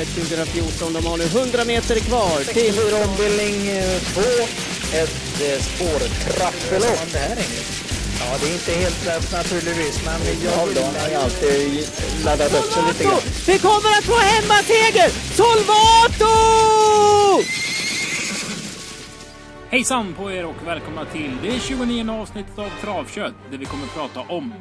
Elitloppet 0.00 0.14
2014. 0.14 0.92
De 0.92 1.06
har 1.06 1.16
nu 1.16 1.24
100 1.24 1.64
meter 1.64 2.00
kvar 2.00 2.38
till... 2.38 2.74
64 2.74 3.04
ombildning 3.04 3.56
2. 4.14 4.20
Ett 4.92 5.40
eh, 5.42 5.62
spårtrappelopp. 5.62 7.00
Ja, 8.20 8.36
det 8.40 8.48
är 8.48 8.52
inte 8.52 8.72
helt 8.72 9.06
lätt 9.06 9.32
naturligtvis, 9.32 10.04
men 10.04 10.20
jag 10.44 10.50
har 10.50 10.66
alltid 11.22 11.88
laddat 12.24 12.54
upp 12.54 12.72
sig 12.72 12.82
lite 12.88 13.04
grann. 13.04 13.20
Vi 13.46 13.58
kommer 13.58 13.90
att 13.98 14.04
få 14.04 14.16
hemmaseger! 14.16 15.10
Solvato! 15.34 16.34
Hejsan 19.70 20.14
på 20.14 20.32
er 20.32 20.44
och 20.44 20.66
välkomna 20.66 21.04
till 21.04 21.36
det 21.42 21.60
29 21.60 22.10
avsnittet 22.10 22.58
av 22.58 22.70
Travkött 22.80 23.34
där 23.50 23.58
vi 23.58 23.64
kommer 23.64 23.84
att 23.84 23.94
prata 23.94 24.20
om 24.20 24.54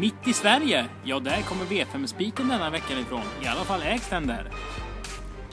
mitt 0.00 0.28
i 0.28 0.32
Sverige, 0.32 0.86
ja 1.04 1.18
där 1.18 1.42
kommer 1.42 1.64
V5-spiken 1.64 2.48
denna 2.48 2.70
veckan 2.70 2.98
ifrån. 2.98 3.22
I 3.44 3.46
alla 3.46 3.64
fall 3.64 3.82
ägs 3.82 4.08
den 4.10 4.26
där. 4.26 4.50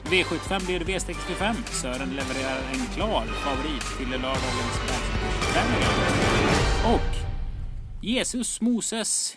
V75 0.04 0.66
blir 0.66 0.80
V65. 0.80 1.54
Sören 1.64 2.08
levererar 2.08 2.58
en 2.72 2.86
klar 2.94 3.24
favorit 3.26 3.98
till 3.98 4.10
lördagens 4.10 4.80
tävlingar. 5.54 5.92
Och 6.94 7.34
Jesus 8.04 8.60
Moses 8.60 9.36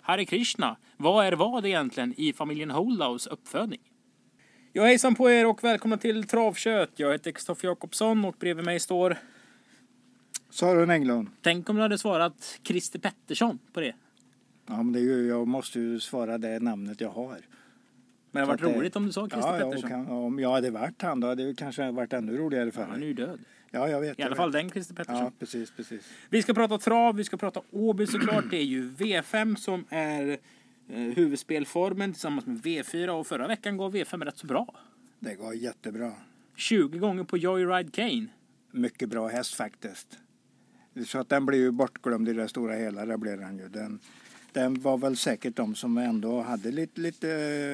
Hare 0.00 0.24
Krishna. 0.24 0.76
Vad 0.96 1.26
är 1.26 1.32
vad 1.32 1.66
egentligen 1.66 2.14
i 2.16 2.32
familjen 2.32 2.70
Holdaus 2.70 3.26
uppfödning? 3.26 3.80
Ja, 4.72 4.84
hejsan 4.84 5.14
på 5.14 5.30
er 5.30 5.46
och 5.46 5.64
välkomna 5.64 5.96
till 5.96 6.26
Travkött. 6.26 6.92
Jag 6.96 7.12
heter 7.12 7.32
Kristoffer 7.32 7.68
Jakobsson 7.68 8.24
och 8.24 8.34
bredvid 8.40 8.64
mig 8.64 8.80
står... 8.80 9.18
Sören 10.50 10.90
Englund. 10.90 11.28
Tänk 11.42 11.68
om 11.70 11.76
du 11.76 11.82
hade 11.82 11.98
svarat 11.98 12.58
Christer 12.62 12.98
Pettersson 12.98 13.58
på 13.72 13.80
det. 13.80 13.94
Ja, 14.66 14.76
men 14.82 14.92
det 14.92 14.98
är 14.98 15.02
ju, 15.02 15.26
jag 15.28 15.48
måste 15.48 15.80
ju 15.80 16.00
svara 16.00 16.38
det 16.38 16.60
namnet 16.60 17.00
jag 17.00 17.10
har. 17.10 17.28
Men 17.28 17.38
det 18.32 18.38
hade 18.40 18.46
varit 18.46 18.60
det- 18.74 18.78
roligt 18.80 18.96
om 18.96 19.06
du 19.06 19.12
sa 19.12 19.28
Christer 19.28 19.58
Ja, 19.58 19.64
Pettersson. 19.70 19.90
kan, 19.90 20.06
om 20.06 20.38
jag 20.38 20.50
hade 20.52 20.70
varit 20.70 21.02
han 21.02 21.20
då 21.20 21.26
hade 21.26 21.44
det 21.46 21.54
kanske 21.54 21.90
varit 21.90 22.12
ännu 22.12 22.36
roligare 22.36 22.70
för 22.70 22.82
Han 22.82 22.92
är 22.94 22.98
mig. 22.98 23.08
ju 23.08 23.14
död. 23.14 23.38
Ja, 23.70 23.88
jag 23.88 24.00
vet. 24.00 24.18
I 24.18 24.22
alla 24.22 24.36
fall 24.36 24.52
vet. 24.52 24.62
den 24.62 24.70
Christer 24.70 24.94
Pettersson. 24.94 25.24
Ja, 25.24 25.32
precis, 25.38 25.70
precis. 25.70 26.08
Vi 26.28 26.42
ska 26.42 26.54
prata 26.54 26.78
trav, 26.78 27.16
vi 27.16 27.24
ska 27.24 27.36
prata 27.36 27.60
Åby 27.70 28.06
såklart. 28.06 28.44
Det 28.50 28.56
är 28.56 28.64
ju 28.64 28.90
V5 28.90 29.54
som 29.56 29.84
är 29.88 30.38
eh, 30.88 31.00
huvudspelformen 31.00 32.12
tillsammans 32.12 32.46
med 32.46 32.56
V4 32.62 33.08
och 33.08 33.26
förra 33.26 33.46
veckan 33.48 33.76
gav 33.76 33.94
V5 33.94 34.24
rätt 34.24 34.38
så 34.38 34.46
bra. 34.46 34.74
Det 35.18 35.34
går 35.34 35.54
jättebra. 35.54 36.12
20 36.56 36.98
gånger 36.98 37.24
på 37.24 37.36
Joyride 37.38 37.90
Kane. 37.92 38.26
Mycket 38.70 39.08
bra 39.08 39.28
häst 39.28 39.54
faktiskt. 39.54 40.18
Så 41.06 41.18
att 41.18 41.28
den 41.28 41.46
blir 41.46 41.58
ju 41.58 41.70
bortglömd 41.70 42.28
i 42.28 42.32
det 42.32 42.48
stora 42.48 42.74
hela, 42.74 43.06
det 43.06 43.18
blev 43.18 43.40
den 43.40 43.58
ju. 43.58 43.68
Den, 43.68 44.00
den 44.52 44.80
var 44.80 44.98
väl 44.98 45.16
säkert 45.16 45.56
de 45.56 45.74
som 45.74 45.98
ändå 45.98 46.42
hade 46.42 46.70
lite, 46.70 47.00
lite 47.00 47.30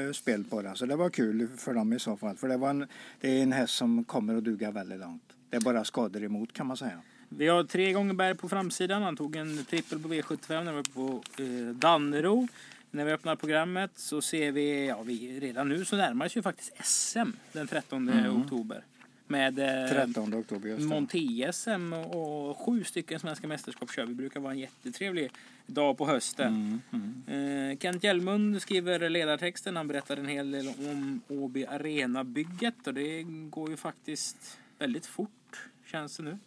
eh, 0.07 0.13
spel 0.13 0.45
på 0.45 0.63
den. 0.63 0.77
Så 0.77 0.87
det 0.87 0.97
var 0.97 1.11
kul 1.11 1.49
för 1.57 1.75
dem 1.75 1.93
i 1.93 1.99
så 1.99 2.17
fall. 2.17 2.37
För 2.37 2.49
det, 2.49 2.57
var 2.57 2.71
en, 2.71 2.87
det 3.21 3.39
är 3.39 3.43
en 3.43 3.53
häst 3.53 3.75
som 3.75 4.05
kommer 4.05 4.37
att 4.37 4.45
duga 4.45 4.71
väldigt 4.71 5.01
långt. 5.01 5.23
Det 5.51 5.57
är 5.57 5.61
bara 5.61 5.85
skador 5.85 6.25
emot 6.25 6.53
kan 6.53 6.67
man 6.67 6.77
säga. 6.77 7.01
Vi 7.29 7.49
har 7.49 7.65
tre 7.65 7.93
gånger 7.93 8.15
berg 8.15 8.35
på 8.35 8.49
framsidan. 8.49 9.03
Han 9.03 9.17
tog 9.17 9.37
en 9.37 9.65
trippel 9.65 9.99
på 9.99 10.09
V75 10.09 10.65
när 10.65 10.73
vi 10.73 10.77
var 10.77 10.83
på 10.83 11.23
eh, 11.43 11.75
Dannero. 11.75 12.49
När 12.91 13.05
vi 13.05 13.13
öppnar 13.13 13.37
programmet 13.37 13.91
så 13.97 14.23
ser 14.23 14.53
vi, 14.53 14.87
ja 14.87 15.03
vi 15.03 15.41
redan 15.41 15.69
nu 15.69 15.85
så 15.85 15.97
närmar 15.97 16.29
sig 16.29 16.39
ju 16.39 16.43
faktiskt 16.43 16.73
SM 16.85 17.31
den 17.53 17.67
13 17.67 18.29
oktober. 18.43 18.85
Med 19.29 19.59
eh, 19.59 19.91
13 19.91 20.35
oktober 20.35 20.69
just 20.69 20.81
det. 20.83 20.95
Monté-SM 20.95 21.93
och 21.93 22.37
och 22.51 22.59
sju 22.59 22.85
stycken 22.85 23.21
svenska 23.21 23.47
mästerskap 23.49 23.93
kör. 23.93 24.07
Vi 24.07 24.15
brukar 24.15 24.41
vara 24.41 24.53
en 24.53 24.59
jättetrevlig 24.59 25.31
dag 25.67 25.99
på 25.99 26.07
hösten. 26.07 26.81
Mm, 26.93 27.71
Eh, 27.73 27.79
Kent 27.79 28.05
Hjellmund 28.05 28.63
skriver 28.63 29.11
ledartexten. 29.11 29.77
Han 29.77 29.89
berättar 29.89 30.17
en 30.17 30.29
hel 30.29 30.51
del 30.51 30.69
om 30.69 31.21
Åby 31.29 31.65
Arena-bygget 31.67 32.87
och 32.87 32.95
det 32.95 33.23
går 33.51 33.71
ju 33.71 33.77
faktiskt 33.77 34.59
väldigt 34.79 35.07
fort 35.07 35.69
känns 35.87 36.17
det 36.17 36.23
nu. 36.23 36.39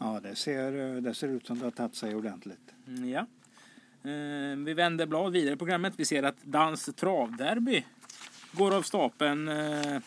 Ja, 0.00 0.20
det 0.22 0.34
ser, 0.36 1.00
det 1.00 1.14
ser 1.14 1.28
ut 1.28 1.46
som 1.46 1.58
det 1.58 1.64
har 1.64 1.70
tagit 1.70 1.94
sig 1.94 2.14
ordentligt. 2.14 2.74
Mm, 2.88 3.08
Ja. 3.08 3.26
Eh, 4.10 4.56
vi 4.56 4.74
vänder 4.74 5.06
blad 5.06 5.32
vidare 5.32 5.54
i 5.54 5.56
programmet. 5.56 5.92
Vi 5.96 6.04
ser 6.04 6.22
att 6.22 6.36
Dans 6.42 6.84
travderby 6.96 7.84
går 8.52 8.74
av 8.76 8.82
stapeln 8.82 9.48
eh, 9.48 9.98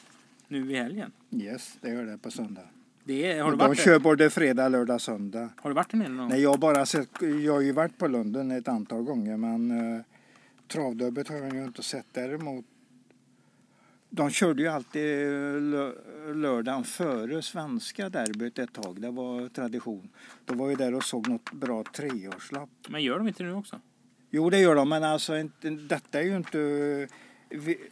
nu 0.47 0.71
i 0.71 0.75
helgen. 0.75 1.11
Yes, 1.31 1.77
det 1.81 1.89
gör 1.89 2.05
det 2.05 2.17
på 2.17 2.31
söndag. 2.31 2.69
Det 3.03 3.31
är, 3.31 3.43
har, 3.43 3.51
du 3.51 3.57
De 3.57 3.67
varit 3.67 3.79
kör 3.79 3.99
både 3.99 4.29
fredag, 4.29 4.69
lördag, 4.69 5.01
söndag. 5.01 5.49
har 5.55 5.69
du 5.69 5.73
varit 5.73 5.91
där 5.91 5.97
nere 5.97 6.09
någon? 6.09 6.29
Nej, 6.29 6.41
jag 6.41 6.49
har 6.49 6.57
bara 6.57 6.85
sett, 6.85 7.09
jag 7.43 7.53
har 7.53 7.61
ju 7.61 7.71
varit 7.71 7.97
på 7.97 8.07
Lunden 8.07 8.51
ett 8.51 8.67
antal 8.67 9.03
gånger 9.03 9.37
men 9.37 9.71
uh, 9.71 10.01
travderbyt 10.67 11.29
har 11.29 11.35
jag 11.35 11.53
ju 11.53 11.63
inte 11.63 11.83
sett 11.83 12.05
däremot. 12.11 12.65
De 14.09 14.29
körde 14.29 14.61
ju 14.61 14.67
alltid 14.67 15.03
lö, 15.61 15.91
lördagen 16.33 16.83
före 16.83 17.41
svenska 17.41 18.09
derbyt 18.09 18.59
ett 18.59 18.73
tag. 18.73 19.01
Det 19.01 19.11
var 19.11 19.49
tradition. 19.49 20.09
Då 20.45 20.53
var 20.53 20.69
jag 20.69 20.77
där 20.77 20.93
och 20.93 21.03
såg 21.03 21.27
något 21.27 21.51
bra 21.51 21.83
treårslopp. 21.83 22.69
Men 22.89 23.03
gör 23.03 23.17
de 23.17 23.27
inte 23.27 23.43
det 23.43 23.49
nu 23.49 23.55
också? 23.55 23.81
Jo, 24.29 24.49
det 24.49 24.59
gör 24.59 24.75
de, 24.75 24.89
men 24.89 25.03
alltså 25.03 25.37
inte, 25.37 25.69
detta 25.69 26.19
är 26.19 26.23
ju 26.23 26.37
inte... 26.37 27.07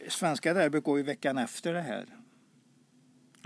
Svenska 0.08 0.54
derbyt 0.54 0.84
går 0.84 0.98
ju 0.98 1.04
veckan 1.04 1.38
efter 1.38 1.72
det 1.72 1.80
här. 1.80 2.06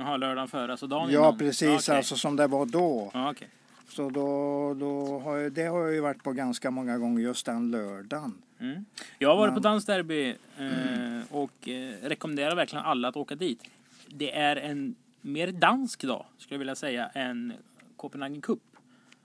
Jaha, 0.00 0.16
lördagen 0.16 0.48
före, 0.48 0.70
alltså 0.72 0.86
dagen 0.86 1.10
Ja, 1.10 1.18
innan? 1.20 1.38
precis. 1.38 1.88
Okej. 1.88 1.96
Alltså 1.96 2.16
som 2.16 2.36
det 2.36 2.46
var 2.46 2.66
då. 2.66 3.10
Ja, 3.14 3.30
okej. 3.30 3.48
Så 3.88 4.10
då, 4.10 4.74
då 4.74 5.18
har 5.18 5.36
jag, 5.36 5.52
det 5.52 5.62
har 5.64 5.80
jag 5.80 5.92
ju 5.94 6.00
varit 6.00 6.22
på 6.22 6.32
ganska 6.32 6.70
många 6.70 6.98
gånger 6.98 7.22
just 7.22 7.46
den 7.46 7.70
lördagen. 7.70 8.34
Mm. 8.60 8.84
Jag 9.18 9.28
har 9.28 9.36
varit 9.36 9.50
på 9.50 9.54
Men- 9.54 9.62
Dansderby 9.62 10.28
eh, 10.58 11.20
och 11.30 11.68
eh, 11.68 11.92
rekommenderar 12.02 12.56
verkligen 12.56 12.84
alla 12.84 13.08
att 13.08 13.16
åka 13.16 13.34
dit. 13.34 13.62
Det 14.08 14.36
är 14.36 14.56
en 14.56 14.94
mer 15.20 15.52
dansk 15.52 16.02
dag, 16.04 16.26
skulle 16.38 16.54
jag 16.54 16.58
vilja 16.58 16.74
säga, 16.74 17.06
än 17.14 17.52
Copenhagen 17.96 18.40
Cup. 18.40 18.58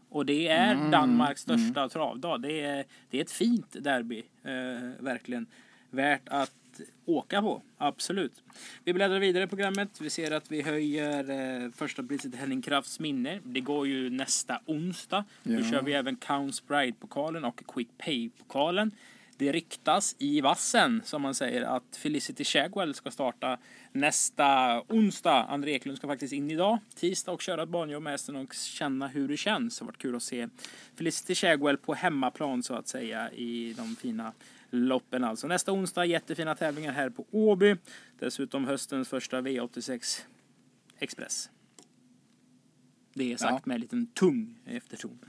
Och 0.10 0.26
det 0.26 0.48
är 0.48 0.72
Mm, 0.76 0.92
Danmarks 0.92 1.42
största 1.42 1.90
travdag. 1.90 2.42
Det 2.42 2.62
är, 2.62 2.86
det 3.10 3.18
är 3.18 3.22
ett 3.22 3.32
fint 3.32 3.76
derby, 3.80 4.24
eh, 4.44 5.04
verkligen. 5.04 5.46
Värt 5.90 6.22
att 6.30 6.52
åka 7.06 7.42
på, 7.42 7.62
absolut. 7.78 8.44
Vi 8.84 8.94
bläddrar 8.94 9.20
vidare 9.20 9.44
i 9.44 9.48
programmet. 9.48 10.02
Vi 10.02 10.10
ser 10.10 10.32
att 10.32 10.52
vi 10.52 10.62
höjer 10.62 11.30
eh, 11.66 11.72
första 11.72 12.04
priset 12.04 12.36
Henning 12.36 12.62
Krafts 12.62 13.00
minne. 13.00 13.40
Det 13.44 13.60
går 13.62 13.88
ju 13.88 14.10
nästa 14.10 14.60
onsdag. 14.66 15.26
Då 15.44 15.54
Ja. 15.54 15.72
kör 15.72 15.82
vi 15.82 15.94
även 15.94 16.16
Counts 16.16 16.62
Pride-pokalen 16.62 17.46
och 17.46 17.62
Quick 17.74 17.90
Pay-pokalen. 17.98 18.92
Det 19.38 19.52
ryktas 19.52 20.16
i 20.20 20.42
vassen, 20.42 21.02
som 21.06 21.22
man 21.22 21.36
säger, 21.36 21.62
att 21.62 21.98
Felicity 21.98 22.44
Shagwell 22.44 22.94
ska 22.94 23.12
starta 23.12 23.58
nästa 23.92 24.82
onsdag. 24.88 25.44
André 25.44 25.72
Eklund 25.72 25.98
ska 25.98 26.08
faktiskt 26.08 26.34
in 26.34 26.52
idag, 26.52 26.78
tisdag, 26.96 27.32
och 27.32 27.42
köra 27.42 27.64
ett 27.64 27.70
banjobb 27.70 28.04
med 28.04 28.12
hästen 28.12 28.36
och 28.36 28.54
känna 28.54 29.08
hur 29.08 29.28
det 29.28 29.38
känns. 29.38 29.78
Det 29.80 29.84
har 29.84 29.88
varit 29.88 29.98
kul 29.98 30.16
att 30.16 30.24
se 30.24 30.48
Felicity 30.96 31.36
Shagwell 31.36 31.78
på 31.78 31.94
hemmaplan, 31.94 32.64
så 32.64 32.74
att 32.74 32.88
säga, 32.88 33.32
i 33.32 33.74
de 33.78 33.96
fina 33.96 34.34
loppen. 34.70 35.24
Alltså 35.24 35.48
nästa 35.48 35.72
onsdag, 35.72 36.06
jättefina 36.06 36.56
tävlingar 36.56 36.92
här 36.94 37.10
på 37.10 37.26
Åby. 37.32 37.76
Dessutom 38.20 38.66
höstens 38.66 39.10
första 39.10 39.42
V86 39.42 40.22
Express. 41.00 41.50
Det 43.14 43.34
är 43.34 43.38
sagt 43.38 43.52
Ja. 43.52 43.62
med 43.66 43.76
en 43.76 43.82
liten 43.82 44.08
tung 44.08 44.60
efterton. 44.66 45.20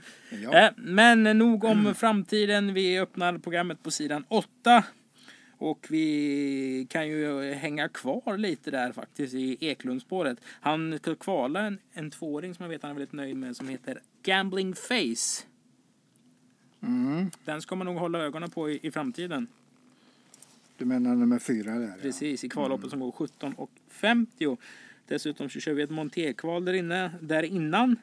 Ja. 0.43 0.53
Eh, 0.53 0.71
Men 0.77 1.23
nog 1.37 1.63
om 1.63 1.95
framtiden. 1.95 2.73
Vi 2.73 2.99
öppnar 2.99 3.37
programmet 3.37 3.83
på 3.83 3.91
sidan 3.91 4.25
8. 4.27 4.83
Och 5.59 5.87
vi 5.89 6.87
kan 6.89 7.07
ju 7.07 7.53
hänga 7.53 7.89
kvar 7.89 8.37
lite 8.37 8.71
där 8.71 8.91
faktiskt 8.91 9.33
i 9.33 9.57
Eklundspåret. 9.59 10.37
Han 10.61 10.97
ska 10.99 11.15
kvala 11.15 11.59
en, 11.61 11.79
en 11.93 12.11
tvååring 12.11 12.55
som 12.55 12.63
jag 12.63 12.69
vet 12.69 12.81
han 12.81 12.91
är 12.91 12.95
väldigt 12.95 13.13
nöjd 13.13 13.37
med 13.37 13.55
som 13.55 13.67
heter 13.69 14.01
Gambling 14.23 14.75
Face. 14.75 15.43
Mm. 16.81 17.31
Den 17.45 17.61
ska 17.61 17.75
man 17.75 17.87
nog 17.87 17.97
hålla 17.97 18.19
ögonen 18.19 18.49
på 18.49 18.69
i, 18.69 18.79
i 18.81 18.91
framtiden. 18.91 19.47
Du 20.77 20.85
menar 20.85 21.15
nummer 21.15 21.39
fyra 21.39 21.71
där? 21.71 21.93
Precis, 22.01 22.43
i 22.43 22.49
kvalloppet 22.49 22.89
som 22.89 22.99
går 22.99 23.11
17 23.11 23.53
och 23.53 23.71
50. 23.89 24.57
Dessutom 25.07 25.49
så 25.49 25.59
kör 25.59 25.73
vi 25.73 25.83
ett 25.83 25.89
monterkval 25.89 26.65
där 26.65 26.73
inne, 26.73 27.11
där 27.21 27.43
innan. 27.43 27.95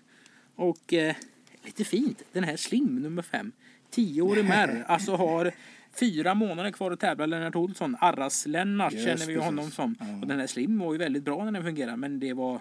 Och 0.54 0.92
eh, 0.92 1.16
lite 1.64 1.84
fint, 1.84 2.22
den 2.32 2.44
här 2.44 2.56
Slim 2.56 2.96
nummer 2.96 3.22
5. 3.22 3.52
10-årig 3.90 4.44
märr, 4.44 4.84
alltså 4.88 5.16
har 5.16 5.52
fyra 5.92 6.34
månader 6.34 6.70
kvar 6.70 6.90
att 6.90 7.00
tävla. 7.00 7.26
Lennart 7.26 7.56
Olsson, 7.56 7.96
Arras-Lennart 8.00 8.92
känner 8.92 9.26
vi 9.26 9.34
precis. 9.34 9.42
honom 9.42 9.70
som. 9.70 9.96
Ja. 10.00 10.06
Och 10.22 10.26
den 10.26 10.40
här 10.40 10.46
Slim 10.46 10.78
var 10.78 10.92
ju 10.92 10.98
väldigt 10.98 11.24
bra 11.24 11.44
när 11.44 11.52
den 11.52 11.64
fungerade, 11.64 11.96
men 11.96 12.20
det 12.20 12.32
var 12.32 12.60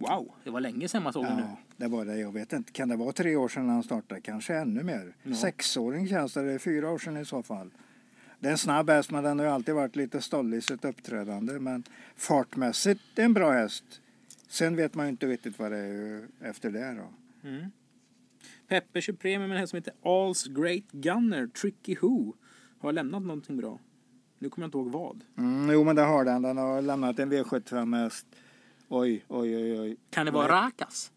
wow, 0.00 0.34
det 0.44 0.50
var 0.50 0.60
länge 0.60 0.88
sedan 0.88 1.02
man 1.02 1.12
såg 1.12 1.24
den 1.24 1.36
nu. 1.36 1.42
Ja, 1.42 1.56
det 1.76 1.88
var 1.88 2.04
det. 2.04 2.16
Jag 2.16 2.32
vet 2.32 2.52
inte. 2.52 2.72
Kan 2.72 2.88
det 2.88 2.96
vara 2.96 3.12
tre 3.12 3.36
år 3.36 3.48
sedan 3.48 3.68
han 3.68 3.82
startade? 3.82 4.20
Kanske 4.20 4.54
ännu 4.54 4.82
mer. 4.82 5.14
Ja. 5.22 5.34
Sexåring 5.34 6.08
känns 6.08 6.34
det. 6.34 6.42
Det 6.42 6.52
är 6.52 6.58
fyra 6.58 6.90
år 6.90 6.98
sedan 6.98 7.16
i 7.16 7.24
så 7.24 7.42
fall. 7.42 7.70
Det 8.38 8.48
är 8.48 8.52
en 8.52 8.58
snabb 8.58 8.90
häst 8.90 9.10
men 9.10 9.24
den 9.24 9.38
har 9.38 9.46
ju 9.46 9.52
alltid 9.52 9.74
varit 9.74 9.96
lite 9.96 10.20
stollig 10.20 10.58
i 10.58 10.60
sitt 10.60 10.84
uppträdande. 10.84 11.58
Men 11.58 11.82
fartmässigt 12.16 13.00
är 13.16 13.24
en 13.24 13.34
bra 13.34 13.50
häst. 13.50 13.84
Sen 14.48 14.76
vet 14.76 14.94
man 14.94 15.06
ju 15.06 15.10
inte 15.10 15.26
riktigt 15.26 15.58
vad 15.58 15.72
det 15.72 15.78
är 15.78 16.28
efter 16.40 16.70
det 16.70 16.92
då. 16.92 17.48
Mm. 17.48 17.70
Peppe 18.68 19.00
kör 19.00 19.12
premium 19.12 19.48
med 19.48 19.56
en 19.56 19.60
häst 19.60 19.70
som 19.70 19.76
heter 19.76 19.94
All's 20.02 20.62
Great 20.62 20.90
Gunner, 20.92 21.46
Tricky 21.46 21.96
Who. 22.02 22.34
Har 22.78 22.92
lämnat 22.92 23.22
någonting 23.22 23.56
bra. 23.56 23.78
Nu 24.38 24.48
kommer 24.48 24.64
jag 24.64 24.68
inte 24.68 24.78
ihåg 24.78 24.92
vad. 24.92 25.20
Mm, 25.38 25.70
jo, 25.70 25.84
men 25.84 25.96
det 25.96 26.02
har 26.02 26.24
den. 26.24 26.42
Den 26.42 26.56
har 26.56 26.82
lämnat 26.82 27.18
en 27.18 27.32
V75-häst. 27.32 28.26
Oj, 28.92 29.24
oj, 29.28 29.56
oj, 29.56 29.80
oj. 29.80 29.96
Kan 30.10 30.26
det 30.26 30.32
vara 30.32 30.48
Rakas? 30.48 31.12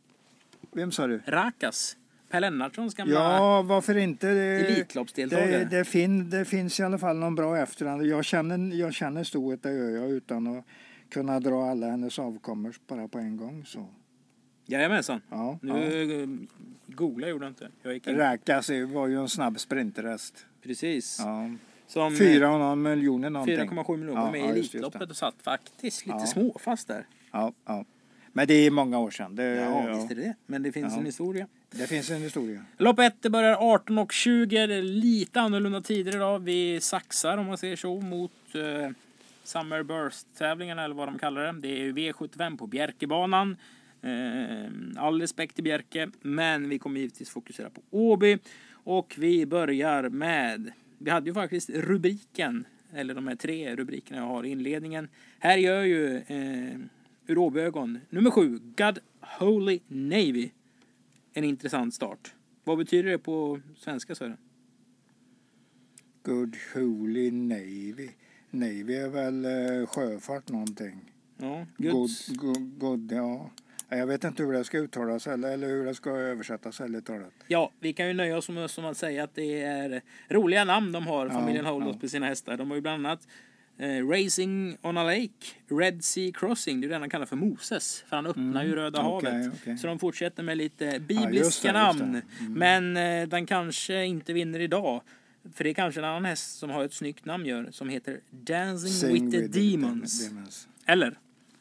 Vem 0.71 0.91
sa 0.91 1.07
du? 1.07 1.21
Rakas? 1.25 1.97
Per 2.29 2.39
Lennartssons 2.41 2.95
gamla 2.95 3.13
Ja, 3.13 3.61
varför 3.61 3.97
inte? 3.97 4.29
Elitloppsdeltagare. 4.29 5.47
det, 5.57 5.65
det, 5.77 5.85
fin, 5.85 6.29
det 6.29 6.45
finns 6.45 6.79
i 6.79 6.83
alla 6.83 6.97
fall 6.97 7.17
någon 7.17 7.35
bra 7.35 7.57
efterhand. 7.57 8.05
Jag 8.05 8.25
känner, 8.25 8.75
jag 8.75 8.93
känner 8.93 9.23
stoet, 9.23 9.63
det 9.63 9.71
gör 9.71 9.89
jag, 9.89 10.11
utan 10.11 10.57
att 10.57 10.65
kunna 11.09 11.39
dra 11.39 11.69
alla 11.69 11.87
hennes 11.89 12.19
avkommor 12.19 12.75
bara 12.87 13.07
på 13.07 13.19
en 13.19 13.37
gång. 13.37 13.65
Så. 13.65 13.87
Jajamensan. 14.65 15.21
Ja, 15.29 15.59
Nu 15.61 15.69
ja. 15.69 16.21
eh, 16.21 16.27
googla 16.95 17.27
gjorde 17.29 17.45
jag 17.45 17.51
inte. 17.51 17.69
Jag. 18.11 18.19
Räkas 18.19 18.69
var 18.69 19.07
ju 19.07 19.19
en 19.19 19.29
snabb 19.29 19.59
sprinterhäst. 19.59 20.45
Precis. 20.63 21.17
Ja. 21.19 21.49
Som 21.94 22.16
Fyra 22.16 22.51
och 22.54 22.60
någon 22.60 22.81
miljoner 22.81 23.30
någonting. 23.30 23.57
4,7 23.57 23.98
miljoner 23.98 24.22
Ja, 24.22 24.31
med 24.31 24.42
i 24.42 24.44
ja, 24.44 24.50
Elitloppet 24.50 25.10
och 25.10 25.16
satt 25.18 25.36
faktiskt 25.44 26.06
lite 26.06 26.18
Ja. 26.19 26.25
småfast 26.25 26.88
där. 26.88 27.06
Ja, 27.31 27.54
ja. 27.66 27.86
Men 28.34 28.48
det 28.48 28.54
är 28.54 28.72
många 28.72 29.00
år 29.00 29.12
sedan. 29.12 29.36
Det, 29.36 29.44
Ja, 29.44 29.90
ja, 29.90 29.95
visst 29.95 30.12
är 30.12 30.16
det 30.16 30.22
det. 30.22 30.36
Men 30.45 30.63
det 30.63 30.72
finns 30.72 30.94
Ja. 30.94 31.00
en 31.00 31.06
historia. 31.06 31.48
det 31.72 31.88
finns 31.88 32.10
en 32.10 32.22
historia. 32.22 32.66
Lopp 32.78 33.00
1 33.00 33.16
det 33.22 33.30
börjar 33.30 33.56
18.20. 33.56 34.68
Det 34.68 34.74
är 34.75 34.81
lite 34.81 35.42
annorlunda 35.42 35.81
tider 35.81 36.16
idag. 36.16 36.40
Vi 36.40 36.81
saxar 36.81 37.38
om 37.38 37.45
man 37.45 37.57
säger 37.57 37.75
så 37.75 38.01
mot 38.01 38.31
eh, 38.56 38.92
Summer 39.44 39.84
Burst-tävlingarna 39.84 40.84
eller 40.84 40.95
vad 40.95 41.07
de 41.07 41.19
kallar 41.19 41.42
det. 41.54 41.60
Det 41.62 41.68
är 41.68 41.78
ju 41.84 41.94
V75 41.94 42.57
på 42.57 42.68
Bjerkebanan. 42.68 43.57
Eh, 44.01 44.69
all 45.04 45.22
respekt 45.22 45.56
till 45.56 45.63
Bjerke, 45.63 46.10
men 46.22 46.69
vi 46.69 46.80
kommer 46.80 47.00
givetvis 47.00 47.30
fokusera 47.30 47.69
på 47.69 47.81
Åby. 47.92 48.38
Och 48.84 49.16
vi 49.18 49.45
börjar 49.45 50.10
med, 50.10 50.72
vi 51.03 51.11
hade 51.11 51.29
ju 51.29 51.33
faktiskt 51.33 51.69
rubriken, 51.69 52.65
eller 52.94 53.15
de 53.15 53.27
här 53.27 53.35
tre 53.35 53.75
rubrikerna 53.75 54.19
jag 54.19 54.27
har 54.27 54.44
i 54.44 54.50
inledningen. 54.50 55.07
Här 55.39 55.57
gör 55.57 55.83
ju 55.83 56.17
eh, 56.17 56.77
ur 57.27 57.38
Åbyögon, 57.38 58.00
nummer 58.09 58.31
sju, 58.31 58.59
God 58.77 59.00
Holy 59.39 59.79
Navy, 59.88 60.50
en 61.33 61.44
intressant 61.44 61.94
start. 61.94 62.33
Vad 62.63 62.77
betyder 62.77 63.09
det 63.09 63.17
på 63.17 63.59
svenska 63.77 64.15
Sören? 64.15 64.38
Good 66.23 66.55
Holy 66.73 67.31
Navy. 67.31 68.09
Navy 68.49 68.95
är 68.95 69.09
väl 69.09 69.45
eh, 69.45 69.88
sjöfart 69.88 70.49
någonting. 70.49 71.11
Ja, 71.38 71.65
God, 71.77 71.91
Guds, 71.91 72.27
god, 72.27 72.79
god, 72.79 73.11
ja. 73.11 73.51
Jag 73.98 74.07
vet 74.07 74.24
inte 74.24 74.44
hur 74.44 74.54
det 74.54 74.63
ska 74.63 74.78
uttalas 74.78 75.28
eller, 75.28 75.51
eller 75.51 75.68
hur 75.68 75.86
det 75.86 75.95
ska 75.95 76.10
översättas 76.10 76.81
eller 76.81 77.01
talat. 77.01 77.34
ja, 77.48 77.72
vi 77.80 77.94
kan 77.94 78.07
ju 78.07 78.13
nöja 78.13 78.38
oss 78.38 78.50
med 78.50 78.69
som 78.72 78.86
att 78.86 78.98
säga 78.98 79.24
att 79.24 79.36
det 79.36 79.62
är 79.62 80.01
roliga 80.30 80.63
namn 80.63 80.92
de 80.92 81.07
har, 81.07 81.25
Ja, 81.25 81.31
familjen 81.31 81.66
Holders 81.66 81.94
ja. 81.95 82.00
på 82.00 82.07
sina 82.07 82.25
hästar. 82.25 82.57
De 82.57 82.69
har 82.69 82.75
ju 82.75 82.81
bland 82.81 83.07
annat 83.07 83.28
eh, 83.78 84.07
Racing 84.10 84.78
on 84.81 84.98
a 84.98 85.04
Lake, 85.04 85.30
Red 85.80 86.04
Sea 86.04 86.31
Crossing, 86.31 86.81
det 86.81 86.88
är 86.88 86.90
den 86.90 87.01
han 87.01 87.10
kallar 87.10 87.25
för 87.25 87.36
Moses, 87.36 88.04
för 88.07 88.16
han 88.16 88.25
öppnar 88.25 88.63
ju 88.63 88.75
Röda 88.75 89.00
Mm, 89.00 89.12
okej, 89.12 89.31
havet. 89.34 89.54
okej. 89.62 89.78
Så 89.78 89.88
de 89.88 90.00
fortsätter 90.00 90.44
med 90.44 90.57
lite 90.57 90.86
Ja, 90.86 91.00
bibliska 91.00 91.38
just 91.38 91.63
det, 91.63 91.72
namn. 91.72 92.22
Mm. 92.40 92.54
Men 92.54 92.98
eh, 93.22 93.28
den 93.28 93.45
kanske 93.45 94.06
inte 94.06 94.34
vinner 94.34 94.60
idag. 94.60 95.01
För 95.54 95.63
det 95.63 95.69
är 95.69 95.74
kanske 95.74 96.01
en 96.01 96.06
annan 96.06 96.25
häst 96.25 96.60
som 96.60 96.69
har 96.69 96.84
ett 96.84 96.94
snyggt 96.94 97.25
namn 97.25 97.45
gör, 97.45 97.68
som 97.72 97.90
heter 97.90 98.19
Dancing 98.31 98.92
Sing 98.92 99.13
with 99.31 99.38
the 99.54 99.60
Demons. 99.60 100.28
demons. 100.30 100.68
Eller? 100.86 101.18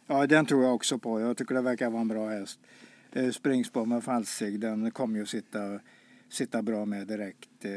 Ja, 0.07 0.27
den 0.27 0.47
tror 0.47 0.65
jag 0.65 0.75
också 0.75 0.99
på. 0.99 1.21
Jag 1.21 1.37
tycker 1.37 1.55
det 1.55 1.61
verkar 1.61 1.91
vara 1.91 2.01
en 2.01 2.09
bra 2.09 2.29
häst. 2.29 2.59
Springspår 3.33 3.87
med 3.87 4.05
falsig, 4.05 4.61
den 4.61 4.91
kommer 4.91 5.19
ju 5.19 5.27
sitta, 5.27 5.59
sitta 6.29 6.63
bra 6.63 6.85
med 6.85 7.07
direkt. 7.07 7.65
Eh, 7.65 7.71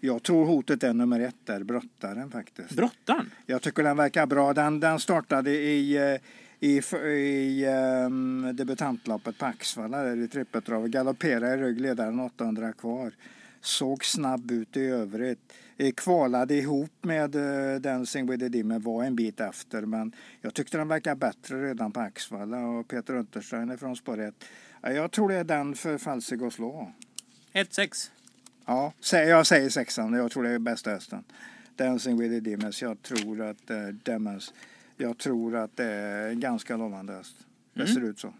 Jag 0.00 0.22
tror 0.22 0.44
hotet 0.46 0.82
är 0.82 0.92
nummer 0.92 1.20
ett 1.20 1.36
där, 1.44 1.62
Brottaren 1.64 2.30
faktiskt. 2.30 2.70
Brottaren? 2.70 3.30
Jag 3.46 3.62
tycker 3.62 3.82
den 3.82 3.96
verkar 3.96 4.26
bra. 4.26 4.52
Den, 4.52 4.80
den 4.80 5.00
startade 5.00 5.50
i, 5.50 5.96
eh, 5.96 6.20
i, 6.68 6.80
i 7.06 7.66
um, 8.06 8.56
debutantloppet 8.56 9.38
på 9.38 9.46
Axvalla 9.46 10.02
där 10.02 10.16
i 10.16 10.28
trippeltravet. 10.28 10.90
Galopperade 10.90 11.54
i 11.54 11.56
rygg, 11.56 11.80
ledaren 11.80 12.20
800 12.20 12.72
kvar. 12.72 13.12
Såg 13.60 14.04
snabb 14.04 14.50
ut 14.50 14.76
i 14.76 14.80
övrigt. 14.84 15.52
Eh, 15.76 15.92
Kvalade 15.92 16.54
ihop 16.54 16.90
med 17.02 17.36
uh, 17.36 17.80
Dancing 17.80 18.30
with 18.30 18.40
the 18.42 18.48
Demon, 18.48 18.80
var 18.82 19.04
en 19.04 19.16
bit 19.16 19.40
efter. 19.40 19.82
Men 19.82 20.12
jag 20.40 20.54
tyckte 20.54 20.78
den 20.78 20.88
verkar 20.88 21.14
bättre 21.14 21.62
redan 21.68 21.92
på 21.92 22.00
Axvalla 22.00 22.58
och 22.66 22.88
Peter 22.88 23.14
Untersteiner 23.14 23.76
från 23.76 23.96
spår 23.96 24.20
1. 24.20 24.34
Jag 24.82 25.10
tror 25.12 25.28
det 25.28 25.34
är 25.34 25.44
den 25.44 25.74
för 25.74 25.98
Falsig 25.98 26.42
att 26.42 26.52
slå. 26.52 26.92
1-6. 27.52 28.10
Ja, 28.66 28.92
jag 29.12 29.46
säger 29.46 29.68
sexan. 29.68 30.12
Jag 30.12 30.30
tror 30.30 30.42
det 30.42 30.50
är 30.50 30.58
bästa 30.58 30.90
hästen. 30.90 31.24
Dancing 31.76 32.18
with 32.20 32.34
the 32.34 32.40
Demons. 32.50 32.82
Jag 32.82 33.02
tror 33.02 33.40
att 33.42 33.70
eh, 33.70 33.86
Demons. 33.86 34.54
Jag 34.96 35.18
tror 35.18 35.56
att 35.56 35.76
det 35.76 35.84
är 35.84 36.28
en 36.28 36.40
ganska 36.40 36.76
lovande 36.76 37.12
häst. 37.12 37.36
Det 37.74 37.80
Mm. 37.82 37.94
ser 37.94 38.00
ut 38.04 38.18
så. 38.18 38.34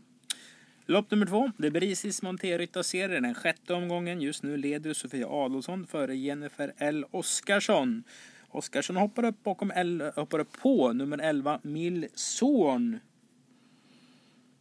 Lopp 0.87 1.11
nummer 1.11 1.27
två. 1.27 1.53
Det 1.57 1.67
är 1.67 1.71
Brisis 1.71 2.23
Monterrytta-serie. 2.23 3.21
Den 3.21 3.35
sjätte 3.35 3.75
omgången. 3.75 4.21
Just 4.21 4.43
nu 4.43 4.57
leder 4.57 4.95
Sofia 4.95 5.27
Adolfsson 5.29 5.87
före 5.87 6.17
Jennifer 6.17 6.73
L. 6.79 7.05
Oskarsson. 7.11 8.05
Oskarsson 8.49 8.97
hoppar 8.97 9.25
upp, 9.25 9.43
bakom 9.43 9.71
L, 9.71 10.13
hoppar 10.17 10.39
upp 10.39 10.53
på 10.63 10.93
nummer 10.93 11.19
11, 11.19 11.61
Milson. 11.63 12.99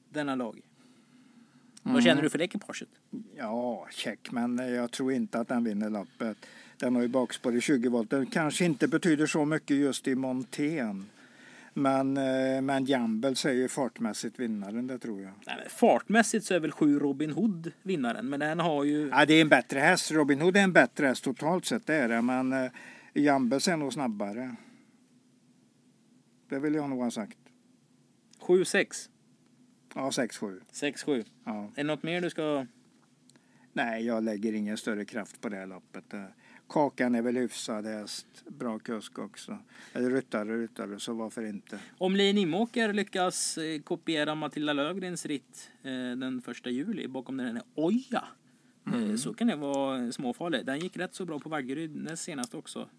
Denna 0.10 0.36
lag. 0.36 0.62
Vad 1.84 2.04
känner 2.04 2.22
du 2.22 2.30
för 2.30 2.38
det 2.38 2.44
ekipaget? 2.44 2.90
Ja, 3.38 3.88
check. 3.92 4.32
Men 4.32 4.58
jag 4.58 4.92
tror 4.92 5.12
inte 5.12 5.40
att 5.40 5.48
den 5.48 5.64
vinner 5.64 5.90
loppet. 5.90 6.38
Den 6.78 6.96
har 6.96 7.02
ju 7.02 7.08
bakspår 7.08 7.56
i 7.56 7.62
20 7.62 7.90
volt. 7.90 8.10
Den 8.10 8.26
kanske 8.26 8.66
inte 8.66 8.88
betyder 8.88 9.26
så 9.26 9.46
mycket 9.46 9.78
just 9.78 10.08
i 10.08 10.16
montén. 10.16 11.06
Men, 11.74 12.18
eh, 12.18 12.62
men 12.62 12.86
Jambel 12.86 13.36
säger 13.36 13.68
fartmässigt 13.68 14.40
vinnaren, 14.40 14.88
det 14.88 15.00
tror 15.00 15.22
jag. 15.22 15.32
Nej, 15.48 15.68
fartmässigt 15.70 16.46
så 16.46 16.54
är 16.54 16.60
väl 16.60 16.72
sju 16.72 17.00
Robin 17.00 17.32
Hood 17.32 17.72
vinnaren, 17.84 18.30
men 18.30 18.40
den 18.40 18.60
har 18.60 18.84
ju... 18.84 19.10
Ja, 19.10 19.26
det 19.26 19.34
är 19.34 19.42
en 19.42 19.50
bättre 19.50 19.80
häst. 19.80 20.12
Robin 20.12 20.42
Hood 20.42 20.58
är 20.58 20.62
en 20.62 20.74
bättre 20.74 21.08
häst 21.08 21.24
totalt 21.24 21.66
sett, 21.66 21.88
det 21.88 21.96
är 21.96 22.10
det. 22.10 22.22
Men 22.22 22.54
eh, 22.54 22.72
Jambels 23.14 23.68
är 23.68 23.78
nog 23.78 23.94
snabbare. 23.94 24.56
Det 26.50 26.60
vill 26.60 26.76
jag 26.76 26.90
nog 26.90 27.00
ha 27.00 27.12
sagt. 27.12 27.38
7-6. 28.40 29.10
Ja, 29.96 30.10
6-7. 30.10 30.60
6-7. 30.72 31.26
Ja. 31.44 31.64
Är 31.64 31.72
det 31.76 31.84
något 31.84 32.04
mer 32.04 32.22
du 32.22 32.30
ska... 32.30 32.66
Nej, 33.74 34.06
jag 34.06 34.24
lägger 34.24 34.54
ingen 34.54 34.78
större 34.78 35.06
kraft 35.06 35.42
på 35.42 35.50
det 35.50 35.56
här 35.56 35.66
loppet. 35.66 36.14
Kakan 36.72 37.16
är 37.16 37.22
väl 37.22 37.38
hyfsad 37.38 37.86
häst. 37.86 38.28
Bra 38.48 38.80
kusk 38.80 39.20
också. 39.20 39.58
Eller 39.94 40.10
ryttare, 40.10 40.58
ryttare, 40.58 41.00
så 41.00 41.14
varför 41.14 41.46
inte? 41.46 41.80
Om 41.98 42.16
Li 42.16 42.34
Nimåker 42.34 42.94
lyckas 42.94 43.58
eh, 43.58 43.82
kopiera 43.82 44.36
Matilda 44.36 44.74
Löfgrens 44.74 45.26
ritt 45.26 45.70
eh, 45.84 45.92
den 45.92 46.42
första 46.42 46.70
juli 46.70 47.08
bakom 47.08 47.38
den 47.38 47.58
är 47.58 47.64
Oja. 47.76 48.24
Eh, 48.86 49.16
så 49.16 49.34
kan 49.34 49.48
det 49.48 49.56
vara 49.56 50.12
småfarligt. 50.12 50.66
Den 50.66 50.80
gick 50.80 50.98
rätt 50.98 51.16
så 51.16 51.26
bra 51.26 51.40
på 51.40 51.50
Vaggeryd 51.50 51.96
näst 51.96 52.24
senast 52.24 52.54
också. 52.54 52.90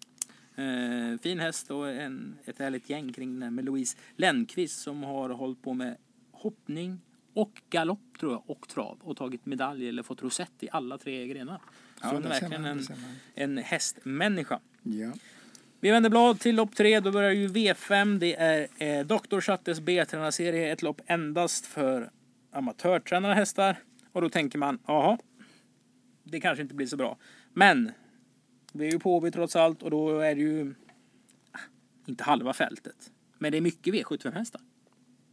Fin 1.21 1.39
häst 1.39 1.71
och 1.71 1.89
en, 1.89 2.35
ett 2.45 2.59
härligt 2.59 2.89
gäng 2.89 3.13
kring 3.13 3.33
den 3.33 3.43
här 3.43 3.49
med 3.49 3.65
Louise 3.65 3.97
Lennqvist 4.15 4.81
som 4.81 5.03
har 5.03 5.29
hållit 5.29 5.61
på 5.61 5.73
med 5.73 5.97
hoppning 6.31 7.01
och 7.33 7.61
galopp 7.69 8.19
tror 8.19 8.31
jag 8.31 8.43
och 8.47 8.67
trav 8.67 8.97
och 9.01 9.17
tagit 9.17 9.45
medalj 9.45 9.89
eller 9.89 10.03
fått 10.03 10.23
rosett 10.23 10.63
i 10.63 10.69
alla 10.71 10.97
tre 10.97 11.27
grenar. 11.27 11.61
Så 12.01 12.07
hon 12.07 12.23
är 12.23 12.29
verkligen 12.29 12.65
en, 12.65 12.81
en 13.35 13.57
hästmänniska. 13.57 14.59
Ja. 14.83 15.11
Vi 15.79 15.91
vänder 15.91 16.09
blad 16.09 16.39
till 16.39 16.55
lopp 16.55 16.75
tre. 16.75 16.99
Då 16.99 17.11
börjar 17.11 17.31
ju 17.31 17.47
V5. 17.47 18.19
Det 18.19 18.35
är 18.35 18.67
eh, 18.77 19.05
Dr. 19.05 19.39
Chattes 19.39 19.79
B-tränarserie. 19.79 20.71
Ett 20.71 20.81
lopp 20.81 21.01
endast 21.05 21.65
för 21.65 22.11
amatörtränade 22.51 23.33
hästar. 23.33 23.77
Och 24.11 24.21
då 24.21 24.29
tänker 24.29 24.59
man, 24.59 24.79
jaha, 24.87 25.17
det 26.23 26.39
kanske 26.39 26.61
inte 26.61 26.75
blir 26.75 26.87
så 26.87 26.97
bra. 26.97 27.17
Men 27.53 27.91
vi 28.71 28.87
är 28.87 28.91
ju 28.91 28.99
på 28.99 29.19
vi 29.19 29.31
trots 29.31 29.55
allt 29.55 29.83
och 29.83 29.91
då 29.91 30.19
är 30.19 30.35
det 30.35 30.41
ju 30.41 30.75
ah, 31.51 31.59
inte 32.05 32.23
halva 32.23 32.53
fältet. 32.53 33.11
Men 33.37 33.51
det 33.51 33.57
är 33.57 33.61
mycket 33.61 33.93
V75-hästar. 33.93 34.61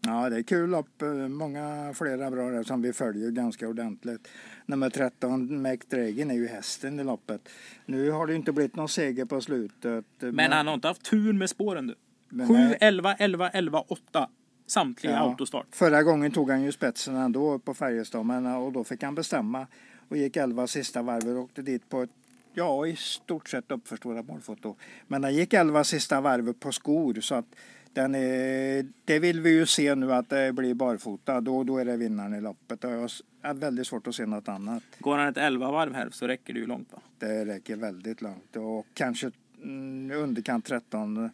Ja, 0.00 0.30
det 0.30 0.37
är 0.37 0.42
kul 0.42 0.71
lopp. 0.71 1.02
Eh, 1.02 1.09
Många 1.14 1.92
flera 1.95 2.30
bra 2.30 2.50
där 2.50 2.62
som 2.62 2.83
vi 2.83 2.92
följer 2.92 3.30
ganska 3.30 3.69
ordentligt. 3.69 4.28
Nummer 4.66 4.90
13, 4.90 5.62
Mac 5.62 5.76
Dragon, 5.90 6.30
är 6.30 6.35
ju 6.35 6.49
hästen 6.49 7.00
i 7.00 7.04
loppet. 7.04 7.49
Nu 7.87 8.11
har 8.11 8.26
det 8.26 8.35
inte 8.35 8.52
blivit 8.52 8.76
någon 8.76 8.88
seger 8.88 9.25
på 9.25 9.40
slutet. 9.40 10.04
Men 10.19 10.52
han 10.52 10.66
har 10.66 10.75
inte 10.75 10.88
haft 10.88 11.02
tur 11.11 11.33
med 11.33 11.50
spåren 11.50 11.87
du. 11.87 11.95
Men 12.28 12.49
7, 12.49 12.54
nej. 12.54 12.76
11, 12.80 13.14
11, 13.14 13.49
11, 13.50 13.80
8. 13.88 14.28
Samtliga 14.66 15.12
Ja. 15.12 15.19
autostart. 15.19 15.66
Förra 15.73 16.02
gången 16.02 16.30
tog 16.33 16.50
han 16.50 16.62
ju 16.62 16.73
spetsen 16.73 17.16
ändå 17.16 17.59
på 17.59 17.75
Färjestad 17.75 18.26
men, 18.26 18.47
och 18.47 18.73
då 18.73 18.85
fick 18.85 19.02
han 19.02 19.14
bestämma 19.14 19.66
och 20.09 20.16
gick 20.16 20.37
11 20.37 20.66
sista 20.66 21.02
varvet 21.02 21.37
och 21.37 21.42
åkte 21.42 21.62
dit 21.62 21.88
på 21.88 22.02
ett 22.02 22.11
ja, 22.54 22.87
i 22.87 22.97
stort 22.97 23.49
sett 23.49 23.71
uppförstorat 23.71 24.26
målfoto. 24.26 24.76
Men 25.07 25.25
han 25.25 25.35
gick 25.35 25.52
11 25.52 25.85
sista 25.85 26.21
varvet 26.21 26.61
på 26.61 26.73
skor 26.73 27.21
så 27.21 27.35
att 27.35 27.47
den 27.93 28.15
är, 28.15 28.87
det 29.05 29.19
vill 29.19 29.41
vi 29.41 29.51
ju 29.51 29.67
se 29.67 29.95
nu 29.95 30.13
att 30.13 30.29
det 30.29 30.53
blir 30.53 30.75
barfota. 30.75 31.41
Då, 31.41 31.65
då 31.65 31.79
är 31.79 31.85
det 31.85 31.97
vinnaren 31.97 32.35
i 32.35 32.41
loppet. 32.41 32.85
Och 32.85 32.91
jag 32.91 33.11
har 33.43 33.55
väldigt 33.55 33.87
svårt 33.87 34.07
att 34.07 34.15
se 34.15 34.27
något 34.27 34.49
annat. 34.49 34.83
Går 34.99 35.19
han 35.19 35.29
ett 35.29 35.37
11 35.37 35.71
varv 35.71 35.95
här 35.95 36.09
så 36.11 36.27
räcker 36.27 36.55
det 36.55 36.61
ju 36.61 36.67
långt 36.67 36.93
va? 36.93 36.99
Det 37.19 37.45
räcker 37.45 37.77
väldigt 37.77 38.23
långt 38.23 38.57
och 38.57 38.87
kanske 38.95 39.31
mm, 39.63 40.11
underkant 40.11 40.65
13 40.65 41.31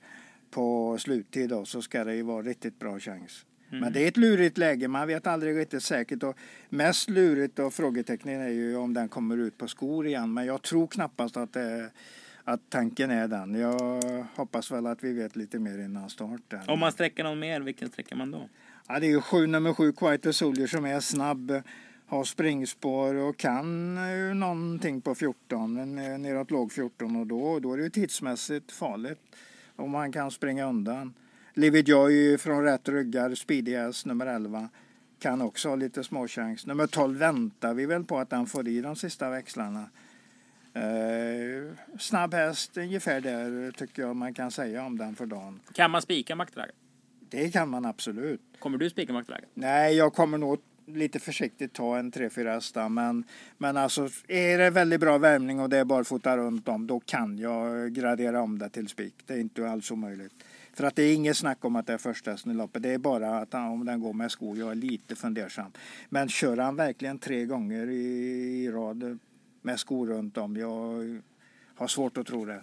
på 0.50 0.98
sluttid 0.98 1.50
då, 1.50 1.64
så 1.64 1.82
ska 1.82 2.04
det 2.04 2.14
ju 2.14 2.22
vara 2.22 2.42
riktigt 2.42 2.78
bra 2.78 2.98
chans. 2.98 3.44
Men 3.68 3.92
det 3.92 4.04
är 4.04 4.08
ett 4.08 4.16
lurigt 4.16 4.58
läge, 4.58 4.88
man 4.88 5.08
vet 5.08 5.26
aldrig 5.26 5.56
riktigt 5.56 5.82
säkert. 5.82 6.22
Och 6.22 6.36
mest 6.68 7.10
lurigt 7.10 7.58
och 7.58 7.74
frågetecknen 7.74 8.40
är 8.40 8.48
ju 8.48 8.76
om 8.76 8.94
den 8.94 9.08
kommer 9.08 9.36
ut 9.36 9.58
på 9.58 9.68
skor 9.68 10.06
igen. 10.06 10.34
Men 10.34 10.46
jag 10.46 10.62
tror 10.62 10.86
knappast 10.86 11.36
att, 11.36 11.52
det, 11.52 11.90
att 12.48 12.70
tanken 12.70 13.10
är 13.10 13.28
den. 13.28 13.54
Jag 13.54 14.02
hoppas 14.36 14.70
väl 14.70 14.86
att 14.86 15.04
vi 15.04 15.12
vet 15.12 15.36
lite 15.36 15.58
mer 15.58 15.78
innan 15.78 16.10
start. 16.10 16.40
Där. 16.48 16.70
Om 16.70 16.78
man 16.78 16.92
sträcker 16.92 17.24
någon 17.24 17.38
mer, 17.38 17.60
vilken 17.60 17.88
sträcker 17.88 18.16
man 18.16 18.30
då? 18.30 18.48
Ja, 18.88 18.98
det 18.98 19.06
är 19.06 19.10
ju 19.10 19.20
sju, 19.20 19.46
nummer 19.46 19.74
sju, 19.74 19.92
Quite 19.92 20.32
Soldier, 20.32 20.66
som 20.66 20.84
är 20.84 21.00
snabb, 21.00 21.62
har 22.06 22.24
springspår 22.24 23.14
och 23.14 23.36
kan 23.36 23.98
ju 24.10 24.34
någonting 24.34 25.00
på 25.00 25.14
14, 25.14 25.76
en, 25.76 25.98
eh, 25.98 26.18
neråt 26.18 26.50
låg 26.50 26.72
14 26.72 27.16
och 27.16 27.26
då, 27.26 27.58
då 27.60 27.72
är 27.72 27.76
det 27.76 27.82
ju 27.82 27.90
tidsmässigt 27.90 28.72
farligt 28.72 29.20
om 29.76 29.90
man 29.90 30.12
kan 30.12 30.30
springa 30.30 30.68
undan. 30.68 31.14
Livy 31.54 31.80
Joy 31.80 32.38
från 32.38 32.62
rätt 32.62 32.88
ryggar, 32.88 33.34
Speedy 33.34 33.76
nummer 34.04 34.26
11, 34.26 34.68
kan 35.18 35.42
också 35.42 35.68
ha 35.68 35.76
lite 35.76 36.04
småchans. 36.04 36.66
Nummer 36.66 36.86
12 36.86 37.18
väntar 37.18 37.74
vi 37.74 37.86
väl 37.86 38.04
på 38.04 38.18
att 38.18 38.30
den 38.30 38.46
får 38.46 38.68
i 38.68 38.80
de 38.80 38.96
sista 38.96 39.30
växlarna. 39.30 39.84
Eh, 40.76 41.98
snabb 41.98 42.34
häst, 42.34 42.76
ungefär 42.76 43.20
där 43.20 43.72
tycker 43.72 44.02
jag 44.02 44.16
man 44.16 44.34
kan 44.34 44.50
säga 44.50 44.84
om 44.84 44.98
den 44.98 45.16
för 45.16 45.26
dagen. 45.26 45.60
Kan 45.72 45.90
man 45.90 46.02
spika 46.02 46.36
maktläge? 46.36 46.72
Det 47.28 47.50
kan 47.50 47.68
man 47.68 47.86
absolut. 47.86 48.40
Kommer 48.58 48.78
du 48.78 48.90
spika 48.90 49.12
maktläge? 49.12 49.44
Nej, 49.54 49.96
jag 49.96 50.14
kommer 50.14 50.38
nog 50.38 50.58
lite 50.86 51.18
försiktigt 51.18 51.72
ta 51.72 51.98
en 51.98 52.12
3-4 52.12 52.54
hästar. 52.54 52.88
Men, 52.88 53.24
men 53.58 53.76
alltså, 53.76 54.08
är 54.28 54.58
det 54.58 54.70
väldigt 54.70 55.00
bra 55.00 55.18
värmning 55.18 55.60
och 55.60 55.68
det 55.68 55.78
är 55.78 55.84
barfota 55.84 56.36
runt 56.36 56.68
om, 56.68 56.86
då 56.86 57.00
kan 57.00 57.38
jag 57.38 57.92
gradera 57.92 58.42
om 58.42 58.58
det 58.58 58.68
till 58.68 58.88
spik. 58.88 59.14
Det 59.26 59.34
är 59.34 59.38
inte 59.38 59.70
alls 59.70 59.90
omöjligt. 59.90 60.32
För 60.74 60.84
att 60.84 60.96
det 60.96 61.02
är 61.02 61.14
inget 61.14 61.36
snack 61.36 61.64
om 61.64 61.76
att 61.76 61.86
det 61.86 61.92
är 61.92 61.98
första 61.98 62.30
hästen 62.30 62.52
i 62.52 62.54
loppet. 62.54 62.82
Det 62.82 62.94
är 62.94 62.98
bara 62.98 63.38
att 63.38 63.52
han, 63.52 63.66
om 63.66 63.84
den 63.84 64.00
går 64.00 64.12
med 64.12 64.30
skor, 64.30 64.58
jag 64.58 64.70
är 64.70 64.74
lite 64.74 65.16
fundersam. 65.16 65.72
Men 66.08 66.28
kör 66.28 66.56
han 66.56 66.76
verkligen 66.76 67.18
tre 67.18 67.44
gånger 67.44 67.90
i, 67.90 68.64
i 68.64 68.70
rad 68.70 69.18
med 69.66 69.80
skor 69.80 70.06
runt 70.06 70.36
om, 70.36 70.56
jag 70.56 71.20
har 71.74 71.86
svårt 71.86 72.18
att 72.18 72.26
tro 72.26 72.44
det. 72.44 72.62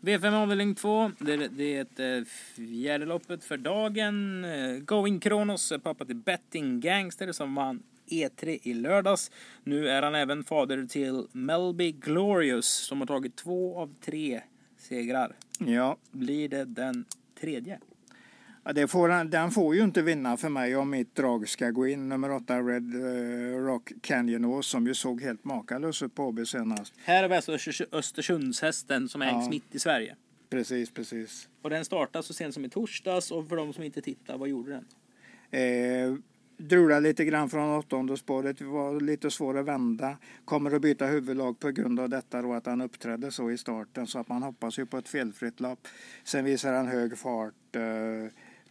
V5 0.00 0.42
avdelning 0.42 0.74
2. 0.74 1.10
Det, 1.18 1.36
det 1.36 1.76
är 1.76 1.82
ett 1.82 2.00
eh, 2.00 2.28
fjärde 2.54 3.06
loppet 3.06 3.44
för 3.44 3.56
dagen. 3.56 4.44
Eh, 4.44 4.76
Going 4.76 5.20
Kronos, 5.20 5.72
är 5.72 5.78
pappa 5.78 6.04
till 6.04 6.16
Betting 6.16 6.80
Gangster 6.80 7.32
som 7.32 7.54
vann 7.54 7.82
E3 8.10 8.58
i 8.62 8.74
lördags. 8.74 9.30
Nu 9.64 9.88
är 9.88 10.02
han 10.02 10.14
även 10.14 10.44
fader 10.44 10.86
till 10.86 11.26
Melby 11.32 11.92
Glorious 11.92 12.66
som 12.66 13.00
har 13.00 13.06
tagit 13.06 13.36
två 13.36 13.78
av 13.78 13.94
tre 14.00 14.40
segrar. 14.78 15.36
Ja, 15.58 15.96
Blir 16.10 16.48
det 16.48 16.64
den 16.64 17.04
tredje? 17.40 17.80
Ja, 18.66 18.72
det 18.72 18.88
får, 18.88 19.08
han- 19.08 19.30
den 19.30 19.50
får 19.50 19.74
ju 19.74 19.84
inte 19.84 20.02
vinna 20.02 20.36
för 20.36 20.48
mig 20.48 20.76
om 20.76 20.90
mitt 20.90 21.14
drag 21.14 21.48
ska 21.48 21.70
gå 21.70 21.86
in. 21.86 22.08
Nummer 22.08 22.30
åtta 22.30 22.60
Red 22.60 22.94
eh, 22.94 23.58
Rock 23.58 23.92
Canyon 24.00 24.44
Ås, 24.44 24.66
som 24.66 24.86
ju 24.86 24.94
såg 24.94 25.22
helt 25.22 25.44
makalös 25.44 26.02
ut 26.02 26.14
på 26.14 26.22
AB 26.28 26.46
senast. 26.46 26.94
Här 27.04 27.24
är 27.24 27.30
alltså 27.36 27.52
Östers- 27.52 27.86
Östersundshästen 27.92 29.08
som 29.08 29.22
ägs 29.22 29.32
Ja. 29.32 29.48
mitt 29.50 29.74
i 29.74 29.78
Sverige. 29.78 30.16
Precis, 30.50 30.90
precis. 30.90 31.48
Och 31.62 31.70
den 31.70 31.84
startade 31.84 32.22
så 32.22 32.32
sent 32.34 32.54
som 32.54 32.64
i 32.64 32.68
torsdags 32.68 33.30
och 33.30 33.48
för 33.48 33.56
de 33.56 33.72
som 33.72 33.84
inte 33.84 34.00
tittar, 34.02 34.38
vad 34.38 34.48
gjorde 34.48 34.70
den? 34.72 34.84
Eh, 35.60 36.14
drulade 36.58 37.00
lite 37.00 37.24
grann 37.24 37.48
från 37.50 37.78
åttonde 37.78 38.16
spåret, 38.16 38.60
var 38.60 39.00
lite 39.00 39.30
svår 39.30 39.58
att 39.58 39.64
vända. 39.66 40.16
Kommer 40.44 40.74
att 40.74 40.82
byta 40.82 41.06
huvudlag 41.06 41.58
på 41.58 41.70
grund 41.70 42.00
av 42.00 42.08
detta 42.08 42.42
då 42.42 42.52
att 42.52 42.66
han 42.66 42.80
uppträdde 42.80 43.30
så 43.30 43.50
i 43.50 43.58
starten 43.58 44.06
så 44.06 44.18
att 44.18 44.28
man 44.28 44.42
hoppas 44.42 44.78
ju 44.78 44.86
på 44.86 44.98
ett 44.98 45.08
felfritt 45.08 45.60
lopp. 45.60 45.88
Sen 46.24 46.44
visar 46.44 46.72
han 46.72 46.86
hög 46.86 47.18
fart, 47.18 47.76
eh, 47.76 47.82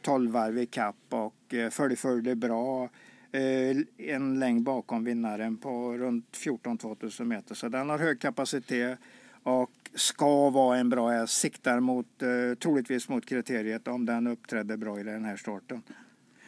12 0.05 0.31
varv 0.31 0.57
i 0.57 0.65
kapp 0.65 0.95
och 1.09 1.53
eh, 1.53 1.69
följ 1.69 1.95
följde 1.95 2.35
bra. 2.35 2.89
Eh, 3.31 3.77
en 3.97 4.39
längd 4.39 4.63
bakom 4.63 5.03
vinnaren 5.03 5.57
på 5.57 5.93
runt 5.97 6.37
14-2000 6.37 7.23
meter. 7.23 7.55
Så 7.55 7.69
den 7.69 7.89
har 7.89 7.99
hög 7.99 8.19
kapacitet 8.19 8.99
och 9.43 9.71
ska 9.93 10.49
vara 10.49 10.77
en 10.77 10.89
bra 10.89 11.09
häst. 11.09 11.33
Siktar 11.33 11.79
mot, 11.79 12.21
eh, 12.21 12.57
troligtvis 12.59 13.09
mot 13.09 13.25
kriteriet 13.25 13.87
om 13.87 14.05
den 14.05 14.27
uppträdde 14.27 14.77
bra 14.77 14.99
i 14.99 15.03
den 15.03 15.25
här 15.25 15.37
starten. 15.37 15.81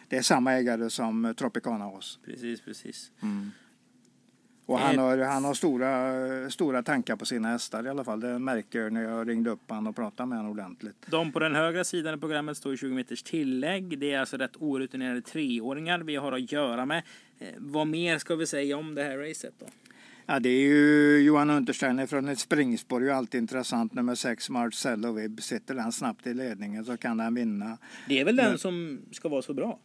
Det 0.08 0.18
är 0.18 0.22
samma 0.22 0.54
ägare 0.54 0.90
som 0.90 1.26
eh, 1.26 1.34
Tropicana 1.34 1.88
Oz. 1.88 2.20
Precis, 2.26 2.62
precis. 2.62 3.12
Och 4.68 4.80
han 4.80 4.92
Ett- 4.96 5.00
har, 5.02 5.18
han 5.18 5.44
har 5.46 5.54
stora, 5.54 6.50
stora 6.50 6.84
tankar 6.84 7.16
på 7.16 7.26
sina 7.26 7.48
hästar 7.48 7.86
i 7.86 7.90
alla 7.90 8.04
fall. 8.04 8.20
Det 8.20 8.40
märker 8.40 8.80
jag 8.80 8.94
när 8.94 9.02
jag 9.04 9.30
ringde 9.30 9.50
upp 9.50 9.60
han 9.68 9.88
och 9.88 9.96
pratade 9.96 10.30
med 10.30 10.38
honom 10.38 10.52
ordentligt. 10.52 10.96
De 11.08 11.32
på 11.32 11.40
den 11.40 11.56
högra 11.56 11.84
sidan 11.84 12.16
i 12.16 12.18
programmet 12.18 12.58
står 12.58 12.74
i 12.74 12.78
20 12.78 12.94
meters 12.96 13.24
tillägg. 13.24 14.00
Det 14.00 14.14
är 14.14 14.20
alltså 14.20 14.38
rätt 14.38 14.56
orutinerade 14.60 15.22
treåringar 15.22 16.00
vi 16.00 16.16
har 16.16 16.32
att 16.32 16.52
göra 16.52 16.86
med. 16.86 17.04
Eh, 17.40 17.48
vad 17.58 17.88
mer 17.88 18.18
ska 18.18 18.36
vi 18.36 18.46
säga 18.48 18.78
om 18.78 18.96
det 18.96 19.04
här 19.04 19.18
racet 19.18 19.54
då? 19.60 19.66
Ja, 20.26 20.40
det 20.40 20.50
är 20.50 20.60
ju 20.68 21.18
Johan 21.20 21.50
Untersteiner 21.50 22.06
från 22.08 22.28
ett 22.28 22.40
springspår. 22.40 23.04
ju 23.04 23.12
alltid 23.12 23.42
intressant. 23.42 23.94
Nummer 23.94 24.16
6 24.16 24.50
Marcello 24.50 25.12
Vibb. 25.14 25.42
Sitter 25.42 25.76
den 25.76 25.92
snabbt 25.92 26.28
i 26.28 26.34
ledningen 26.34 26.86
så 26.86 26.98
kan 26.98 27.18
den 27.18 27.36
vinna. 27.36 27.78
Det 28.08 28.20
är 28.20 28.26
väl 28.26 28.36
den 28.36 28.58
som 28.58 29.00
ska 29.12 29.30
vara 29.30 29.42
så 29.42 29.54
bra? 29.54 29.80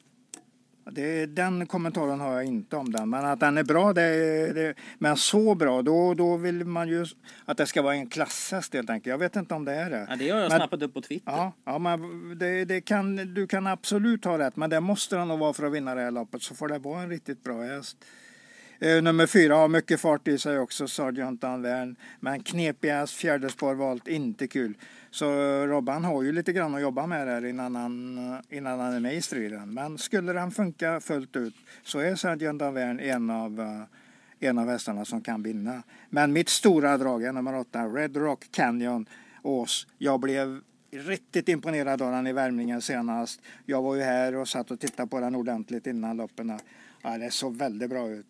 Det, 0.90 1.26
den 1.26 1.66
kommentaren 1.66 2.20
har 2.20 2.32
jag 2.32 2.44
inte 2.44 2.76
om 2.76 2.92
den. 2.92 3.10
Men 3.10 3.24
att 3.24 3.40
den 3.40 3.58
är 3.58 3.64
bra, 3.64 3.92
det, 3.92 4.52
det, 4.52 4.74
men 4.98 5.16
så 5.16 5.54
bra, 5.54 5.82
då, 5.82 6.14
då 6.14 6.36
vill 6.36 6.64
man 6.64 6.88
ju 6.88 7.06
att 7.44 7.56
det 7.56 7.66
ska 7.66 7.82
vara 7.82 7.94
en 7.94 8.06
klasshäst 8.06 8.74
helt 8.74 8.90
enkelt. 8.90 9.10
Jag 9.10 9.18
vet 9.18 9.36
inte 9.36 9.54
om 9.54 9.64
det 9.64 9.72
är 9.72 9.90
det. 9.90 10.06
Ja, 10.10 10.16
det 10.16 10.30
har 10.30 10.40
jag 10.40 10.48
Men- 10.50 10.58
snappat 10.58 10.82
upp 10.82 10.94
på 10.94 11.00
Twitter. 11.00 11.32
Ja, 11.32 11.52
ja 11.64 11.78
men 11.78 12.00
det, 12.38 12.64
det 12.64 12.80
kan, 12.80 13.34
du 13.34 13.46
kan 13.46 13.66
absolut 13.66 14.24
ha 14.24 14.38
rätt, 14.38 14.56
men 14.56 14.70
det 14.70 14.80
måste 14.80 15.16
den 15.16 15.28
nog 15.28 15.38
vara 15.38 15.52
för 15.52 15.66
att 15.66 15.72
vinna 15.72 15.94
det 15.94 16.00
här 16.00 16.10
loppet. 16.10 16.42
Så 16.42 16.54
får 16.54 16.68
det 16.68 16.78
vara 16.78 17.02
en 17.02 17.10
riktigt 17.10 17.44
bra 17.44 17.62
häst. 17.62 17.96
Eh, 18.80 19.02
nummer 19.02 19.26
fyra 19.26 19.54
har 19.56 19.68
mycket 19.68 20.00
fart 20.00 20.28
i 20.28 20.38
sig 20.38 20.58
också, 20.58 20.88
Sergeant 20.88 21.44
Anvern. 21.44 21.96
Men 22.20 22.42
knepig 22.42 22.88
häst, 22.90 23.14
fjärde 23.14 23.48
spår 23.48 23.74
valt, 23.74 24.08
inte 24.08 24.48
kul. 24.48 24.74
Så 25.12 25.26
Robban 25.66 26.04
har 26.04 26.22
ju 26.22 26.32
lite 26.32 26.52
grann 26.52 26.74
att 26.74 26.82
jobba 26.82 27.06
med 27.06 27.26
där 27.26 27.44
innan 27.44 27.76
han, 27.76 28.18
innan 28.50 28.80
han 28.80 28.92
är 28.92 29.00
med 29.00 29.14
i 29.14 29.22
striden. 29.22 29.74
Men 29.74 29.98
skulle 29.98 30.32
den 30.32 30.50
funka 30.50 31.00
fullt 31.00 31.36
ut 31.36 31.54
så 31.82 31.98
är 31.98 32.14
Sergeant 32.14 32.58
Davern 32.58 33.00
en 33.00 33.30
av 33.30 33.60
eh, 33.60 34.48
en 34.48 34.58
av 34.58 34.68
hästarna 34.68 35.04
som 35.04 35.20
kan 35.20 35.42
vinna. 35.42 35.82
Men 36.10 36.32
mitt 36.32 36.48
stora 36.48 36.98
drag 36.98 37.24
är 37.24 37.32
nummer 37.32 37.54
åtta, 37.54 37.86
Red 37.86 38.16
Rock 38.16 38.44
Canyon 38.50 39.06
Ås. 39.42 39.86
Jag 39.98 40.20
blev 40.20 40.60
riktigt 40.90 41.48
imponerad 41.48 42.02
av 42.02 42.12
den 42.12 42.26
i 42.26 42.32
värmningen 42.32 42.82
senast. 42.82 43.40
Jag 43.66 43.82
var 43.82 43.94
ju 43.94 44.02
här 44.02 44.34
och 44.34 44.48
satt 44.48 44.70
och 44.70 44.80
tittade 44.80 45.08
på 45.08 45.20
den 45.20 45.34
ordentligt 45.34 45.86
innan 45.86 46.16
loppen. 46.16 46.58
Ja, 47.02 47.18
det 47.18 47.30
såg 47.30 47.56
väldigt 47.56 47.90
bra 47.90 48.08
ut. 48.08 48.26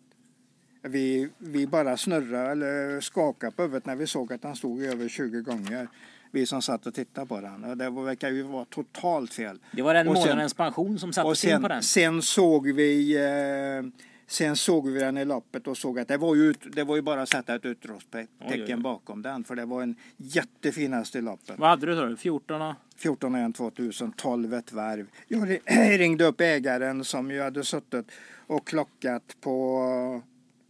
Vi, 0.81 1.29
vi 1.37 1.67
bara 1.67 1.97
snurrade 1.97 2.51
eller 2.51 3.01
skakade 3.01 3.51
på 3.51 3.61
huvudet 3.61 3.85
när 3.85 3.95
vi 3.95 4.07
såg 4.07 4.33
att 4.33 4.41
den 4.41 4.55
stod 4.55 4.83
över 4.83 5.07
20 5.07 5.41
gånger. 5.41 5.87
Vi 6.33 6.45
som 6.45 6.61
satt 6.61 6.85
och 6.87 6.93
tittade 6.93 7.27
på 7.27 7.41
den. 7.41 7.63
Och 7.63 7.77
det 7.77 7.89
verkar 7.89 8.29
ju 8.29 8.43
vara 8.43 8.65
totalt 8.65 9.33
fel. 9.33 9.59
Det 9.71 9.81
var 9.81 9.93
den 9.93 10.07
Och 10.07 10.17
sen- 10.17 10.27
månadens 10.27 10.53
pension 10.53 10.99
som 10.99 11.13
sattes 11.13 11.45
in 11.45 11.61
på 11.61 11.67
den. 11.67 11.83
sen, 11.83 12.13
sen 12.13 12.21
såg 12.21 12.67
vi 12.71 13.15
eh, 13.17 14.03
Sen 14.27 14.55
såg 14.55 14.89
vi 14.89 14.99
den 14.99 15.17
i 15.17 15.25
loppet 15.25 15.67
och 15.67 15.77
såg 15.77 15.99
att 15.99 16.07
det 16.07 16.17
var 16.17 16.35
ju, 16.35 16.41
ut, 16.49 16.59
det 16.75 16.83
var 16.83 16.95
ju 16.95 17.01
bara 17.01 17.21
att 17.21 17.29
sätta 17.29 17.55
ett 17.55 17.65
utropstecken 17.65 18.81
bakom 18.81 19.21
den. 19.21 19.43
För 19.43 19.55
det 19.55 19.65
var 19.65 19.81
en 19.81 19.95
jättefin 20.17 20.93
häst 20.93 21.15
i 21.15 21.21
loppet. 21.21 21.59
Vad 21.59 21.69
hade 21.69 21.85
du 21.85 21.95
sa 21.95 22.05
du? 22.05 22.17
14 22.17 22.61
och... 22.61 22.73
14 22.95 23.35
1 23.35 23.55
2000, 23.55 24.11
12 24.11 24.53
ett 24.53 24.73
varv. 24.73 25.07
Jag 25.27 25.49
ri- 25.49 25.97
ringde 25.97 26.25
upp 26.25 26.41
ägaren 26.41 27.03
som 27.03 27.31
ju 27.31 27.41
hade 27.41 27.63
suttit 27.63 28.11
och 28.47 28.67
klockat 28.67 29.35
på 29.41 30.21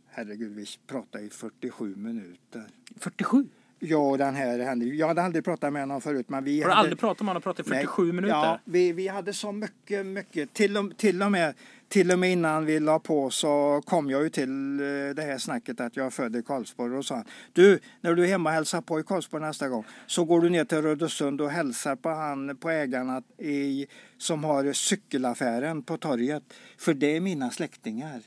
Herregud, 0.10 0.55
vi 0.55 0.65
pratade 0.88 1.24
i 1.24 1.29
47 1.29 1.96
minuter. 1.96 2.63
47? 2.98 3.48
Ja, 3.86 3.98
och 3.98 4.18
den 4.18 4.36
här 4.36 4.75
ju- 4.75 4.96
Jag 4.96 5.08
hade 5.08 5.22
aldrig 5.22 5.46
pratat 5.46 5.74
med 5.74 5.82
honom 5.82 6.02
förut, 6.02 6.30
men 6.30 6.44
vi 6.44 6.62
Har 6.62 6.68
du 6.70 6.74
hade... 6.75 6.80
aldrig 6.82 7.00
pratat 7.00 7.22
med 7.22 7.28
honom 7.28 7.42
pratat 7.42 7.68
i 7.68 7.70
47 7.70 8.04
Nej, 8.04 8.13
minuter? 8.13 8.36
Ja, 8.36 8.60
vi, 8.66 8.92
vi 8.94 9.08
hade 9.08 9.34
så 9.34 9.52
mycket, 9.52 10.06
mycket. 10.06 10.54
Till 10.54 10.78
och, 10.78 10.98
till, 10.98 11.22
och 11.24 11.32
med, 11.32 11.54
till 11.90 12.12
och 12.12 12.20
med 12.20 12.32
innan 12.32 12.66
vi 12.66 12.80
la 12.80 13.00
på 13.00 13.30
så 13.30 13.82
kom 13.86 14.10
jag 14.10 14.24
ju 14.24 14.30
till 14.30 14.80
eh, 14.80 14.86
det 15.16 15.22
här 15.22 15.38
snacket 15.38 15.80
att 15.80 15.96
jag 15.98 16.06
är 16.06 16.10
född 16.10 16.36
i 16.36 16.44
Karlsborg 16.44 16.98
och 16.98 17.06
sa 17.06 17.24
du, 17.54 17.80
när 18.02 18.13
du 18.13 18.24
är 18.24 18.28
hemma 18.28 18.50
och 18.50 18.56
hälsar 18.56 18.82
på 18.82 19.00
i 19.00 19.04
Karlsborg 19.04 19.44
nästa 19.44 19.70
gång 19.70 19.86
så 20.08 20.25
går 20.25 20.42
du 20.42 20.50
ner 20.50 20.66
till 20.66 20.82
Rödösund 20.82 21.42
och 21.42 21.50
hälsar 21.50 21.96
på 21.96 22.10
han, 22.10 22.58
på 22.58 22.70
ägarna 22.70 23.22
i, 23.38 23.88
som 24.18 24.44
har 24.44 24.74
cykelaffären 24.74 25.84
på 25.84 25.98
torget. 25.98 26.44
För 26.78 26.94
det 26.94 27.16
är 27.16 27.22
mina 27.22 27.52
släktingar. 27.52 28.22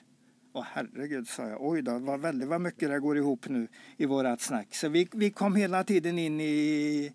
Åh 0.56 0.64
herregud, 0.72 1.28
sa 1.28 1.48
jag. 1.48 1.58
Oj 1.60 1.82
då, 1.82 1.98
vad 1.98 2.20
väldigt 2.20 2.48
vad 2.48 2.60
mycket 2.60 2.88
det 2.88 3.00
går 3.00 3.16
ihop 3.16 3.48
nu 3.48 3.68
i 3.96 4.06
vårat 4.06 4.40
snack. 4.40 4.74
Så 4.74 4.88
vi, 4.88 5.08
vi 5.12 5.30
kom 5.30 5.56
hela 5.56 5.84
tiden 5.84 6.18
in 6.18 6.40
i 6.40 7.12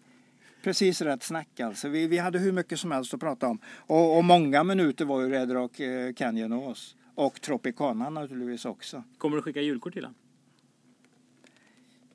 precis 0.63 1.01
rätt 1.01 1.23
snack 1.23 1.59
alltså. 1.59 1.89
Vi, 1.89 2.07
vi 2.07 2.17
hade 2.17 2.39
hur 2.39 2.51
mycket 2.51 2.79
som 2.79 2.91
helst 2.91 3.13
att 3.13 3.19
prata 3.19 3.47
om. 3.47 3.59
Och, 3.65 4.17
och 4.17 4.23
många 4.23 4.63
minuter 4.63 5.05
var 5.05 5.21
ju 5.21 5.29
Red 5.29 5.51
Rock 5.51 5.79
eh, 5.79 6.13
Canyon 6.13 6.53
och 6.53 6.67
oss. 6.67 6.95
Och 7.15 7.41
Tropicana 7.41 8.09
naturligtvis 8.09 8.65
också. 8.65 9.03
Kommer 9.17 9.35
du 9.35 9.41
skicka 9.41 9.61
julkort 9.61 9.93
till 9.93 10.03
honom? 10.03 10.15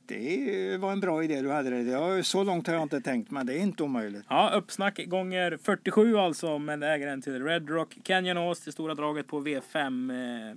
Det 0.09 0.77
var 0.81 0.93
en 0.93 1.01
bra 1.01 1.25
idé 1.25 1.43
du 1.43 1.51
hade. 1.51 1.83
Det. 1.83 2.25
Så 2.25 2.45
långt 2.45 2.67
har 2.67 2.75
jag 2.75 2.83
inte 2.83 3.01
tänkt, 3.01 3.31
men 3.31 3.47
det 3.47 3.55
är 3.55 3.59
inte 3.59 3.83
omöjligt. 3.83 4.25
Ja, 4.29 4.51
uppsnack 4.55 5.01
gånger 5.07 5.59
47 5.63 6.17
alltså 6.17 6.59
med 6.59 6.83
ägaren 6.83 7.23
till 7.23 7.45
Red 7.45 7.71
Rock 7.71 7.99
Canyon 8.03 8.39
Ås, 8.39 8.61
det 8.61 8.73
stora 8.73 8.95
draget 8.95 9.27
på 9.27 9.41
V5. 9.41 10.11
Eh, 10.11 10.57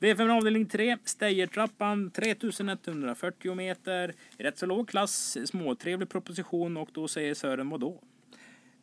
V5 0.00 0.36
avdelning 0.36 0.66
3, 0.66 0.96
Stejertrappan 1.04 2.10
3140 2.10 3.54
meter. 3.54 4.12
Rätt 4.38 4.58
så 4.58 4.66
låg 4.66 4.88
klass, 4.88 5.38
småtrevlig 5.44 6.08
proposition 6.08 6.76
och 6.76 6.88
då 6.92 7.08
säger 7.08 7.34
Sören 7.34 7.70
vadå? 7.70 8.00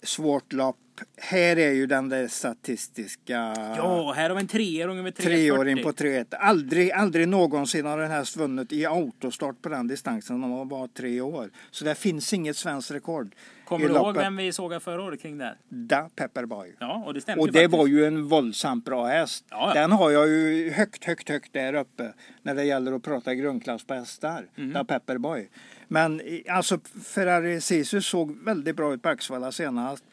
Svårt 0.04 0.54
lopp. 0.54 0.78
Här 1.18 1.60
är 1.60 1.72
ju 1.72 1.86
den 1.88 2.10
där 2.10 2.28
statistiska 2.28 3.54
Ja, 3.78 4.14
här 4.16 4.30
har 4.30 4.36
vi 4.36 4.42
en 4.42 4.48
treåring 4.48 5.04
med 5.04 5.16
340. 5.16 5.50
treåring 5.50 5.84
på 5.84 5.94
3 5.94 6.26
Aldrig, 6.32 6.92
aldrig 6.92 7.28
någonsin 7.28 7.86
har 7.86 7.98
en 8.00 8.12
häst 8.12 8.38
vunnit 8.38 8.72
i 8.72 8.86
autostart 8.86 9.62
på 9.62 9.70
den 9.70 9.88
distansen 9.88 10.40
man 10.40 10.68
var 10.68 10.88
tre 10.88 11.22
år. 11.22 11.50
Så 11.72 11.86
det 11.86 11.96
finns 11.96 12.34
inget 12.34 12.58
svenskt 12.58 12.92
rekord. 12.92 13.36
Kommer 13.72 13.90
du 13.90 13.96
ihåg 13.96 14.18
vem 14.18 14.38
vi 14.38 14.52
såg 14.52 14.82
förra 14.82 15.02
året 15.02 15.22
kring 15.22 15.38
det? 15.38 15.56
Da 15.70 16.10
Pepperboy. 16.16 16.76
Ja, 16.80 17.04
och 17.06 17.14
det 17.14 17.22
stämde 17.22 17.42
Och 17.42 17.48
det 17.48 17.54
faktiskt. 17.54 17.78
var 17.78 17.88
ju 17.88 18.06
en 18.06 18.28
våldsamt 18.28 18.86
bra 18.86 19.06
häst. 19.06 19.46
Ja, 19.50 19.72
ja. 19.76 19.82
Den 19.82 19.92
har 19.92 20.12
jag 20.12 20.28
ju 20.28 20.72
högt, 20.72 21.06
högt, 21.06 21.30
högt 21.30 21.54
där 21.54 21.74
uppe 21.74 22.14
när 22.42 22.56
det 22.56 22.64
gäller 22.64 22.92
att 22.92 23.04
prata 23.04 23.36
grundklass 23.36 23.84
på 23.84 23.94
hästar. 23.94 24.46
Mm. 24.58 24.74
Da 24.74 24.84
Pepperboy. 24.84 25.50
Men 25.88 26.22
alltså 26.50 26.80
Ferrari 27.04 27.62
Sisu 27.62 28.02
såg 28.02 28.38
väldigt 28.46 28.76
bra 28.76 28.94
ut 28.94 29.02
på 29.02 29.10
Axevalla 29.10 29.52
senast. 29.52 30.04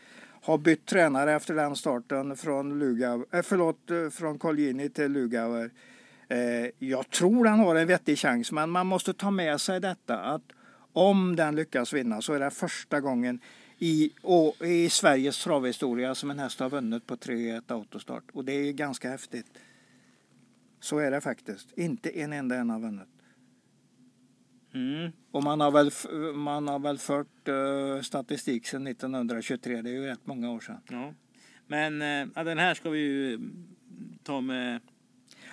Har 0.42 0.58
bytt 0.58 0.86
tränare 0.86 1.32
efter 1.32 1.54
den 1.54 1.76
starten 1.76 2.36
från, 2.36 2.78
Lugau, 2.78 3.24
eh, 3.32 3.42
förlåt, 3.42 3.90
eh, 3.90 4.10
från 4.10 4.38
Colgjini 4.38 4.88
till 4.88 5.12
Lugauer. 5.12 5.70
Eh, 6.28 6.38
jag 6.78 7.10
tror 7.10 7.46
han 7.46 7.58
har 7.58 7.76
en 7.76 7.86
vettig 7.86 8.18
chans 8.18 8.52
men 8.52 8.70
man 8.70 8.86
måste 8.86 9.14
ta 9.14 9.30
med 9.30 9.60
sig 9.60 9.80
detta 9.80 10.18
att 10.18 10.42
om 10.92 11.36
den 11.36 11.56
lyckas 11.56 11.92
vinna 11.92 12.22
så 12.22 12.32
är 12.32 12.40
det 12.40 12.50
första 12.50 13.00
gången 13.00 13.40
i, 13.78 14.10
och, 14.22 14.66
i 14.66 14.90
Sveriges 14.90 15.44
travhistoria 15.44 16.14
som 16.14 16.30
en 16.30 16.38
häst 16.38 16.60
har 16.60 16.70
vunnit 16.70 17.06
på 17.06 17.16
3-1 17.16 17.62
autostart. 17.72 18.24
Och 18.32 18.44
det 18.44 18.52
är 18.52 18.72
ganska 18.72 19.10
häftigt. 19.10 19.46
Så 20.80 20.98
är 20.98 21.10
det 21.10 21.20
faktiskt. 21.20 21.78
Inte 21.78 22.20
en 22.20 22.32
enda 22.32 22.56
en 22.56 22.70
har 22.70 22.80
vunnit. 22.80 23.08
Mm. 24.74 25.12
Och 25.30 25.42
man 25.42 25.60
har 25.60 25.70
väl, 25.70 25.90
man 26.34 26.68
har 26.68 26.78
väl 26.78 26.98
fört 26.98 27.48
eh, 27.48 28.02
statistik 28.02 28.66
sedan 28.66 28.86
1923. 28.86 29.82
Det 29.82 29.90
är 29.90 29.94
ju 29.94 30.06
rätt 30.06 30.26
många 30.26 30.50
år 30.50 30.60
sedan. 30.60 30.80
Ja. 30.90 31.14
Men 31.66 32.00
ja, 32.34 32.44
den 32.44 32.58
här 32.58 32.74
ska 32.74 32.90
vi 32.90 32.98
ju 32.98 33.40
ta 34.22 34.40
med... 34.40 34.80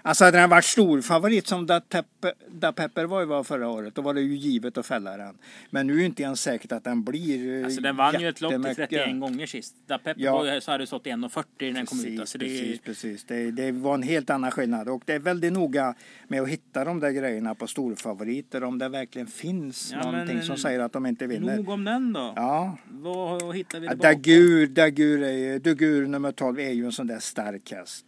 Alltså 0.08 0.24
hade 0.26 0.38
den 0.38 0.50
varit 0.50 0.66
stor 0.66 1.02
favorit 1.02 1.48
som 1.48 1.66
Da, 1.66 1.80
Teppe, 1.80 2.34
da 2.52 2.72
Pepper 2.74 3.06
var, 3.06 3.26
var 3.26 3.44
förra 3.44 3.68
året 3.70 3.96
då 3.96 4.02
var 4.02 4.14
det 4.14 4.22
ju 4.22 4.36
givet 4.36 4.78
att 4.78 4.86
fälla 4.86 5.18
den. 5.18 5.38
Men 5.70 5.88
nu 5.88 5.94
är 5.94 5.98
det 5.98 6.06
inte 6.06 6.24
ens 6.24 6.42
säkert 6.42 6.72
att 6.72 6.84
den 6.84 7.04
blir 7.04 7.60
eh, 7.60 7.66
Alltså 7.66 7.82
den 7.82 7.96
vann 7.98 8.22
ju 8.22 8.30
ett 8.30 8.42
lopp 8.42 8.52
till 8.52 8.60
jättemycket. 8.66 8.90
31 8.90 9.20
gånger 9.20 9.46
sist. 9.46 9.76
Där 9.88 9.98
Pepper 9.98 10.22
Ja. 10.22 10.32
Boy 10.38 10.62
så 10.62 10.72
hade 10.72 10.84
det 10.84 10.88
stått 10.88 11.06
1,40 11.06 11.44
när 11.60 11.72
den 11.74 11.86
kom 11.86 12.06
ut. 12.06 12.20
Alltså 12.20 12.38
det 12.38 12.46
precis, 12.46 12.80
precis. 12.82 13.24
Det, 13.24 13.52
det 13.52 13.72
var 13.72 13.94
en 13.94 14.04
helt 14.04 14.30
annan 14.30 14.52
skillnad 14.52 14.90
och 14.90 15.02
det 15.06 15.14
är 15.14 15.20
väldigt 15.20 15.54
noga 15.54 15.96
med 16.28 16.42
att 16.42 16.50
hitta 16.50 16.86
de 16.86 17.00
där 17.00 17.12
grejerna 17.12 17.56
på 17.56 17.68
storfavoriter 17.68 18.64
om 18.64 18.80
det 18.80 18.90
verkligen 18.90 19.28
finns 19.28 19.92
Ja, 19.92 20.12
någonting 20.12 20.36
men- 20.38 20.46
som 20.46 20.58
säger 20.58 20.80
att 20.80 20.94
de 20.94 21.06
inte 21.06 21.28
vinner. 21.28 21.56
nog 21.58 21.70
om 21.70 21.84
den 21.84 22.14
då. 22.14 22.34
Ja, 22.36 22.78
Vad 22.92 23.56
hittar 23.56 23.80
vi 23.80 23.88
bakom? 23.88 24.00
Dagur, 24.02 24.68
Dagur, 24.68 25.24
är, 25.24 25.60
Dagur 25.60 26.08
nummer 26.08 26.32
12 26.32 26.60
är 26.60 26.72
ju 26.72 26.86
en 26.86 26.92
sån 26.92 27.08
där 27.08 27.20
stark 27.20 27.72
häst. 27.72 28.06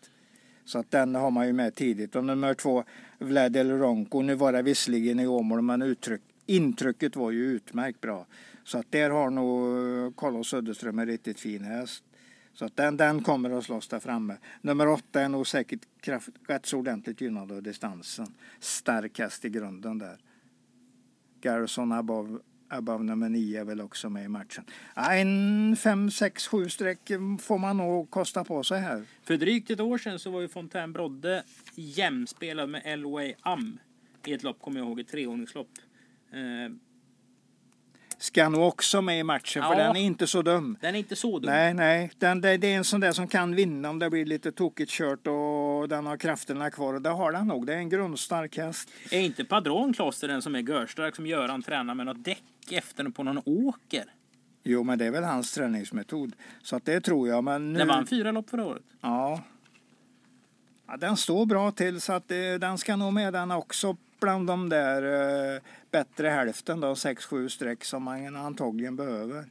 Så 0.67 0.79
att 0.79 0.91
den 0.91 1.15
har 1.15 1.31
man 1.31 1.47
ju 1.47 1.53
med 1.53 1.75
tidigt. 1.75 2.15
Och 2.15 2.25
nummer 2.25 2.53
två, 2.53 2.83
Vlad 3.19 3.55
El 3.55 3.71
Ronco, 3.71 4.21
nu 4.21 4.35
var 4.35 4.53
det 4.53 4.61
visserligen 4.61 5.19
i 5.19 5.27
Åmål 5.27 5.61
men 5.61 5.81
uttryck, 5.81 6.21
intrycket 6.45 7.15
var 7.15 7.31
ju 7.31 7.45
utmärkt 7.45 8.01
bra. 8.01 8.25
Så 8.63 8.77
att 8.77 8.91
där 8.91 9.09
har 9.09 9.29
nog 9.29 10.15
Carlos 10.17 10.47
Söderström 10.47 10.99
en 10.99 11.05
riktigt 11.05 11.39
fin 11.39 11.63
häst. 11.63 12.03
Så 12.53 12.65
att 12.65 12.75
den, 12.75 12.97
den 12.97 13.23
kommer 13.23 13.49
att 13.49 13.63
slåss 13.63 13.87
där 13.87 13.99
framme. 13.99 14.37
Nummer 14.61 14.87
åtta 14.87 15.21
är 15.21 15.29
nog 15.29 15.47
säkert 15.47 15.81
kraft, 16.01 16.29
rätt 16.47 16.65
så 16.65 16.77
ordentligt 16.77 17.21
gynnad 17.21 17.51
av 17.51 17.63
distansen. 17.63 18.27
Stark 18.59 19.19
häst 19.19 19.45
i 19.45 19.49
grunden 19.49 19.97
där. 19.97 20.17
Garrison 21.41 21.91
above, 21.91 22.39
nio 23.29 23.61
är 23.61 23.65
väl 23.65 23.81
också 23.81 24.09
med 24.09 24.25
i 24.25 24.27
matchen. 24.27 24.63
En 24.95 25.75
fem, 25.75 26.11
sex, 26.11 26.47
sju 26.47 26.69
streck 26.69 27.11
får 27.39 27.57
man 27.57 27.77
nog 27.77 28.09
kosta 28.09 28.43
på 28.43 28.63
sig 28.63 28.79
här. 28.79 29.03
För 29.23 29.37
drygt 29.37 29.69
ett 29.69 29.79
år 29.79 29.97
sedan 29.97 30.19
så 30.19 30.29
var 30.31 30.41
ju 30.41 30.47
Fontaine 30.47 30.93
Brodde 30.93 31.43
jämspelad 31.75 32.69
med 32.69 32.81
Elway 32.85 33.33
Am 33.41 33.79
i 34.25 34.33
ett 34.33 34.43
lopp, 34.43 34.61
kommer 34.61 34.79
jag 34.79 34.87
ihåg, 34.87 34.99
ett 34.99 35.07
treordningslopp. 35.07 35.69
Eh, 36.33 36.73
Ska 38.19 38.49
nog 38.49 38.67
också 38.67 39.01
med 39.01 39.19
i 39.19 39.23
matchen 39.23 39.63
för 39.63 39.69
Ja. 39.71 39.77
den 39.77 39.95
är 39.95 40.01
inte 40.01 40.27
så 40.27 40.41
dum. 40.41 40.77
den 40.81 40.95
är 40.95 40.99
inte 40.99 41.15
så 41.15 41.39
dum. 41.39 41.51
Nej, 41.51 41.73
nej. 41.73 42.11
Den, 42.17 42.41
det, 42.41 42.57
det 42.57 42.67
är 42.73 42.77
en 42.77 42.83
sån 42.83 42.99
där 42.99 43.11
som 43.11 43.27
kan 43.27 43.55
vinna 43.55 43.89
om 43.89 43.99
det 43.99 44.09
blir 44.09 44.25
lite 44.25 44.51
tokigt 44.51 44.91
kört 44.91 45.27
och 45.27 45.89
den 45.89 46.05
har 46.05 46.17
krafterna 46.17 46.71
kvar. 46.71 46.93
Och 46.93 47.01
det 47.01 47.09
har 47.09 47.31
den 47.31 47.47
nog. 47.47 47.65
Det 47.67 47.73
är 47.73 47.77
en 47.77 47.89
grundstark 47.89 48.57
häst. 48.57 48.89
Är 49.11 49.19
inte 49.19 49.45
Padron 49.45 49.93
Kloster 49.93 50.27
den 50.27 50.41
som 50.41 50.55
är 50.55 50.59
görstark 50.59 51.15
som 51.15 51.27
Göran 51.27 51.61
tränar 51.63 51.95
med 51.95 52.05
något 52.05 52.23
däck 52.23 52.43
efter 52.71 53.09
på 53.09 53.23
någon 53.23 53.41
åker? 53.45 54.05
Jo, 54.63 54.83
men 54.83 54.97
det 54.97 55.05
är 55.05 55.11
väl 55.11 55.23
hans 55.23 55.53
träningsmetod. 55.53 56.35
Så 56.61 56.75
att 56.75 56.85
det 56.85 57.01
tror 57.01 57.27
jag. 57.27 57.43
Men 57.43 57.73
nu... 57.73 57.79
Den 57.79 57.87
vann 57.87 58.07
fyra 58.07 58.31
lopp 58.31 58.49
förra 58.49 58.65
året. 58.65 58.83
Ja. 59.01 59.43
ja. 60.87 60.97
Den 60.97 61.17
står 61.17 61.45
bra 61.45 61.71
till 61.71 62.01
så 62.01 62.13
att 62.13 62.31
eh, 62.31 62.37
den 62.59 62.77
ska 62.77 62.95
nog 62.95 63.13
med 63.13 63.33
den 63.33 63.51
också 63.51 63.97
bland 64.19 64.47
de 64.47 64.69
där 64.69 65.03
eh, 65.55 65.61
bättre 65.91 66.27
hälften 66.27 66.79
då, 66.79 66.93
6-7 66.93 67.47
streck 67.47 67.85
som 67.85 68.03
man 68.03 68.35
antagligen 68.35 68.95
behöver 68.95 69.45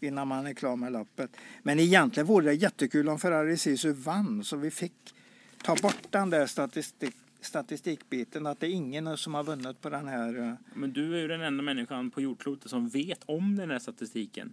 innan 0.00 0.28
man 0.28 0.46
är 0.46 0.54
klar 0.54 0.76
med 0.76 0.92
loppet. 0.92 1.30
Men 1.62 1.80
egentligen 1.80 2.26
vore 2.26 2.44
det 2.44 2.54
jättekul 2.54 3.08
om 3.08 3.18
Ferrari 3.18 3.56
Sisu 3.56 3.92
vann 3.92 4.44
så 4.44 4.56
vi 4.56 4.70
fick 4.70 5.14
ta 5.62 5.74
bort 5.74 6.06
den 6.10 6.30
där 6.30 6.46
statistik, 6.46 7.16
statistikbiten 7.40 8.46
att 8.46 8.60
det 8.60 8.66
är 8.66 8.70
ingen 8.70 9.16
som 9.16 9.34
har 9.34 9.44
vunnit 9.44 9.80
på 9.80 9.90
den 9.90 10.08
här. 10.08 10.38
eh, 10.38 10.52
Men 10.74 10.92
du 10.92 11.14
är 11.16 11.20
ju 11.20 11.28
den 11.28 11.40
enda 11.40 11.62
människan 11.62 12.10
på 12.10 12.20
jordklotet 12.20 12.70
som 12.70 12.88
vet 12.88 13.24
om 13.26 13.56
den 13.56 13.70
här 13.70 13.78
statistiken. 13.78 14.52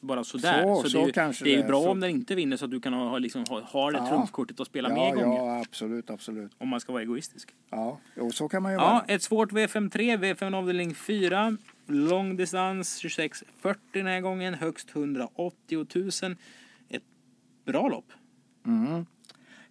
Bara 0.00 0.24
sådär. 0.24 0.62
Så- 0.62 0.82
Så, 0.82 0.90
så 0.90 0.96
det, 0.98 1.02
är 1.02 1.06
ju- 1.06 1.12
kanske 1.12 1.44
det 1.44 1.52
är 1.52 1.56
det 1.56 1.62
är, 1.62 1.66
bra 1.68 1.82
så. 1.82 1.90
om 1.90 2.00
den 2.00 2.10
inte 2.10 2.34
vinner 2.34 2.56
så 2.56 2.64
att 2.64 2.70
du 2.70 2.80
kan 2.80 2.92
ha, 2.92 3.18
liksom, 3.18 3.44
ha, 3.48 3.60
ha 3.60 3.90
det 3.90 3.98
Ja. 3.98 4.08
trumfkortet 4.08 4.60
och 4.60 4.66
spela 4.66 4.88
Ja, 4.88 4.94
mer 4.94 5.22
gånger. 5.24 5.38
ja, 5.38 5.60
absolut, 5.60 6.10
absolut. 6.10 6.52
Om 6.58 6.68
man 6.68 6.80
ska 6.80 6.92
vara 6.92 7.02
egoistisk. 7.02 7.54
Ja, 7.70 8.00
jo, 8.16 8.30
så 8.32 8.48
kan 8.48 8.62
man 8.62 8.72
ju 8.72 8.78
Ja, 8.78 8.84
vara. 8.84 9.02
ett 9.14 9.22
svårt 9.22 9.52
V53, 9.52 10.16
V5 10.16 10.54
avdelning 10.56 10.94
4. 10.94 11.56
Långdistans 11.86 12.98
26.40 13.04 13.74
den 13.92 14.06
här 14.06 14.20
gången, 14.20 14.54
högst 14.54 14.90
180 14.90 15.86
000. 16.22 16.36
Ett 16.88 17.02
bra 17.64 17.88
lopp. 17.88 18.12
Mm. 18.66 19.06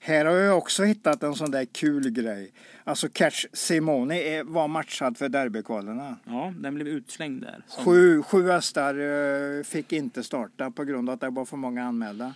Här 0.02 0.26
har 0.26 0.36
jag 0.36 0.58
också 0.58 0.84
hittat 0.84 1.24
en 1.24 1.36
sån 1.36 1.52
där 1.52 1.66
kul 1.66 2.10
grej. 2.10 2.52
Alltså 2.84 3.10
Catch 3.10 3.46
Simone 3.54 4.44
var 4.44 4.68
matchad 4.68 5.18
för 5.18 5.30
derbykvalerna. 5.30 6.18
Ja, 6.26 6.54
den 6.60 6.76
blev 6.76 6.88
utslängd 6.88 7.42
där. 7.42 7.64
Som- 7.68 7.84
Sju, 7.86 8.22
sju 8.24 8.50
hästar 8.52 8.96
eh, 9.58 9.64
fick 9.64 9.94
inte 9.94 10.24
starta 10.24 10.72
på 10.72 10.84
grund 10.84 11.10
av 11.10 11.14
att 11.14 11.22
det 11.22 11.30
var 11.30 11.46
för 11.46 11.58
många 11.58 11.84
anmälda. 11.84 12.36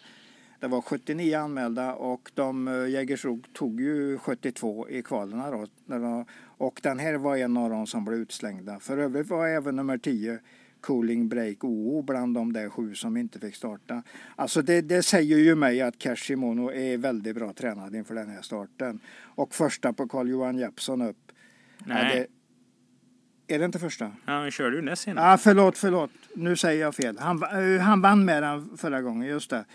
Det 0.59 0.67
var 0.67 0.81
79 0.81 1.37
anmälda 1.39 1.93
och 1.93 2.31
de 2.33 2.67
eh, 2.67 2.87
Jägersro 2.89 3.39
tog 3.53 3.81
ju 3.81 4.17
72 4.17 4.89
i 4.89 5.01
kvalerna 5.01 5.51
då. 5.51 6.25
Och 6.57 6.79
den 6.83 6.99
här 6.99 7.13
var 7.13 7.37
en 7.37 7.57
av 7.57 7.69
dem 7.69 7.87
som 7.87 8.05
blev 8.05 8.19
utslängda. 8.19 8.79
För 8.79 8.97
övrigt 8.97 9.27
var 9.29 9.47
även 9.47 9.75
nummer 9.75 9.97
10 9.97 10.39
Cooling 10.83 11.27
Break 11.27 11.63
OO 11.63 12.01
bland 12.01 12.35
de 12.35 12.53
där 12.53 12.69
sju 12.69 12.95
som 12.95 13.17
inte 13.17 13.39
fick 13.39 13.55
starta. 13.55 14.03
Alltså 14.35 14.61
det, 14.61 14.81
det 14.81 15.03
säger 15.03 15.37
ju 15.37 15.55
mig 15.55 15.81
att 15.81 15.99
Cashimono 15.99 16.71
är 16.71 16.97
väldigt 16.97 17.35
bra 17.35 17.53
tränad 17.53 17.95
inför 17.95 18.15
den 18.15 18.29
här 18.29 18.41
starten. 18.41 18.99
Och 19.21 19.55
första 19.55 19.93
på 19.93 20.07
Carl-Johan 20.07 20.57
Jeppsson 20.57 21.01
upp. 21.01 21.31
Nej, 21.85 22.07
Ja, 22.15 22.15
det, 23.47 23.55
är 23.55 23.59
det 23.59 23.65
inte 23.65 23.79
första? 23.79 24.05
ja, 24.05 24.33
han 24.33 24.51
körde 24.51 24.75
ju 24.75 24.81
näst 24.81 25.01
senast. 25.03 25.25
Ja, 25.25 25.37
förlåt, 25.37 25.77
förlåt. 25.77 26.11
Nu 26.35 26.55
säger 26.55 26.81
jag 26.81 26.95
fel. 26.95 27.17
Han, 27.19 27.43
eh, 27.43 27.81
han 27.81 28.01
vann 28.01 28.25
med 28.25 28.43
den 28.43 28.77
förra 28.77 29.01
gången, 29.01 29.27
just 29.29 29.49
det. 29.49 29.65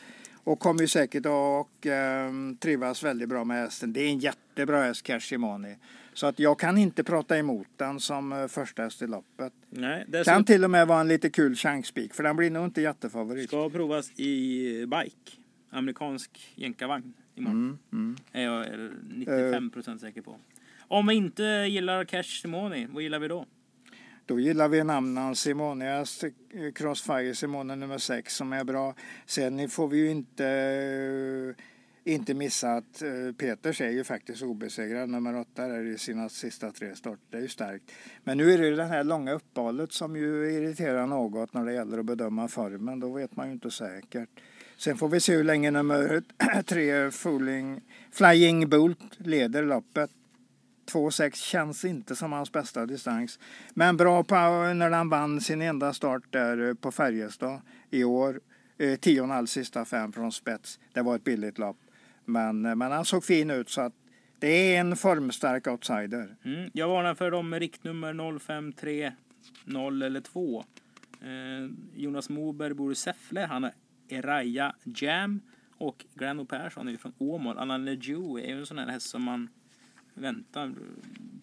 Och 0.44 0.60
kommer 0.60 0.80
ju 0.80 0.88
säkert 0.88 1.26
att 1.26 1.86
eh, 1.86 2.32
trivas 2.60 3.02
väldigt 3.02 3.28
bra 3.28 3.44
med 3.44 3.56
hästen. 3.56 3.92
Det 3.92 4.00
är 4.00 4.08
en 4.08 4.18
jättebra 4.18 4.82
häst, 4.82 5.02
Cashimoni. 5.02 5.76
Så 6.18 6.26
att 6.26 6.38
jag 6.38 6.58
kan 6.58 6.78
inte 6.78 7.04
prata 7.04 7.38
emot 7.38 7.66
den 7.76 8.00
som 8.00 8.32
eh, 8.32 8.46
första 8.46 8.82
häst 8.82 9.02
i 9.02 9.06
loppet. 9.06 9.52
Nej, 9.70 10.02
Kan 10.02 10.10
dessutom 10.12 10.44
till 10.44 10.64
och 10.64 10.70
med 10.70 10.86
vara 10.86 11.00
en 11.00 11.08
lite 11.08 11.30
kul 11.30 11.54
chansspik, 11.54 12.14
för 12.14 12.22
den 12.22 12.36
blir 12.36 12.50
nog 12.50 12.64
inte 12.64 12.80
jättefavorit. 12.80 13.48
ska 13.48 13.70
provas 13.70 14.10
i 14.18 14.86
bike. 14.86 15.32
Amerikansk 15.70 16.52
jänkarvagn 16.54 17.14
imorgon. 17.34 17.56
Mm, 17.58 17.78
mm. 17.92 18.16
Är 18.32 18.42
jag 18.42 18.66
95 19.08 19.70
procent 19.70 20.00
säker 20.00 20.22
på. 20.22 20.36
Om 20.78 21.06
vi 21.06 21.14
inte 21.14 21.42
gillar 21.42 22.04
Cash 22.04 22.22
Simone, 22.42 22.86
vad 22.90 23.02
gillar 23.02 23.18
vi 23.18 23.28
då? 23.28 23.46
Då 24.26 24.40
gillar 24.40 24.68
vi 24.68 24.84
namnen 24.84 25.34
eh, 25.50 26.72
Crossfire 26.74 27.34
Simone 27.34 27.76
nummer 27.76 27.98
6 27.98 28.36
som 28.36 28.52
är 28.52 28.64
bra. 28.64 28.94
Sen 29.26 29.68
får 29.68 29.88
vi 29.88 29.98
ju 29.98 30.10
inte 30.10 31.54
inte 32.08 32.34
missa 32.34 32.72
att 32.72 33.02
eh, 33.02 33.32
Peters 33.38 33.80
är 33.80 33.90
ju 33.90 34.04
faktiskt 34.04 34.42
obesegrad. 34.42 35.08
Nummer 35.08 35.36
åtta 35.36 35.64
är 35.64 35.84
i 35.84 35.98
sina 35.98 36.28
sista 36.28 36.72
tre 36.72 36.96
starter. 36.96 37.22
Det 37.30 37.36
är 37.36 37.40
ju 37.42 37.48
starkt. 37.48 37.84
Men 38.24 38.38
nu 38.38 38.52
är 38.52 38.58
det 38.58 38.66
ju 38.66 38.76
det 38.76 38.84
här 38.84 39.04
långa 39.04 39.32
uppehållet 39.32 39.92
som 39.92 40.16
ju 40.16 40.52
irriterar 40.52 41.06
något 41.06 41.54
när 41.54 41.64
det 41.64 41.72
gäller 41.72 41.98
att 41.98 42.04
bedöma 42.04 42.48
formen. 42.48 43.00
Då 43.00 43.12
vet 43.12 43.36
man 43.36 43.46
ju 43.46 43.52
inte 43.52 43.70
säkert. 43.70 44.28
Sen 44.76 44.96
får 44.96 45.08
vi 45.08 45.20
se 45.20 45.36
hur 45.36 45.44
länge 45.44 45.70
nummer 45.70 46.22
tre 46.66 47.10
Fooling, 47.10 47.80
Flying 48.12 48.68
Bolt 48.68 49.18
leder 49.18 49.62
loppet. 49.62 50.10
2,6 50.92 51.34
känns 51.34 51.84
inte 51.84 52.16
som 52.16 52.32
hans 52.32 52.52
bästa 52.52 52.86
distans. 52.86 53.38
Men 53.74 53.96
bra 53.96 54.24
på 54.24 54.34
eh, 54.34 54.74
när 54.74 54.90
han 54.90 55.08
vann 55.08 55.40
sin 55.40 55.62
enda 55.62 55.92
start 55.92 56.22
där 56.30 56.68
eh, 56.68 56.74
på 56.74 56.92
Färjestad 56.92 57.60
i 57.90 58.04
år. 58.04 58.40
10,5 58.78 59.46
sista 59.46 59.84
fem 59.84 60.12
från 60.12 60.32
spets. 60.32 60.80
Det 60.92 61.02
var 61.02 61.16
ett 61.16 61.24
billigt 61.24 61.58
lopp. 61.58 61.76
Men, 62.28 62.66
eh, 62.66 62.74
men 62.74 62.92
han 62.92 63.04
såg 63.04 63.24
fin 63.24 63.50
ut 63.50 63.68
så 63.70 63.80
att 63.80 63.94
det 64.38 64.76
är 64.76 64.80
en 64.80 64.96
formstark 64.96 65.66
outsider. 65.66 66.36
Mm. 66.44 66.70
Jag 66.74 66.88
varnar 66.88 67.14
för 67.14 67.30
dem 67.30 67.50
med 67.50 67.58
riktnummer 67.58 68.38
053 68.38 69.12
0 69.64 70.02
eller 70.02 70.20
2. 70.20 70.64
Eh, 71.20 71.70
Jonas 71.94 72.28
Moberg 72.28 72.74
bor 72.74 72.92
i 72.92 72.94
Säffle. 72.94 73.40
Han 73.40 73.62
har 73.62 73.72
Eraya 74.08 74.74
Jam 74.84 75.40
och 75.78 76.04
Grano 76.14 76.44
Persson 76.44 76.88
är 76.88 76.96
från 76.96 77.12
Åmål. 77.18 77.58
Anna 77.58 77.76
Lejoux 77.76 78.44
är 78.44 78.48
ju 78.48 78.58
en 78.58 78.66
sån 78.66 78.78
här 78.78 78.88
häst 78.88 79.08
som 79.08 79.22
man 79.22 79.48
väntar 80.18 80.72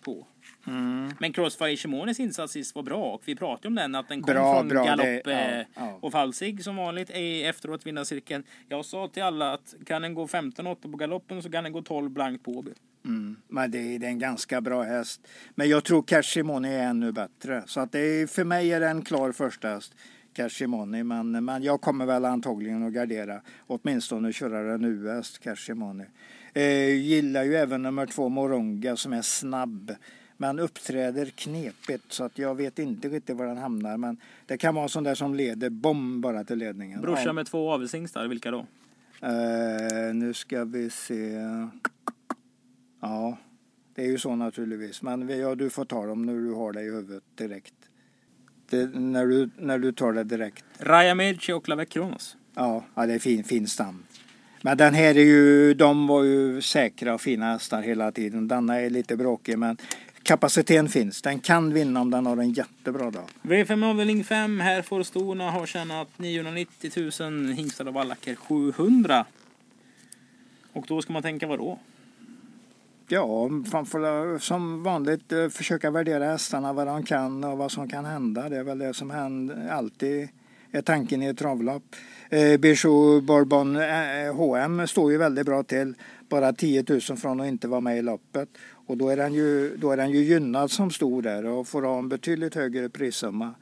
på. 0.01 0.27
Mm. 0.67 1.11
Men 1.19 1.33
Crossfire 1.33 1.77
Shimonis 1.77 2.19
insats 2.19 2.53
sist 2.53 2.75
var 2.75 2.83
bra 2.83 3.13
och 3.13 3.21
vi 3.25 3.35
pratade 3.35 3.67
om 3.67 3.75
den 3.75 3.95
att 3.95 4.07
den 4.07 4.21
kom 4.21 4.33
Bra, 4.33 4.55
från 4.57 4.67
bra, 4.67 4.85
galopp 4.85 5.05
det- 5.05 5.21
ja, 5.25 5.31
eh, 5.39 5.65
ja. 5.75 5.99
och 6.01 6.11
falsig 6.11 6.63
som 6.63 6.75
vanligt 6.75 7.09
i 7.09 7.43
efteråt 7.43 7.85
vinna 7.85 8.05
cirkeln. 8.05 8.43
Jag 8.69 8.85
sa 8.85 9.07
till 9.07 9.23
alla 9.23 9.53
att 9.53 9.75
kan 9.85 10.01
den 10.01 10.13
gå 10.13 10.27
15-8 10.27 10.75
på 10.91 10.97
galoppen 10.97 11.43
så 11.43 11.51
kan 11.51 11.63
den 11.63 11.73
gå 11.73 11.81
12 11.81 12.09
blankt 12.09 12.43
på 12.45 12.51
Åby. 12.51 12.71
Mm. 13.05 13.35
Men 13.47 13.71
det 13.71 13.77
är, 13.95 13.99
det 13.99 14.05
är 14.05 14.09
en 14.09 14.19
ganska 14.19 14.61
bra 14.61 14.83
häst. 14.83 15.27
Men 15.55 15.69
jag 15.69 15.83
tror 15.83 16.03
Cashimoni 16.03 16.69
är 16.69 16.83
ännu 16.83 17.11
bättre. 17.11 17.63
Så 17.67 17.79
att 17.79 17.91
det 17.91 17.99
är, 17.99 18.27
för 18.27 18.43
mig 18.43 18.71
är 18.73 18.79
det 18.79 18.87
en 18.89 19.01
klar 19.01 19.31
första 19.31 19.67
häst. 19.67 19.95
Cashimoni. 20.33 21.03
Men, 21.03 21.45
men 21.45 21.63
jag 21.63 21.81
kommer 21.81 22.05
väl 22.05 22.25
antagligen 22.25 22.83
att 22.87 22.93
gardera. 22.93 23.41
Åtminstone 23.67 24.33
köra 24.33 24.73
en 24.73 24.85
US 24.85 25.37
Cashimoni. 25.37 26.05
Eh, 26.55 26.93
gillar 26.95 27.43
ju 27.43 27.55
även 27.55 27.81
nummer 27.83 28.05
två 28.05 28.29
Moronga 28.29 28.95
som 28.95 29.13
är 29.13 29.21
snabb. 29.21 29.95
Men 30.37 30.59
uppträder 30.59 31.25
knepigt 31.25 32.03
så 32.11 32.23
att 32.23 32.37
jag 32.37 32.55
vet 32.55 32.79
inte 32.79 33.09
riktigt 33.09 33.35
var 33.35 33.45
den 33.45 33.57
hamnar. 33.57 33.97
Men 33.97 34.17
det 34.45 34.57
kan 34.57 34.75
vara 34.75 34.83
en 34.83 34.89
sån 34.89 35.03
där 35.03 35.15
som 35.15 35.35
leder 35.35 35.69
bom 35.69 36.21
bara 36.21 36.43
till 36.43 36.57
ledningen. 36.57 37.01
Brorsa 37.01 37.23
Ja. 37.25 37.33
med 37.33 37.45
två 37.45 37.71
avelshingstar, 37.71 38.27
vilka 38.27 38.51
då? 38.51 38.65
Eh, 39.21 40.13
nu 40.13 40.33
ska 40.33 40.63
vi 40.65 40.89
se. 40.89 41.33
Ja, 43.01 43.37
det 43.95 44.01
är 44.05 44.07
ju 44.07 44.17
så 44.17 44.35
naturligtvis. 44.35 45.01
Men 45.01 45.39
ja, 45.39 45.55
du 45.55 45.69
får 45.69 45.85
ta 45.85 46.05
dem 46.05 46.25
när 46.25 46.33
du 46.33 46.53
har 46.53 46.73
det 46.73 46.81
i 46.81 46.85
huvudet 46.91 47.23
direkt. 47.35 47.73
Det, 48.69 48.85
när, 48.99 49.25
du, 49.27 49.49
när 49.57 49.79
du 49.79 49.91
tar 49.91 50.13
det 50.13 50.23
direkt. 50.23 50.65
Raja 50.79 51.15
Medici 51.15 51.51
och 51.53 51.69
Lavec 51.69 51.89
Kronos. 51.89 52.37
Ja, 52.55 52.83
ja 52.95 53.05
det 53.05 53.13
är 53.13 53.19
fin, 53.19 53.43
fin 53.43 53.67
stam. 53.67 54.03
Men 54.65 54.77
den 54.77 54.93
här 54.93 55.17
är 55.17 55.23
ju, 55.23 55.73
de 55.73 56.07
var 56.07 56.23
ju 56.23 56.61
säkra 56.61 57.13
och 57.13 57.21
fina 57.21 57.45
hästar 57.45 57.81
hela 57.81 58.11
tiden. 58.11 58.47
Denna 58.47 58.81
är 58.81 58.89
lite 58.89 59.17
bråkig 59.17 59.59
men 59.59 59.77
kapaciteten 60.23 60.89
finns. 60.89 61.21
Den 61.21 61.39
kan 61.39 61.73
vinna 61.73 62.01
om 62.01 62.11
den 62.11 62.25
har 62.25 62.37
en 62.37 62.53
jättebra 62.53 63.11
dag. 63.11 63.23
V5 63.41 63.89
avdelning 63.89 64.23
5. 64.23 64.59
Här 64.59 64.81
får 64.81 65.03
storna 65.03 65.51
ha 65.51 65.65
tjänat 65.65 66.07
990 66.17 66.91
000. 67.19 67.53
Hingstar 67.53 67.87
och 67.87 67.93
vallacker 67.93 68.35
700. 68.35 69.25
Och 70.73 70.85
då 70.87 71.01
ska 71.01 71.13
man 71.13 71.21
tänka 71.21 71.47
vad 71.47 71.59
då? 71.59 71.79
Ja, 73.07 73.47
man 73.47 73.85
får 73.85 74.39
som 74.39 74.83
vanligt 74.83 75.31
eh, 75.31 75.49
försöka 75.49 75.91
värdera 75.91 76.25
hästarna 76.25 76.73
vad 76.73 76.87
de 76.87 77.03
kan 77.03 77.43
och 77.43 77.57
vad 77.57 77.71
som 77.71 77.89
kan 77.89 78.05
hända. 78.05 78.49
Det 78.49 78.57
är 78.57 78.63
väl 78.63 78.79
det 78.79 78.93
som 78.93 79.09
händer, 79.09 79.69
alltid 79.69 80.29
är 80.77 80.81
tanken 80.81 81.23
i 81.23 81.25
ett 81.25 81.37
travlopp. 81.37 81.95
Eh, 82.29 82.57
Bijou 82.57 83.21
Bourbon 83.21 83.75
eh, 83.75 84.35
H&M 84.35 84.87
står 84.87 85.11
ju 85.11 85.17
väldigt 85.17 85.45
bra 85.45 85.63
till. 85.63 85.93
Bara 86.29 86.53
10 86.53 86.83
000 86.89 87.01
från 87.01 87.39
att 87.41 87.47
inte 87.47 87.67
vara 87.67 87.81
med 87.81 87.97
i 87.97 88.01
loppet. 88.01 88.49
Och 88.87 88.97
då 88.97 89.09
är 89.09 89.17
den 89.17 89.33
ju, 89.33 89.77
då 89.77 89.91
är 89.91 89.97
den 89.97 90.11
ju 90.11 90.19
gynnad 90.19 90.71
som 90.71 90.91
stor 90.91 91.21
där 91.21 91.45
och 91.45 91.67
får 91.67 91.81
ha 91.81 91.99
en 91.99 92.09
betydligt 92.09 92.55
högre 92.55 92.89
prissumma 92.89 93.55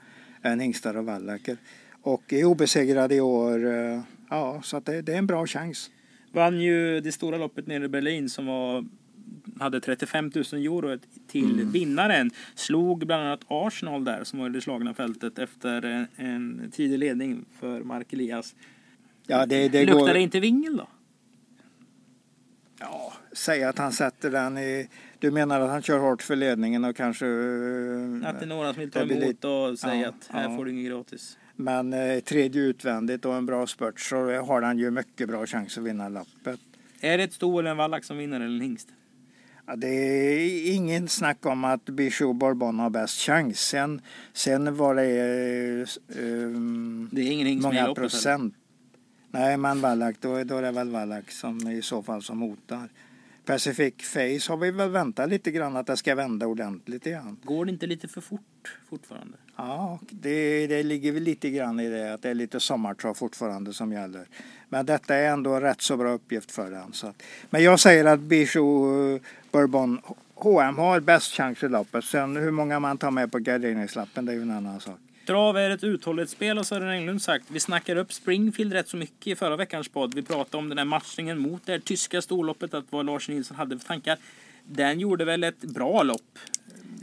än 0.44 0.60
hingstar 0.60 0.98
och 0.98 1.06
vallacker. 1.06 1.58
Och 2.02 2.34
är 2.34 2.46
obesegrad 2.46 3.12
i 3.12 3.20
år. 3.22 3.66
eh, 3.74 4.02
Ja, 4.30 4.62
så 4.64 4.78
att 4.78 4.86
det, 4.86 5.02
det 5.02 5.14
är 5.14 5.18
en 5.18 5.28
bra 5.28 5.48
chans. 5.48 5.90
Vann 6.32 6.62
ju 6.62 7.00
det 7.02 7.12
stora 7.12 7.38
loppet 7.38 7.68
nere 7.68 7.86
i 7.86 7.88
Berlin 7.88 8.30
som 8.30 8.46
var 8.46 8.86
hade 9.60 9.80
35 9.82 10.32
000 10.36 10.44
euro 10.54 10.98
till 11.28 11.54
Mm. 11.54 11.72
vinnaren. 11.72 12.32
Slog 12.56 13.08
bland 13.08 13.24
annat 13.24 13.42
Arsenal 13.48 14.04
där 14.04 14.24
som 14.24 14.40
var 14.40 14.50
i 14.50 14.54
det 14.54 14.62
slagna 14.62 14.94
fältet 14.94 15.40
efter 15.40 15.86
en, 15.86 16.08
en 16.16 16.72
tidig 16.72 17.00
ledning 17.00 17.46
för 17.60 17.80
Mark 17.84 18.14
Elias. 18.14 18.56
Ja, 19.28 19.46
det, 19.46 19.68
det 19.70 19.86
Luktar 19.86 20.00
går... 20.00 20.14
det 20.14 20.20
inte 20.20 20.40
vingel 20.40 20.78
då? 20.78 20.88
Ja, 22.80 23.14
säg 23.32 23.64
att 23.64 23.78
han 23.78 23.92
sätter 23.92 24.32
den 24.32 24.58
i... 24.58 24.90
Du 25.20 25.32
menar 25.32 25.62
att 25.62 25.70
han 25.70 25.82
kör 25.82 26.00
hårt 26.00 26.22
för 26.22 26.36
ledningen 26.36 26.86
och 26.86 26.96
kanske... 26.96 27.26
eh, 27.26 28.30
Att 28.30 28.40
det 28.40 28.46
är 28.46 28.46
några 28.46 28.74
som 28.74 28.80
vill 28.80 28.92
ta 28.92 29.00
emot 29.02 29.18
lite- 29.20 29.48
och 29.48 29.80
säga 29.80 29.96
Ja, 30.02 30.10
att 30.10 30.28
här 30.30 30.50
ja. 30.50 30.58
får 30.58 30.66
du 30.66 30.72
inget 30.72 30.92
gratis. 30.92 31.38
Men 31.56 31.94
eh, 31.94 32.20
tredje 32.20 32.62
utvändigt 32.62 33.26
och 33.26 33.36
en 33.36 33.46
bra 33.46 33.68
spurt 33.68 34.00
så 34.00 34.16
har 34.42 34.62
han 34.62 34.78
ju 34.80 34.92
mycket 34.92 35.28
bra 35.28 35.46
chans 35.46 35.78
att 35.78 35.84
vinna 35.84 36.10
loppet. 36.10 36.60
Är 37.02 37.18
det 37.18 37.24
ett 37.24 37.34
sto 37.34 37.60
eller 37.60 37.72
en 37.72 37.78
vallack 37.78 38.04
som 38.04 38.18
vinner 38.18 38.36
eller 38.36 38.56
en 38.56 38.62
hingst? 38.62 38.88
Ja, 39.66 39.76
det 39.76 39.88
är 39.88 40.76
ingen 40.76 41.08
snack 41.08 41.46
om 41.46 41.64
att 41.64 41.86
Bijou 41.86 42.34
Bourbon 42.34 42.80
har 42.80 42.90
bäst 42.90 43.20
chans. 43.20 43.60
Sen, 43.60 44.02
sen 44.34 44.78
var 44.78 44.96
det 44.96 45.86
ehm, 46.20 47.10
Det 47.12 47.22
är 47.22 47.32
ingen 47.32 47.62
många 47.62 47.94
procent. 47.94 48.56
Nej, 49.32 49.58
men 49.58 49.82
Wallach, 49.82 50.16
då, 50.20 50.44
då 50.44 50.58
är 50.58 50.62
det 50.62 50.72
väl 50.72 50.90
Wallach 50.90 51.30
som 51.30 51.70
i 51.70 51.82
så 51.82 52.04
fall 52.04 52.22
som 52.22 52.42
hotar. 52.42 52.90
Pacific 53.46 53.94
Face 54.00 54.52
har 54.52 54.58
vi 54.58 54.72
väl 54.72 54.90
väntat 54.90 55.30
lite 55.30 55.52
grann 55.52 55.76
att 55.76 55.88
det 55.88 55.98
ska 55.98 56.16
vända 56.16 56.48
ordentligt 56.48 57.06
igen. 57.06 57.38
Går 57.44 57.66
det 57.66 57.72
inte 57.72 57.88
lite 57.88 58.08
för 58.08 58.22
fort 58.22 58.78
fortfarande? 58.90 59.38
Ja, 59.56 60.00
det, 60.10 60.68
det 60.68 60.84
ligger 60.84 61.12
väl 61.12 61.24
lite 61.24 61.50
grann 61.50 61.80
i 61.80 61.90
det 61.90 62.14
att 62.14 62.22
det 62.22 62.30
är 62.30 62.34
lite 62.34 62.60
sommartrav 62.60 63.14
fortfarande 63.14 63.74
som 63.74 63.92
gäller. 63.92 64.28
Men 64.70 64.86
detta 64.86 65.16
är 65.16 65.30
ändå 65.30 65.54
en 65.54 65.62
rätt 65.62 65.82
så 65.82 65.98
bra 65.98 66.12
uppgift 66.12 66.52
för 66.52 66.72
den. 66.72 66.94
Så 66.94 67.08
att, 67.08 67.24
men 67.50 67.64
jag 67.64 67.80
säger 67.80 68.06
att 68.06 68.20
eh, 68.20 69.22
Bourbon 69.54 70.02
H&M 70.36 70.78
har 70.78 71.00
bäst 71.00 71.34
chans 71.34 71.64
i 71.64 71.70
loppet. 71.70 72.06
Sen 72.06 72.36
hur 72.36 72.52
många 72.52 72.80
man 72.80 72.98
tar 72.98 73.12
med 73.12 73.32
på 73.32 73.40
garderingslappen 73.40 74.26
det 74.26 74.32
är 74.32 74.36
ju 74.36 74.42
en 74.42 74.52
annan 74.52 74.80
sak. 74.80 75.00
Drav 75.26 75.58
är 75.58 75.70
ett 75.70 75.84
uthållighetsspel 75.84 76.58
har 76.58 76.64
Sören 76.64 76.90
Englund 76.90 77.22
sagt. 77.22 77.46
Vi 77.48 77.60
snackar 77.60 77.96
upp 77.96 78.14
Springfield 78.14 78.74
rätt 78.74 78.88
så 78.88 78.98
mycket 78.98 79.28
i 79.28 79.36
förra 79.36 79.56
veckans 79.56 79.88
podd. 79.88 80.14
Vi 80.14 80.22
pratade 80.22 80.58
om 80.58 80.70
den 80.70 80.78
här 80.78 80.86
matchningen 80.86 81.40
mot 81.40 81.66
det 81.66 81.72
här 81.72 81.80
tyska 81.80 82.22
storloppet, 82.22 82.74
att 82.74 82.86
vad 82.90 83.06
Lars 83.06 83.30
Nilsson 83.30 83.58
hade 83.58 83.80
för 83.80 83.88
tankar. 83.88 84.18
Den 84.64 85.00
gjorde 85.00 85.26
väl 85.26 85.44
ett 85.44 85.62
bra 85.62 86.04
lopp 86.04 86.40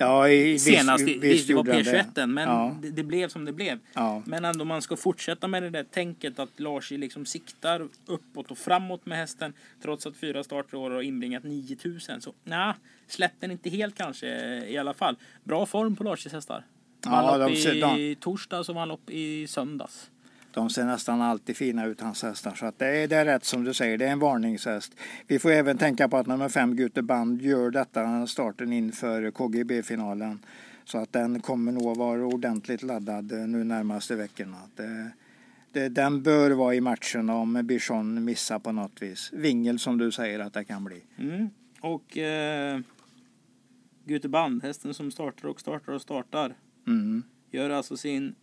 Ja, 0.01 0.29
i, 0.29 0.59
senast. 0.59 1.05
visst, 1.05 1.23
visst 1.23 1.49
det 1.49 1.55
var 1.55 1.59
gjorde 1.59 1.73
han 1.73 1.83
det. 1.83 2.07
P21, 2.15 2.27
men 2.27 2.49
Ja. 2.49 2.77
det, 2.83 2.91
det 2.91 3.03
blev 3.03 3.29
som 3.29 3.45
det 3.45 3.53
blev. 3.53 3.79
Ja. 3.95 4.23
Men 4.27 4.45
ändå 4.45 4.65
man 4.65 4.83
ska 4.83 4.97
fortsätta 4.97 5.49
med 5.49 5.63
det 5.63 5.71
där 5.71 5.85
tänket 5.85 6.39
att 6.39 6.61
Lars 6.61 6.91
liksom 6.91 7.27
siktar 7.27 7.89
uppåt 8.07 8.51
och 8.51 8.59
framåt 8.59 9.07
med 9.07 9.19
hästen 9.19 9.53
trots 9.83 10.07
att 10.07 10.17
fyra 10.17 10.45
starter 10.45 10.77
år 10.77 10.91
har 10.91 11.03
inbringat 11.03 11.45
9000. 11.45 12.21
Så 12.21 12.33
nja, 12.45 12.75
släpp 13.07 13.33
den 13.41 13.51
inte 13.51 13.71
helt 13.71 13.97
kanske 13.97 14.27
i 14.67 14.79
alla 14.79 14.95
fall. 14.95 15.17
Bra 15.45 15.67
form 15.67 15.97
på 15.97 16.05
Lars 16.05 16.33
hästar. 16.33 16.65
Ja, 17.05 17.11
Vann 17.11 17.41
lopp 17.41 17.63
de 17.65 18.01
i 18.01 18.17
torsdags 18.21 18.69
och 18.69 18.75
vann 18.75 18.89
lopp 18.89 19.11
i 19.11 19.47
söndags. 19.47 20.11
De 20.53 20.71
ser 20.71 20.85
nästan 20.85 21.23
alltid 21.23 21.57
fina 21.57 21.87
ut, 21.87 22.01
hans 22.01 22.23
hästar. 22.23 22.55
Så 22.55 22.67
att 22.67 22.79
det, 22.79 22.87
är, 22.87 23.09
det 23.09 23.17
är 23.17 23.25
rätt 23.25 23.45
som 23.45 23.65
du 23.65 23.75
säger, 23.75 23.99
det 23.99 24.07
är 24.07 24.13
en 24.13 24.19
varningshäst. 24.19 24.93
Vi 25.27 25.39
får 25.39 25.51
även 25.51 25.79
tänka 25.79 26.09
på 26.09 26.17
att 26.17 26.27
nummer 26.27 26.49
fem, 26.49 26.77
Gute 26.77 27.03
Band, 27.03 27.43
gör 27.43 27.71
detta 27.71 28.27
starten 28.27 28.73
inför 28.73 29.31
KGB-finalen. 29.31 30.39
Så 30.85 30.99
att 30.99 31.13
den 31.13 31.41
kommer 31.41 31.73
nog 31.73 31.97
vara 31.97 32.27
ordentligt 32.27 32.83
laddad 32.83 33.33
eh, 33.33 33.39
nu 33.39 33.65
närmaste 33.65 34.17
veckorna. 34.17 34.57
Det, 34.77 35.11
det, 35.73 35.89
den 35.89 36.23
bör 36.23 36.51
vara 36.51 36.75
i 36.75 36.81
matchen 36.81 37.31
om 37.31 37.67
Bichon 37.67 38.25
missar 38.25 38.59
på 38.59 38.73
något 38.73 39.03
vis. 39.03 39.31
Vingel 39.33 39.79
som 39.79 39.99
du 39.99 40.13
säger 40.13 40.41
att 40.41 40.53
det 40.53 40.65
kan 40.65 40.85
bli. 40.85 41.03
Mm. 41.19 41.51
Och 41.81 42.19
eh, 42.19 42.81
Gute 44.05 44.29
Band, 44.29 44.63
hästen 44.63 44.95
som 44.95 45.11
startar 45.11 45.49
och 45.49 45.61
startar 45.61 45.93
och 45.93 46.03
startar, 46.03 46.55
Mm. 46.87 47.23
gör 47.51 47.71
alltså 47.71 47.97
sin 47.97 48.35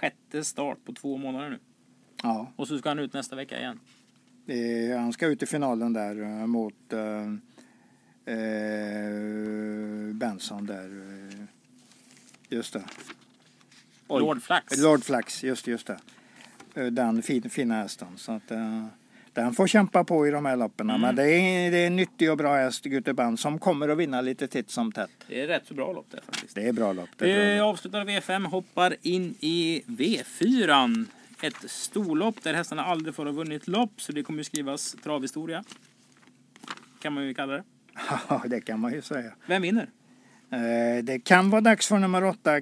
sjätte 0.00 0.44
start 0.44 0.78
på 0.84 0.92
två 0.92 1.16
månader 1.16 1.50
nu. 1.50 1.58
Ja, 2.22 2.52
Och 2.56 2.68
så 2.68 2.78
ska 2.78 2.88
han 2.88 2.98
ut 2.98 3.12
nästa 3.12 3.36
vecka 3.36 3.58
igen. 3.60 3.80
är- 4.46 4.96
han 4.98 5.12
ska 5.12 5.26
ut 5.26 5.42
i 5.42 5.46
finalen 5.46 5.92
där 5.92 6.22
eh, 6.22 6.46
mot 6.46 6.92
eh, 6.92 7.26
eh, 8.34 10.14
Benson 10.14 10.66
där. 10.66 10.84
eh, 10.84 11.44
Just 12.48 12.72
det. 12.72 12.84
Oj. 14.08 14.20
Lord 14.20 14.42
Flax. 14.42 14.78
Lord 14.78 15.04
Flax, 15.04 15.44
just, 15.44 15.66
just 15.66 15.86
det. 15.86 15.98
Eh, 16.74 16.86
Den 16.86 17.22
fin, 17.22 17.50
fina 17.50 17.74
hästen. 17.74 18.08
Så 18.16 18.32
att, 18.32 18.50
eh, 18.50 18.86
Den 19.38 19.54
får 19.54 19.66
kämpa 19.66 20.04
på 20.04 20.26
i 20.26 20.30
de 20.30 20.44
här 20.46 20.56
loppen. 20.56 20.90
Mm. 20.90 21.00
Men 21.00 21.16
det 21.16 21.22
är, 21.30 21.70
det 21.70 21.76
är 21.78 21.86
en 21.86 21.96
nyttig 21.96 22.30
och 22.30 22.36
bra 22.36 22.54
häst, 22.56 22.84
Guteband, 22.84 23.38
som 23.40 23.58
kommer 23.58 23.88
att 23.88 23.98
vinna 23.98 24.20
lite 24.20 24.48
titt 24.48 24.70
som 24.70 24.92
tätt. 24.92 25.10
Det 25.28 25.42
är 25.42 25.46
rätt 25.46 25.66
så 25.66 25.74
bra 25.74 25.92
lopp 25.92 26.06
det 26.10 26.20
faktiskt. 26.26 26.54
Det 26.54 26.68
är 26.68 26.72
bra 26.72 26.92
lopp. 26.92 27.08
Det 27.16 27.24
är 27.32 27.34
bra 27.36 27.44
Vi 27.44 27.58
lopp. 27.58 27.66
avslutar 27.66 28.04
V5, 28.04 28.46
hoppar 28.46 28.96
in 29.02 29.34
i 29.40 29.82
V4. 29.86 31.04
Ett 31.42 31.70
storlopp 31.70 32.42
där 32.42 32.54
hästarna 32.54 32.84
aldrig 32.84 33.14
får 33.14 33.24
ha 33.26 33.32
vunnit 33.32 33.68
lopp, 33.68 34.00
så 34.00 34.12
det 34.12 34.22
kommer 34.22 34.38
ju 34.38 34.44
skrivas 34.44 34.96
travhistoria. 35.04 35.64
Kan 37.02 37.12
man 37.12 37.24
ju 37.26 37.34
kalla 37.34 37.52
det. 37.52 37.62
Ja, 38.28 38.42
det 38.46 38.60
kan 38.60 38.80
man 38.80 38.92
ju 38.92 39.02
säga. 39.02 39.32
Vem 39.46 39.62
vinner? 39.62 39.88
Eh, 40.52 41.04
Det 41.04 41.18
kan 41.24 41.50
vara 41.50 41.60
dags 41.60 41.88
för 41.88 41.98
nummer 41.98 42.24
åtta, 42.24 42.60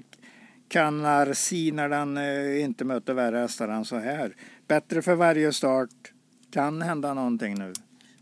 Canarsi, 0.69 1.71
när 1.73 1.89
den 1.89 2.17
eh, 2.17 2.65
inte 2.65 2.85
möter 2.85 3.15
värre 3.15 3.39
hästar 3.39 3.69
än 3.69 3.85
så 3.85 3.97
här. 3.99 4.35
Bättre 4.69 5.03
för 5.03 5.15
varje 5.15 5.53
start. 5.53 6.13
Kan 6.57 6.83
hända 6.83 7.15
någonting 7.15 7.55
nu. 7.55 7.73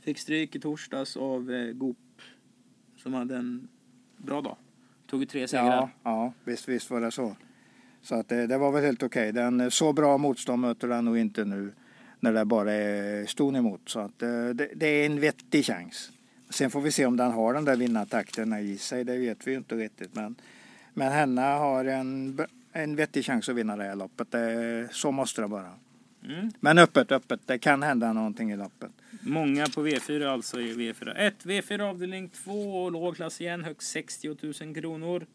Fick 0.01 0.19
stryk 0.19 0.57
i 0.57 0.61
torsdags 0.61 1.17
av 1.17 1.51
eh, 1.51 1.73
Goop 1.73 1.97
som 2.97 3.15
hade 3.15 3.37
en 3.37 3.69
bra 4.17 4.41
dag. 4.41 4.57
Tog 5.07 5.21
ju 5.21 5.27
tre 5.27 5.49
segrar. 5.49 5.67
Ja, 5.67 5.91
ja 6.03 6.33
visst, 6.45 6.69
visst 6.69 6.91
var 6.91 7.01
det 7.01 7.11
så. 7.11 7.37
Så 8.03 8.15
att 8.15 8.29
det, 8.29 8.47
det 8.47 8.59
var 8.59 8.73
väl 8.73 8.85
helt 8.85 9.03
okej. 9.03 9.33
Den 9.33 9.71
Så 9.71 9.93
bra 9.93 10.19
motstånd 10.19 10.61
möter 10.63 10.89
den 10.89 11.05
nog 11.05 11.19
inte 11.19 11.45
nu 11.45 11.73
när 12.21 12.33
det 12.33 12.45
bara 12.45 12.73
är 12.73 13.27
ston 13.27 13.57
emot. 13.57 13.89
Så 13.89 14.01
att 14.01 14.23
eh, 14.23 14.49
det, 14.49 14.71
det 14.75 14.87
är 14.87 15.07
en 15.07 15.21
vettig 15.21 15.65
chans. 15.65 16.11
Sen 16.51 16.71
får 16.71 16.81
vi 16.81 16.93
se 16.93 17.07
om 17.07 17.17
den 17.17 17.33
har 17.33 17.55
den 17.55 17.65
där 17.65 17.77
vinnartakten 17.77 18.55
i 18.55 18.79
sig. 18.79 19.05
Det 19.05 19.19
vet 19.19 19.47
vi 19.47 19.51
ju 19.51 19.57
inte 19.57 19.75
riktigt. 19.75 20.15
Men, 20.15 20.37
men 20.95 21.13
henne 21.13 21.41
har 21.41 21.85
en, 21.85 22.39
en 22.73 22.97
vettig 22.97 23.25
chans 23.25 23.49
att 23.49 23.57
vinna 23.57 23.77
det 23.77 23.85
här 23.85 23.97
loppet. 23.97 24.31
Det, 24.31 24.89
så 24.93 25.11
måste 25.11 25.41
det 25.41 25.47
vara. 25.47 25.71
Mm. 26.25 26.51
Men 26.61 26.79
öppet, 26.79 27.13
öppet. 27.13 27.41
Det 27.47 27.59
kan 27.59 27.83
hända 27.83 28.13
någonting 28.13 28.53
i 28.53 28.57
loppet. 28.57 28.91
Många 29.21 29.67
på 29.67 29.87
V4 29.87 30.27
alltså 30.27 30.61
i 30.61 30.75
V4 30.75 31.17
1. 31.17 31.35
V4 31.43 31.81
avdelning 31.91 32.29
2, 32.29 32.91
låg 32.91 33.17
klass 33.17 33.41
igen, 33.41 33.65
högst 33.65 33.91
60 33.91 34.37
000 34.65 34.75
kronor. 34.75 35.27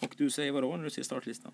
Och 0.00 0.14
du 0.16 0.30
säger 0.30 0.52
vadå 0.52 0.76
när 0.76 0.84
du 0.84 0.90
ser 0.90 1.02
startlistan? 1.02 1.52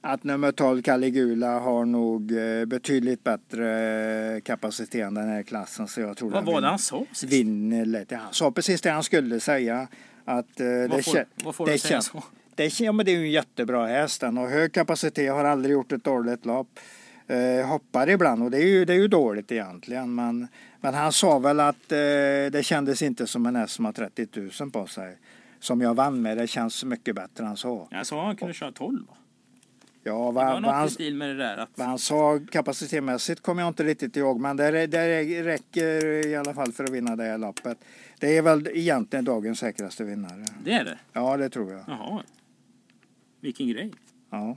Att 0.00 0.24
nummer 0.24 0.52
12 0.52 0.82
Caligula 0.82 1.58
har 1.58 1.84
nog 1.84 2.32
eh, 2.32 2.64
betydligt 2.64 3.24
bättre 3.24 4.34
eh, 4.34 4.40
kapacitet 4.40 5.06
än 5.06 5.14
den 5.14 5.28
här 5.28 5.42
klassen. 5.42 5.88
Så 5.88 6.00
jag 6.00 6.16
tror 6.16 6.30
Vad 6.30 6.44
var 6.44 6.60
det 6.60 6.66
han 6.66 6.78
sa 6.78 7.06
vinner 7.26 7.84
lätt. 7.84 8.12
Han 8.12 8.32
sa 8.32 8.50
precis 8.52 8.80
det 8.80 8.90
han 8.90 9.02
skulle 9.02 9.40
säga. 9.40 9.88
Att, 10.24 10.60
eh, 10.60 10.66
det, 10.66 10.88
Vad 10.90 11.04
får, 11.04 11.12
kä- 11.12 11.24
vad 11.44 11.54
får 11.54 11.66
det 11.66 11.72
du 11.72 11.78
säga 11.78 12.00
så? 12.00 12.24
det, 12.54 12.80
ja, 12.80 12.92
men 12.92 13.06
det 13.06 13.12
är 13.12 13.16
ju 13.18 13.24
en 13.24 13.30
jättebra 13.30 13.86
häst. 13.86 14.20
Den 14.20 14.36
har 14.36 14.48
hög 14.48 14.72
kapacitet, 14.72 15.32
har 15.32 15.44
aldrig 15.44 15.72
gjort 15.72 15.92
ett 15.92 16.04
dåligt 16.04 16.46
lopp. 16.46 16.80
Eh, 17.32 17.66
hoppar 17.66 18.10
ibland 18.10 18.42
och 18.42 18.50
det 18.50 18.58
är 18.58 18.66
ju, 18.66 18.84
det 18.84 18.92
är 18.92 18.98
ju 18.98 19.08
dåligt 19.08 19.52
egentligen. 19.52 20.14
Men, 20.14 20.48
men 20.80 20.94
han 20.94 21.12
sa 21.12 21.38
väl 21.38 21.60
att 21.60 21.92
eh, 21.92 21.98
det 22.52 22.64
kändes 22.64 23.02
inte 23.02 23.26
som 23.26 23.46
en 23.46 23.56
häst 23.56 23.74
som 23.74 23.84
har 23.84 23.92
30 23.92 24.28
000 24.60 24.70
på 24.70 24.86
sig. 24.86 25.18
Som 25.60 25.80
jag 25.80 25.94
vann 25.94 26.22
med. 26.22 26.36
Det 26.38 26.46
känns 26.46 26.84
mycket 26.84 27.14
bättre 27.14 27.46
än 27.46 27.56
så. 27.56 27.88
Jag 27.90 28.06
sa 28.06 28.26
han 28.26 28.36
kunde 28.36 28.54
köra 28.54 28.72
12 28.72 29.06
va? 29.08 29.14
Ja, 30.04 30.12
Det 30.12 30.32
var 30.32 30.32
vad, 30.32 30.64
han, 30.64 30.86
i 30.86 30.90
stil 30.90 31.14
med 31.14 31.28
det 31.28 31.34
där 31.34 31.56
att 31.56 31.70
vad 31.74 31.86
han 31.86 31.98
sa 31.98 32.40
kapacitetmässigt 32.50 33.42
kommer 33.42 33.62
jag 33.62 33.68
inte 33.70 33.84
riktigt 33.84 34.16
ihåg. 34.16 34.40
Men 34.40 34.56
det, 34.56 34.86
det 34.86 35.42
räcker 35.42 36.26
i 36.26 36.36
alla 36.36 36.54
fall 36.54 36.72
för 36.72 36.84
att 36.84 36.90
vinna 36.90 37.16
det 37.16 37.24
här 37.24 37.38
loppet. 37.38 37.78
Det 38.18 38.36
är 38.36 38.42
väl 38.42 38.68
egentligen 38.72 39.24
dagens 39.24 39.58
säkraste 39.58 40.04
vinnare. 40.04 40.44
det 40.64 40.72
är 40.72 40.84
det. 40.84 40.98
Ja, 41.12 41.36
det 41.36 41.48
tror 41.50 41.72
jag. 41.72 41.84
Jaha. 41.86 42.22
Vilken 43.40 43.68
grej. 43.68 43.92
Ja. 44.30 44.56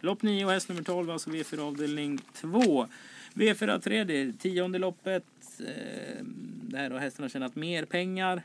Lopp 0.00 0.22
9 0.22 0.44
och 0.44 0.50
häst 0.50 0.68
nummer 0.68 0.82
12, 0.82 1.10
alltså 1.10 1.30
V4 1.30 1.60
avdelning 1.60 2.18
2. 2.32 2.86
V4 3.34 3.80
tredje, 3.80 4.32
tionde 4.32 4.78
loppet. 4.78 5.24
Eh, 5.60 6.24
där 6.62 6.90
har 6.90 6.98
hästarna 6.98 7.28
tjänat 7.28 7.56
mer 7.56 7.84
pengar. 7.84 8.42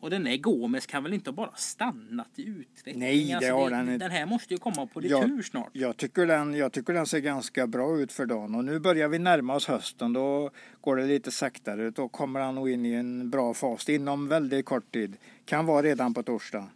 Och 0.00 0.10
den 0.10 0.26
här 0.26 0.36
Gomes 0.36 0.86
kan 0.86 1.02
väl 1.02 1.14
inte 1.14 1.32
bara 1.32 1.50
stannat 1.56 2.28
i 2.36 2.42
utveckling? 2.42 2.98
Nej, 2.98 3.36
det 3.40 3.48
har 3.48 3.70
den 3.70 3.80
inte. 3.80 4.04
Den 4.04 4.10
här 4.10 4.26
måste 4.26 4.54
ju 4.54 4.58
komma 4.58 4.86
på 4.86 5.00
retur 5.00 5.42
snart. 5.42 5.70
Jag 5.72 5.96
tycker, 5.96 6.26
den, 6.26 6.54
jag 6.54 6.72
tycker 6.72 6.92
den 6.92 7.06
ser 7.06 7.18
ganska 7.18 7.66
bra 7.66 7.98
ut 7.98 8.12
för 8.12 8.26
dagen 8.26 8.54
och 8.54 8.64
nu 8.64 8.78
börjar 8.78 9.08
vi 9.08 9.18
närma 9.18 9.54
oss 9.54 9.66
hösten. 9.66 10.12
Då 10.12 10.50
går 10.80 10.96
det 10.96 11.06
lite 11.06 11.30
saktare. 11.30 11.90
Då 11.90 12.08
kommer 12.08 12.40
han 12.40 12.54
nog 12.54 12.70
in 12.70 12.86
i 12.86 12.92
en 12.92 13.30
bra 13.30 13.54
fas 13.54 13.88
inom 13.88 14.28
väldigt 14.28 14.66
kort 14.66 14.92
tid. 14.92 15.16
Kan 15.44 15.66
vara 15.66 15.82
redan 15.82 16.14
på 16.14 16.22
torsdag. 16.22 16.68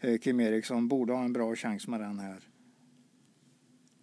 Eh, 0.00 0.18
Kim 0.18 0.40
Eriksson 0.40 0.88
borde 0.88 1.12
ha 1.12 1.24
en 1.24 1.32
bra 1.32 1.56
chans 1.56 1.86
med 1.88 2.00
den 2.00 2.18
här. 2.18 2.51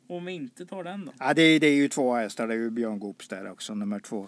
Om 0.10 0.26
vi 0.26 0.32
inte 0.34 0.66
tar 0.66 0.84
den 0.84 1.06
då? 1.06 1.12
Ja, 1.20 1.34
det, 1.34 1.60
det 1.60 1.68
är 1.68 1.76
ju 1.76 1.88
två 1.88 2.14
hästar. 2.14 2.48
Det 2.48 2.54
är 2.54 2.58
ju 2.58 2.70
Björn 2.70 3.00
Goops 3.00 3.28
där 3.28 3.52
också, 3.52 3.76
nummer 3.76 4.00
två. 4.00 4.28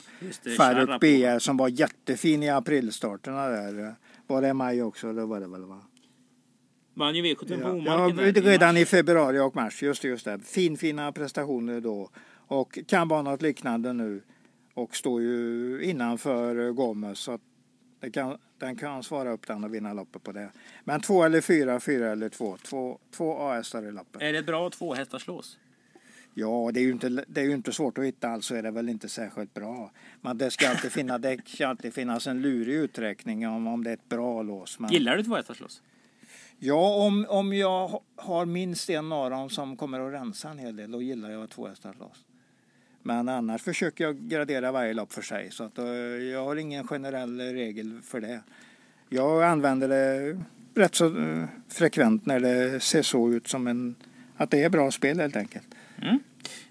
Faruk. 0.58 1.00
BR 1.02 1.40
som 1.40 1.58
var 1.58 1.68
jättefin 1.70 2.44
i 2.44 2.50
aprilstarterna 2.50 3.48
där. 3.48 3.96
Var 4.28 4.42
det 4.42 4.54
maj 4.54 4.84
också? 4.84 5.14
Det 5.14 5.26
var 5.26 5.40
det 5.40 5.48
väl 5.48 5.66
va? 5.66 5.82
Vann 6.94 7.16
ju 7.16 7.24
V75 7.24 7.48
på 7.48 7.54
Ja, 7.64 7.72
Omarken 7.72 8.26
ja, 8.26 8.32
där 8.32 8.48
i 8.48 8.52
redan 8.52 8.74
mars. 8.74 8.82
i 8.82 8.86
februari 8.86 9.40
och 9.40 9.56
mars. 9.56 9.84
Just 9.84 10.02
det, 10.02 10.08
just 10.08 10.26
det. 10.26 10.40
Fin, 10.40 10.78
fina 10.78 11.12
prestationer 11.12 11.82
då. 11.82 12.10
Och 12.48 12.80
kan 12.88 13.08
vara 13.08 13.22
något 13.22 13.42
liknande 13.42 13.94
nu. 13.94 14.22
Och 14.74 14.96
står 14.96 15.22
ju 15.22 15.80
innanför 15.84 16.72
Gomes. 16.72 17.20
Så 17.20 17.32
att 17.32 17.42
det 18.00 18.12
kan, 18.12 18.38
den 18.60 18.76
kan 18.76 19.04
svara 19.04 19.32
upp 19.32 19.48
den 19.48 19.64
och 19.64 19.74
vinna 19.74 19.94
loppet 19.94 20.24
på 20.24 20.32
det. 20.32 20.52
Men 20.84 21.02
två 21.02 21.24
eller 21.24 21.42
fyra, 21.42 21.80
fyra 21.80 22.12
eller 22.12 22.30
två. 22.30 22.58
Två, 22.58 23.00
två 23.12 23.38
A-hästar 23.40 23.84
i 23.88 23.92
loppet. 23.92 24.22
Är 24.22 24.34
det 24.34 24.44
bra 24.44 24.70
två 24.70 24.94
hästar 24.94 25.20
slås? 25.20 25.58
Ja, 26.34 26.72
det 26.74 26.80
är, 26.80 26.84
ju 26.84 26.92
inte, 26.92 27.10
det 27.10 27.42
är 27.42 27.46
ju 27.46 27.54
inte 27.54 27.72
svårt 27.72 27.98
att 27.98 28.04
hitta. 28.04 28.30
Alltså 28.30 28.56
är 28.56 28.64
det 28.64 28.72
väl 28.72 28.90
inte 28.90 29.10
särskilt 29.10 29.54
bra. 29.54 29.92
Men 30.22 30.38
det 30.38 30.52
ska 30.52 30.70
alltid, 30.70 30.92
finna, 30.92 31.18
det 31.18 31.40
ska 31.46 31.68
alltid 31.68 31.94
finnas 31.94 32.28
en 32.28 32.42
lurig 32.42 32.76
uträkning 32.76 33.48
om, 33.48 33.68
om 33.68 33.84
det 33.84 33.90
är 33.90 33.94
ett 33.94 34.10
bra 34.10 34.42
lås. 34.42 34.80
Men... 34.80 34.92
Gillar 34.92 35.18
du 35.18 35.24
två 35.24 35.36
hästar 35.36 35.54
slås? 35.54 35.82
Ja, 36.60 37.06
om, 37.06 37.26
om 37.30 37.54
jag 37.54 37.88
ha- 37.88 38.02
har 38.16 38.46
minst 38.46 38.90
en 38.90 39.12
av 39.12 39.30
dem 39.30 39.50
som 39.50 39.78
kommer 39.78 40.00
att 40.00 40.14
rensa 40.14 40.50
en 40.50 40.60
hel 40.60 40.76
del, 40.76 40.92
då 40.92 41.02
gillar 41.02 41.30
jag 41.32 41.50
två 41.50 41.68
hästar 41.68 41.96
loss. 42.00 42.26
Men 43.04 43.30
annars 43.30 43.62
försöker 43.62 44.04
jag 44.04 44.18
gradera 44.18 44.72
varje 44.72 44.94
lopp 44.94 45.14
för 45.14 45.22
sig, 45.22 45.52
så 45.52 45.64
att 45.64 45.78
eh, 45.78 45.86
jag 45.86 46.46
har 46.46 46.56
ingen 46.56 46.88
generell 46.88 47.40
regel 47.40 48.02
för 48.04 48.22
det. 48.22 48.42
Jag 49.10 49.44
använder 49.44 49.88
det 49.88 50.40
rätt 50.76 50.96
så 50.96 51.18
eh, 51.18 51.46
frekvent 51.68 52.26
när 52.26 52.40
det 52.40 52.80
ser 52.80 53.02
så 53.02 53.30
ut 53.32 53.48
som 53.48 53.68
en, 53.68 53.96
att 54.38 54.52
det 54.52 54.64
är 54.64 54.70
bra 54.70 54.92
spel 54.92 55.20
helt 55.20 55.36
enkelt. 55.36 55.68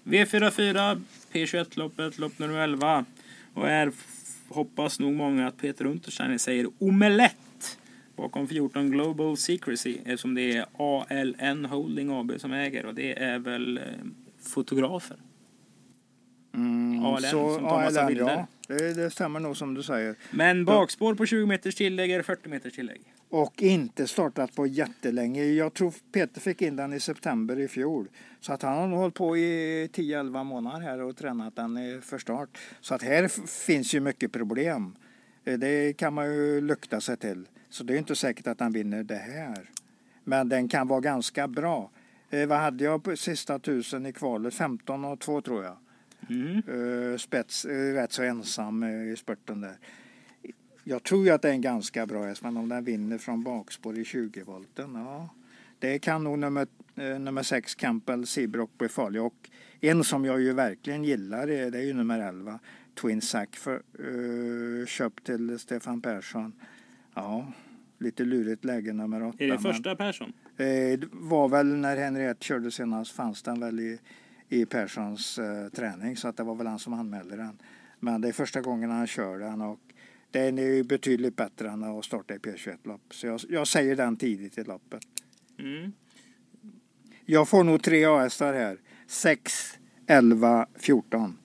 V44, 0.03 1.01
P21-loppet, 1.31 2.17
lopp 2.17 2.39
nummer 2.39 2.59
11. 2.59 3.05
Och 3.53 3.67
här 3.67 3.91
hoppas 4.47 4.99
nog 4.99 5.13
många 5.13 5.47
att 5.47 5.57
Peter 5.57 5.85
Untersteiner 5.85 6.37
säger 6.37 6.67
omelett 6.79 7.77
bakom 8.15 8.47
14 8.47 8.91
Global 8.91 9.37
Secrecy 9.37 9.97
eftersom 10.05 10.35
det 10.35 10.57
är 10.57 10.65
ALN 10.77 11.65
Holding 11.65 12.09
AB 12.11 12.31
som 12.37 12.53
äger 12.53 12.85
och 12.85 12.95
det 12.95 13.23
är 13.23 13.39
väl 13.39 13.77
eh, 13.77 13.83
fotografer. 14.41 15.17
Mm, 16.53 17.05
ALN 17.05 17.21
som 17.21 17.59
tar 17.59 17.83
massa 17.83 18.05
bilder. 18.05 18.47
ja, 18.67 18.75
det, 18.75 18.93
det 18.93 19.09
stämmer 19.09 19.39
nog 19.39 19.57
som 19.57 19.73
du 19.73 19.83
säger. 19.83 20.15
Men 20.31 20.65
bakspår 20.65 21.15
på 21.15 21.25
20 21.25 21.45
meters 21.45 21.75
tillägg 21.75 22.11
är 22.11 22.21
40 22.21 22.49
meters 22.49 22.73
tillägg. 22.73 23.01
Och 23.31 23.63
inte 23.63 24.07
startat 24.07 24.55
på 24.55 24.67
jättelänge. 24.67 25.43
Jag 25.43 25.73
tror 25.73 25.93
Peter 26.11 26.41
fick 26.41 26.61
in 26.61 26.75
den 26.75 26.93
i 26.93 26.99
september 26.99 27.59
i 27.59 27.67
fjol. 27.67 28.07
Så 28.39 28.53
att 28.53 28.61
han 28.61 28.91
har 28.91 28.97
hållit 28.97 29.15
på 29.15 29.37
i 29.37 29.87
10-11 29.93 30.43
månader 30.43 30.79
här 30.79 31.01
och 31.01 31.17
tränat 31.17 31.55
den 31.55 32.01
för 32.01 32.17
start. 32.17 32.57
Så 32.81 32.95
att 32.95 33.01
här 33.01 33.27
finns 33.65 33.95
ju 33.95 33.99
mycket 33.99 34.31
problem. 34.31 34.95
Eh, 35.45 35.59
Det 35.59 35.93
kan 35.97 36.13
man 36.13 36.25
ju 36.25 36.61
lukta 36.61 37.01
sig 37.01 37.17
till. 37.17 37.47
Så 37.69 37.83
det 37.83 37.93
är 37.93 37.97
inte 37.97 38.15
säkert 38.15 38.47
att 38.47 38.59
han 38.59 38.71
vinner 38.71 39.03
det 39.03 39.15
här. 39.15 39.69
Men 40.23 40.49
den 40.49 40.67
kan 40.67 40.87
vara 40.87 40.99
ganska 40.99 41.47
bra. 41.47 41.91
Eh, 42.29 42.47
vad 42.47 42.57
hade 42.57 42.83
jag 42.83 43.03
på 43.03 43.15
sista 43.15 43.59
tusen 43.59 44.05
i 44.05 44.13
kvalet? 44.13 44.53
15 44.53 45.05
och 45.05 45.19
2 45.19 45.41
tror 45.41 45.63
jag. 45.63 45.77
Mm. 46.29 46.57
Eh, 47.11 47.17
spets, 47.17 47.65
rätt 47.65 48.11
så 48.11 48.23
ensam 48.23 48.83
i 48.83 49.15
spurten 49.17 49.61
där. 49.61 49.77
Jag 50.91 51.03
tror 51.03 51.25
ju 51.25 51.31
att 51.31 51.41
det 51.41 51.49
är 51.49 51.53
en 51.53 51.61
ganska 51.61 52.05
bra 52.05 52.25
häst, 52.25 52.43
men 52.43 52.57
om 52.57 52.69
den 52.69 52.83
vinner 52.83 53.17
från 53.17 53.43
bakspår 53.43 53.97
i 53.97 54.05
20 54.05 54.43
volten, 54.43 54.95
ja. 54.95 55.29
Det 55.79 55.99
kan 55.99 56.23
nog 56.23 56.39
nummer, 56.39 56.67
eh, 56.95 57.19
nummer 57.19 57.43
6 57.43 57.75
Campbell 57.75 58.27
Seabrook 58.27 58.77
bli 58.77 58.89
farlig. 58.89 59.21
Och 59.21 59.49
en 59.79 60.03
som 60.03 60.25
jag 60.25 60.41
ju 60.41 60.53
verkligen 60.53 61.03
gillar 61.03 61.47
är, 61.47 61.71
det 61.71 61.77
är 61.77 61.83
ju 61.83 61.93
nummer 61.93 62.19
11 62.19 62.59
Twin 63.01 63.21
Sack 63.21 63.55
för, 63.55 63.73
eh, 63.73 64.85
köpt 64.85 65.25
till 65.25 65.59
Stefan 65.59 66.01
Persson. 66.01 66.53
Ja, 67.13 67.51
lite 67.97 68.23
lurigt 68.23 68.65
läge 68.65 68.93
nummer 68.93 69.23
8. 69.23 69.43
Är 69.43 69.47
det 69.47 69.59
första 69.59 69.95
Persson? 69.95 70.33
Eh, 70.57 70.99
var 71.11 71.49
väl 71.49 71.67
när 71.67 71.97
Henriette 71.97 72.45
körde 72.45 72.71
senast 72.71 73.11
fanns 73.11 73.43
den 73.43 73.59
väl 73.59 73.79
i, 73.79 73.99
i 74.49 74.65
Perssons 74.65 75.39
eh, 75.39 75.69
träning 75.69 76.17
så 76.17 76.27
att 76.27 76.37
det 76.37 76.43
var 76.43 76.55
väl 76.55 76.67
han 76.67 76.79
som 76.79 76.93
anmälde 76.93 77.35
den. 77.35 77.57
Men 77.99 78.21
det 78.21 78.27
är 78.27 78.33
första 78.33 78.61
gången 78.61 78.91
han 78.91 79.07
kör 79.07 79.39
den 79.39 79.61
och 79.61 79.79
den 80.31 80.57
är 80.57 80.63
ju 80.63 80.83
betydligt 80.83 81.35
bättre 81.35 81.69
än 81.69 81.83
att 81.83 82.05
starta 82.05 82.33
i 82.33 82.37
P21-lopp. 82.37 83.01
Så 83.13 83.27
jag, 83.27 83.39
jag 83.49 83.67
säger 83.67 83.95
den 83.95 84.17
tidigt 84.17 84.57
i 84.57 84.63
loppet. 84.63 85.03
Mm. 85.59 85.91
Jag 87.25 87.49
får 87.49 87.63
nog 87.63 87.83
tre 87.83 88.05
A-hästar 88.05 88.53
här. 88.53 88.77
6, 89.07 89.79
11, 90.07 90.67
14. 90.75 91.37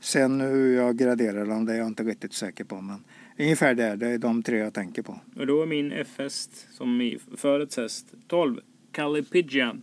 Sen 0.00 0.40
hur 0.40 0.76
jag 0.76 0.96
graderar 0.96 1.46
dem 1.46 1.64
det 1.64 1.72
är 1.72 1.78
jag 1.78 1.86
inte 1.86 2.02
riktigt 2.02 2.32
säker 2.32 2.64
på. 2.64 2.80
Men 2.80 3.04
ungefär 3.38 3.74
där, 3.74 3.96
det 3.96 4.08
är 4.08 4.18
de 4.18 4.42
tre 4.42 4.58
jag 4.58 4.74
tänker 4.74 5.02
på. 5.02 5.20
Och 5.36 5.46
då 5.46 5.62
är 5.62 5.66
min 5.66 5.92
F-häst 5.92 6.66
som 6.70 7.18
förets 7.36 7.76
häst 7.76 8.14
12, 8.28 8.60
Callie 8.92 9.22
Pigeon. 9.22 9.82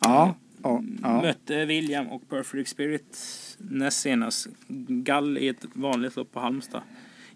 Ja, 0.00 0.34
ja, 0.62 0.82
ja. 1.02 1.22
Mötte 1.22 1.64
William 1.64 2.06
och 2.06 2.28
Perfect 2.28 2.68
Spirit 2.68 3.18
näst 3.58 4.00
senast. 4.00 4.48
Gall 4.88 5.38
i 5.38 5.48
ett 5.48 5.64
vanligt 5.72 6.16
lopp 6.16 6.32
på 6.32 6.40
Halmstad. 6.40 6.82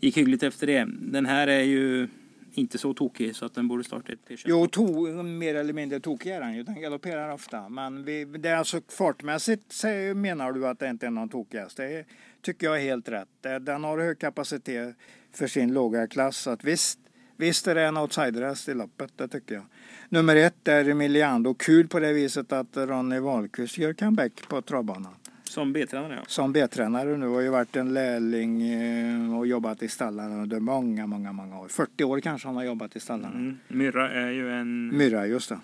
Gick 0.03 0.17
hyggligt 0.17 0.43
efter 0.43 0.67
det. 0.67 0.89
Den 1.01 1.27
här 1.27 1.47
är 1.47 1.63
ju 1.63 2.09
inte 2.55 2.79
så 2.79 2.95
tokig 2.95 3.37
så 3.37 3.45
att 3.47 3.55
den 3.55 3.69
borde 3.69 3.85
starta 3.85 4.13
ett 4.13 4.19
P21. 4.29 4.43
Jo, 4.45 4.67
to, 4.67 5.23
mer 5.23 5.55
eller 5.55 5.73
mindre 5.73 6.01
tokig 6.01 6.31
är 6.31 6.41
den 6.41 6.55
ju. 6.55 6.63
Den 6.63 6.81
galopperar 6.81 7.33
ofta. 7.33 7.69
Men 7.69 8.05
vi, 8.05 8.25
det 8.25 8.49
är 8.49 8.57
alltså 8.57 8.81
fartmässigt 8.89 9.85
menar 10.15 10.53
du 10.53 10.69
att 10.69 10.79
det 10.79 10.89
inte 10.89 11.07
är 11.07 11.11
någon 11.11 11.29
tokig 11.29 11.59
häst. 11.59 11.77
Det 11.77 12.05
tycker 12.41 12.67
jag 12.67 12.77
är 12.77 12.81
helt 12.81 13.09
rätt. 13.09 13.29
Den 13.61 13.85
har 13.85 13.99
hög 13.99 14.19
kapacitet 14.19 14.97
för 15.33 15.47
sin 15.47 15.75
låga 15.75 16.07
klass. 16.07 16.37
Så 16.37 16.51
att 16.51 16.65
visst, 16.65 16.99
visst 17.37 17.67
är 17.67 17.75
det 17.75 17.83
en 17.83 17.97
outsiderhäst 17.97 18.69
i 18.69 18.75
loppet, 18.75 19.13
det 19.17 19.29
tycker 19.29 19.55
jag. 19.55 19.65
Nummer 20.09 20.37
ett 20.37 20.69
är 20.69 20.89
Emiliano. 20.89 21.55
Kul 21.55 21.89
på 21.89 22.01
det 22.01 22.13
viset 22.13 22.53
att 22.53 22.77
Ronny 22.77 23.19
Wahlqvist 23.19 23.79
gör 23.79 23.93
comeback 23.93 24.49
på 24.49 24.63
travbanan. 24.63 25.15
Som 25.53 25.73
B-tränare 25.73 26.15
ja. 26.15 26.23
Som 26.27 26.53
B-tränare 26.53 27.17
nu. 27.17 27.27
Har 27.29 27.41
ju 27.41 27.49
varit 27.49 27.77
en 27.77 27.95
lärling 27.95 28.63
eh, 28.63 29.39
och 29.39 29.47
jobbat 29.47 29.83
i 29.83 29.89
stallarna 29.89 30.43
under 30.43 30.61
många, 30.61 31.07
många, 31.07 31.33
många 31.33 31.59
år. 31.61 31.69
40 31.69 32.05
år 32.05 32.21
kanske 32.21 32.49
han 32.49 32.57
har 32.57 32.65
jobbat 32.65 32.97
i 32.97 33.01
stallarna. 33.01 33.35
Mm. 33.35 33.59
Myrra 33.69 34.11
är 34.13 34.31
ju 34.31 34.53
en 34.53 34.97
Myra, 34.97 35.27
just 35.27 35.49
det. 35.49 35.59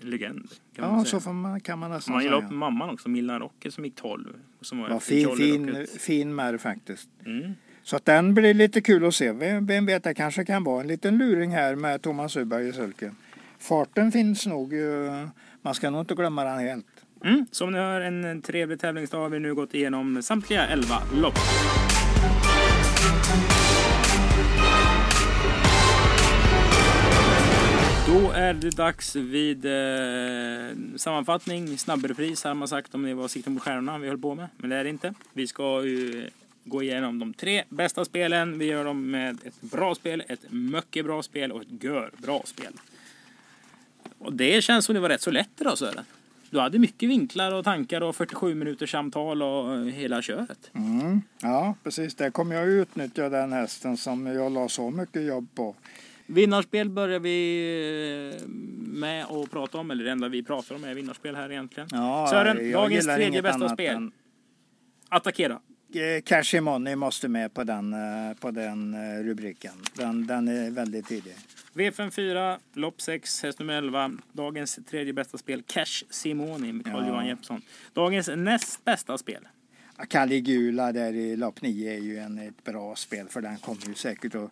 legend. 0.00 0.48
Ja, 0.76 0.92
man 0.92 1.04
så 1.04 1.32
man, 1.32 1.60
kan 1.60 1.78
man 1.78 1.90
nästan 1.90 2.14
Man 2.14 2.22
gillar 2.24 2.40
säga. 2.40 2.50
mamman 2.50 2.90
också, 2.90 3.08
Millan 3.08 3.40
Rocket 3.40 3.74
som 3.74 3.84
gick 3.84 3.94
12. 3.96 4.26
och 4.60 4.66
Som 4.66 4.78
var 4.78 4.88
Ja, 4.90 5.00
fin, 5.00 5.36
fin, 5.36 5.86
fin 5.98 6.34
märr 6.34 6.56
faktiskt. 6.58 7.08
Mm. 7.26 7.52
Så 7.82 7.96
att 7.96 8.04
den 8.04 8.34
blir 8.34 8.54
lite 8.54 8.80
kul 8.80 9.04
att 9.04 9.14
se. 9.14 9.32
Vem, 9.32 9.66
vem 9.66 9.86
vet, 9.86 10.04
det 10.04 10.14
kanske 10.14 10.44
kan 10.44 10.64
vara 10.64 10.80
en 10.80 10.86
liten 10.88 11.18
luring 11.18 11.50
här 11.50 11.74
med 11.74 12.02
Thomas 12.02 12.36
Uberg 12.36 12.68
i 12.68 12.72
sulken. 12.72 13.16
Farten 13.58 14.12
finns 14.12 14.46
nog. 14.46 14.72
eh, 14.74 15.28
Man 15.62 15.74
ska 15.74 15.90
nog 15.90 16.00
inte 16.02 16.14
glömma 16.14 16.44
den 16.44 16.58
helt. 16.58 16.86
Mm. 17.24 17.46
Som 17.50 17.72
ni 17.72 17.78
hör, 17.78 18.00
en 18.00 18.42
trevlig 18.42 18.80
tävlingsdag 18.80 19.18
har 19.18 19.28
vi 19.28 19.38
nu 19.38 19.54
gått 19.54 19.74
igenom 19.74 20.22
samtliga 20.22 20.66
11 20.66 21.02
lopp. 21.14 21.38
Då 28.06 28.30
är 28.30 28.54
det 28.54 28.76
dags 28.76 29.16
vid 29.16 29.64
eh, 29.64 30.96
sammanfattning, 30.96 31.78
snabbrepris 31.78 32.44
har 32.44 32.54
man 32.54 32.68
sagt 32.68 32.94
om 32.94 33.02
det 33.02 33.14
var 33.14 33.28
sikten 33.28 33.56
på 33.56 33.60
stjärnorna 33.60 33.98
vi 33.98 34.08
höll 34.08 34.18
på 34.18 34.34
med. 34.34 34.48
Men 34.56 34.70
det 34.70 34.76
är 34.76 34.84
det 34.84 34.90
inte. 34.90 35.14
Vi 35.32 35.46
ska 35.46 35.84
ju 35.84 36.30
gå 36.64 36.82
igenom 36.82 37.18
de 37.18 37.34
tre 37.34 37.64
bästa 37.68 38.04
spelen. 38.04 38.58
Vi 38.58 38.64
gör 38.64 38.84
dem 38.84 39.10
med 39.10 39.38
ett 39.44 39.60
bra 39.60 39.94
spel, 39.94 40.22
ett 40.28 40.40
mycket 40.50 41.04
bra 41.04 41.22
spel 41.22 41.52
och 41.52 41.62
ett 41.62 41.84
gör 41.84 42.10
bra 42.16 42.42
spel. 42.44 42.72
Och 44.18 44.32
det 44.32 44.64
känns 44.64 44.84
som 44.84 44.94
det 44.94 45.00
var 45.00 45.08
rätt 45.08 45.22
så 45.22 45.30
lätt 45.30 45.60
idag 45.60 45.78
Sören. 45.78 46.04
Du 46.50 46.60
hade 46.60 46.78
mycket 46.78 47.08
vinklar 47.08 47.52
och 47.54 47.64
tankar 47.64 48.00
och 48.00 48.16
47 48.16 48.54
minuters 48.54 48.90
samtal 48.90 49.42
och 49.42 49.74
eh, 49.74 49.80
hela 49.84 50.22
köret. 50.22 50.70
Mm. 50.74 51.20
Ja, 51.42 51.74
precis. 51.84 52.14
Där 52.14 52.30
kommer 52.30 52.54
jag 52.54 52.68
utnyttja 52.68 53.28
den 53.28 53.52
hästen 53.52 53.96
som 53.96 54.26
jag 54.26 54.52
la 54.52 54.68
så 54.68 54.90
mycket 54.90 55.22
jobb 55.26 55.48
på. 55.54 55.76
Vinnarspel 56.26 56.90
börjar 56.90 57.20
vi 57.20 58.32
eh, 58.42 58.48
med 58.78 59.24
att 59.24 59.50
prata 59.50 59.78
om, 59.78 59.90
eller 59.90 60.04
det 60.04 60.10
enda 60.10 60.28
vi 60.28 60.42
pratar 60.42 60.74
om 60.74 60.84
är 60.84 60.94
vinnarspel 60.94 61.36
här 61.36 61.50
egentligen. 61.52 61.88
Ja, 61.92 62.26
Sören, 62.30 62.72
dagens 62.72 63.04
tredje 63.06 63.42
bästa 63.42 63.68
spel. 63.68 63.96
än- 63.96 64.12
Attackera. 65.08 65.60
Eh, 65.92 66.20
Cash 66.22 66.60
Money 66.60 66.96
måste 66.96 67.28
med 67.28 67.54
på 67.54 67.64
den, 67.64 67.92
eh, 67.94 68.34
på 68.40 68.50
den 68.50 68.94
eh, 68.94 69.22
rubriken. 69.24 69.72
Den, 69.94 70.26
den 70.26 70.48
är 70.48 70.70
väldigt 70.70 71.06
tidig. 71.06 71.34
V54, 71.74 72.58
lopp 72.72 73.00
6, 73.00 73.42
häst 73.42 73.58
nummer 73.58 73.74
11. 73.74 74.12
Dagens 74.32 74.78
tredje 74.90 75.12
bästa 75.12 75.38
spel, 75.38 75.62
Cash 75.66 76.04
Simoni 76.10 76.72
med 76.72 76.86
Carl-Johan 76.86 77.24
Ja. 77.24 77.30
Jeppsson. 77.30 77.62
Dagens 77.92 78.30
näst 78.36 78.84
bästa 78.84 79.18
spel. 79.18 79.48
Caligula 80.08 80.92
där 80.92 81.12
i 81.12 81.36
lopp 81.36 81.62
9 81.62 81.92
är 81.94 81.98
ju 82.00 82.18
en, 82.18 82.38
ett 82.38 82.64
bra 82.64 82.96
spel 82.96 83.28
för 83.28 83.40
den 83.40 83.58
kommer 83.58 83.86
ju 83.88 83.94
säkert 83.94 84.34
att 84.34 84.50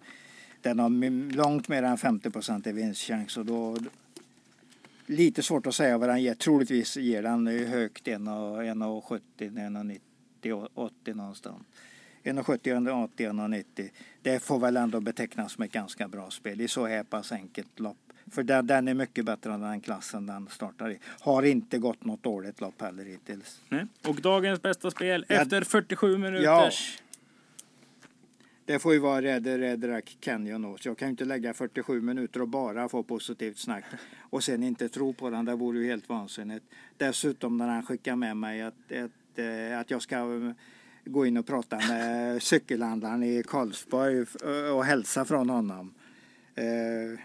den 0.63 0.79
har 0.79 1.33
långt 1.37 1.69
mer 1.69 1.83
än 1.83 1.99
50 1.99 2.31
procent 2.31 2.67
i 2.67 2.73
vinstchans 2.73 3.37
och 3.37 3.47
då 3.47 3.79
lite 5.07 5.43
svårt 5.43 5.67
att 5.67 5.75
säga 5.75 5.99
vad 5.99 6.09
den 6.09 6.23
ger. 6.23 6.35
Troligtvis 6.35 6.97
ger 6.97 7.23
den 7.23 7.47
högt 7.47 8.07
1,70, 8.07 9.99
1,90, 10.53 10.69
80 10.75 11.15
någonstans. 11.15 11.63
1,70, 12.23 12.59
1,80, 12.59 13.31
1,90. 13.31 13.91
Det 14.23 14.43
får 14.43 14.59
väl 14.59 14.77
ändå 14.77 15.01
betecknas 15.01 15.53
som 15.53 15.65
ett 15.65 15.73
ganska 15.73 16.09
bra 16.09 16.31
spel 16.31 16.61
i 16.61 16.69
så 16.69 16.87
här 16.87 17.03
pass 17.03 17.33
enkelt 17.33 17.81
lopp. 17.81 17.97
För 18.31 18.43
den, 18.43 18.67
den 18.67 18.89
är 18.89 18.95
mycket 18.95 19.25
bättre 19.25 19.53
än 19.55 19.61
den 19.61 19.81
klassen 19.81 20.27
den 20.27 20.49
startar 20.49 20.91
i. 20.91 20.99
Har 21.21 21.43
inte 21.43 21.79
gått 21.79 22.05
något 22.05 22.23
dåligt 22.23 22.61
lopp 22.61 22.83
heller 22.83 23.05
hittills. 23.05 23.61
Nej. 23.69 23.87
Och 24.07 24.21
dagens 24.21 24.63
bästa 24.63 24.91
spel 24.91 25.25
Ja. 25.29 25.35
efter 25.35 25.63
47 25.63 26.19
minuters. 26.19 27.03
Det 28.65 28.79
får 28.79 28.93
ju 28.93 28.99
vara 28.99 29.23
Red, 29.23 29.47
Red 29.47 29.85
Rack 29.85 30.17
Canyon 30.21 30.63
då. 30.63 30.77
Så 30.77 30.89
jag 30.89 30.99
kan 30.99 31.09
ju 31.09 31.11
inte 31.11 31.25
lägga 31.25 31.55
47 31.55 32.01
minuter 32.01 32.43
och 32.43 32.49
bara 32.49 32.89
få 32.89 33.03
positivt 33.03 33.59
snack 33.59 33.85
och 34.21 34.45
sen 34.45 34.63
inte 34.63 34.89
tro 34.89 35.13
på 35.13 35.31
den. 35.31 35.45
Det 35.45 35.55
vore 35.55 35.79
ju 35.79 35.87
helt 35.87 36.09
vansinnigt. 36.09 36.65
Dessutom 36.97 37.57
när 37.57 37.69
han 37.69 37.83
skickar 37.87 38.17
med 38.17 38.37
mig 38.37 38.63
att, 38.63 38.75
att, 38.93 39.11
eh, 39.39 39.79
att 39.81 39.91
jag 39.91 40.03
ska 40.03 40.17
eh, 40.17 40.51
gå 41.05 41.27
in 41.27 41.37
och 41.37 41.47
prata 41.47 41.77
med 41.89 42.43
cykelhandlaren 42.43 43.23
i 43.23 43.43
Karlsborg 43.49 44.19
eh, 44.19 44.77
och 44.77 44.85
hälsa 44.85 45.25
från 45.25 45.51
honom. 45.51 45.95
Eh, 46.55 46.65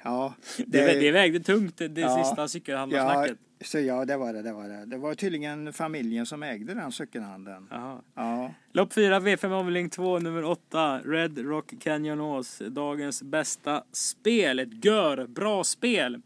Ja, 0.04 0.34
Det, 0.58 1.00
det 1.00 1.12
vägde 1.12 1.40
tungt 1.40 1.78
det, 1.78 1.88
det 1.88 2.02
Ja. 2.02 2.24
sista 2.24 2.42
ja, 2.42 2.48
cykelhandlarsnacket. 2.48 3.38
så 3.62 3.80
ja, 3.80 4.06
det 4.06 4.18
var 4.18 4.34
det, 4.34 4.42
det 4.42 4.54
var 4.54 4.68
det. 4.70 4.86
Det 4.86 4.98
var 4.98 5.14
tydligen 5.14 5.74
familjen 5.74 6.26
som 6.26 6.44
ägde 6.44 6.74
den 6.74 6.92
cykelhandeln. 6.92 7.68
Ja. 8.16 8.52
Lopp 8.74 8.94
4, 8.94 9.20
V5 9.20 9.52
avdelning 9.52 9.90
2, 9.90 10.20
nummer 10.20 10.44
8, 10.44 11.00
Red 11.06 11.38
Rock 11.38 11.74
Canyon 11.80 12.22
Ås. 12.22 12.62
Dagens 12.70 13.24
bästa 13.24 13.84
spel. 13.92 14.60
Ett 14.60 14.86
gör 14.86 15.28
bra 15.28 15.64
spel. 15.64 16.22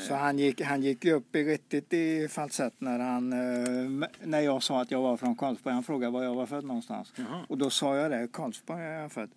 Så 0.00 0.14
han 0.14 0.38
gick, 0.38 0.60
han 0.60 0.82
gick 0.82 1.04
upp 1.04 1.36
i 1.36 1.44
riktigt 1.44 1.92
i 1.92 2.28
falsett 2.28 2.80
när, 2.80 2.98
han, 2.98 3.32
eh, 3.32 4.08
när 4.22 4.40
jag 4.40 4.62
sa 4.62 4.80
att 4.80 4.90
jag 4.90 5.02
var 5.02 5.16
från 5.16 5.36
Karlsborg. 5.36 5.74
Han 5.74 5.82
frågade 5.82 6.12
var 6.12 6.22
jag 6.22 6.34
var 6.34 6.46
född 6.46 6.64
någonstans. 6.64 7.12
Jaha. 7.16 7.46
Och 7.48 7.58
då 7.58 7.70
sa 7.70 7.96
jag 7.96 8.10
det, 8.10 8.28
Karlsborg 8.32 8.82
är 8.82 9.00
jag 9.00 9.12
född. 9.12 9.30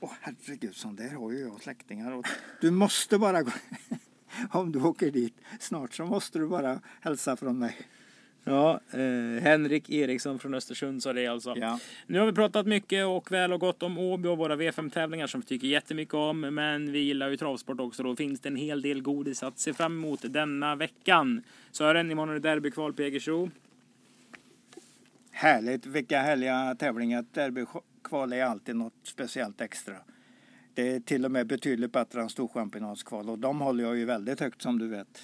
Åh 0.00 0.12
herregud, 0.20 0.74
sån 0.74 0.96
där 0.96 1.08
har 1.08 1.32
ju 1.32 1.38
jag 1.38 1.62
släktingar. 1.62 2.12
Och 2.12 2.26
du 2.60 2.70
måste 2.70 3.18
bara 3.18 3.42
gå, 3.42 3.50
om 4.50 4.72
du 4.72 4.82
åker 4.82 5.10
dit 5.10 5.34
snart 5.60 5.94
så 5.94 6.04
måste 6.04 6.38
du 6.38 6.48
bara 6.48 6.80
hälsa 7.00 7.36
från 7.36 7.58
mig. 7.58 7.76
Ja, 8.44 8.80
eh, 8.90 9.42
Henrik 9.42 9.90
Eriksson 9.90 10.38
från 10.38 10.54
Östersund 10.54 11.02
sa 11.02 11.12
det 11.12 11.26
alltså. 11.26 11.54
Ja. 11.56 11.78
Nu 12.06 12.18
har 12.18 12.26
vi 12.26 12.32
pratat 12.32 12.66
mycket 12.66 13.06
och 13.06 13.32
väl 13.32 13.52
och 13.52 13.60
gott 13.60 13.82
om 13.82 13.98
Åby 13.98 14.28
och 14.28 14.38
våra 14.38 14.56
V5-tävlingar 14.56 15.26
som 15.26 15.40
vi 15.40 15.46
tycker 15.46 15.66
jättemycket 15.66 16.14
om. 16.14 16.40
Men 16.40 16.92
vi 16.92 16.98
gillar 16.98 17.28
ju 17.28 17.36
travsport 17.36 17.80
också. 17.80 18.02
Då 18.02 18.16
finns 18.16 18.40
det 18.40 18.48
en 18.48 18.56
hel 18.56 18.82
del 18.82 19.02
godis 19.02 19.42
att 19.42 19.58
se 19.58 19.72
fram 19.72 19.92
emot 19.92 20.20
denna 20.32 20.76
veckan. 20.76 21.42
Sören, 21.70 22.10
imorgon 22.10 22.36
är 22.36 22.40
det 22.40 22.48
derbykval 22.48 22.92
på 22.92 23.02
Jägersro. 23.02 23.50
Härligt, 25.30 25.86
vilka 25.86 26.20
härliga 26.20 26.74
tävlingar. 26.78 27.24
Derbykval 27.32 28.32
är 28.32 28.44
alltid 28.44 28.76
något 28.76 28.94
speciellt 29.02 29.60
extra. 29.60 29.96
Det 30.74 30.94
är 30.94 31.00
till 31.00 31.24
och 31.24 31.30
med 31.30 31.46
betydligt 31.46 31.92
bättre 31.92 32.20
än 32.20 32.28
storchampionatskval 32.28 33.30
och 33.30 33.38
de 33.38 33.60
håller 33.60 33.84
jag 33.84 33.96
ju 33.96 34.04
väldigt 34.04 34.40
högt 34.40 34.62
som 34.62 34.78
du 34.78 34.88
vet. 34.88 35.22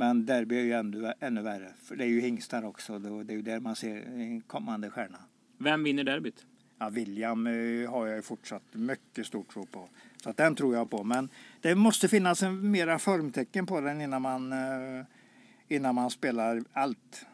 Men 0.00 0.26
derby 0.26 0.56
är 0.56 0.62
ju 0.62 0.72
ännu, 0.72 1.12
ännu 1.20 1.42
värre. 1.42 1.72
För 1.82 1.96
det 1.96 2.04
är 2.04 2.08
ju 2.08 2.20
hingstar 2.20 2.64
också. 2.64 2.98
Det 2.98 3.32
är 3.32 3.36
ju 3.36 3.42
där 3.42 3.60
man 3.60 3.76
ser 3.76 3.96
en 3.96 4.40
kommande 4.40 4.90
stjärna. 4.90 5.18
Vem 5.58 5.84
vinner 5.84 6.04
derbyt? 6.04 6.46
Ja, 6.78 6.88
William 6.88 7.46
eh, 7.46 7.90
har 7.90 8.06
jag 8.06 8.16
ju 8.16 8.22
fortsatt 8.22 8.62
mycket 8.72 9.26
stor 9.26 9.44
tro 9.44 9.66
på. 9.66 9.88
Så 10.22 10.30
att 10.30 10.36
den 10.36 10.54
tror 10.54 10.74
jag 10.74 10.90
på. 10.90 11.04
Men 11.04 11.28
det 11.60 11.74
måste 11.74 12.08
finnas 12.08 12.42
en 12.42 12.70
mera 12.70 12.98
formtecken 12.98 13.66
på 13.66 13.80
den 13.80 14.00
innan 14.00 14.22
man, 14.22 14.52
eh, 14.52 15.04
innan 15.68 15.94
man 15.94 16.10
spelar 16.10 16.62
allt. 16.72 17.26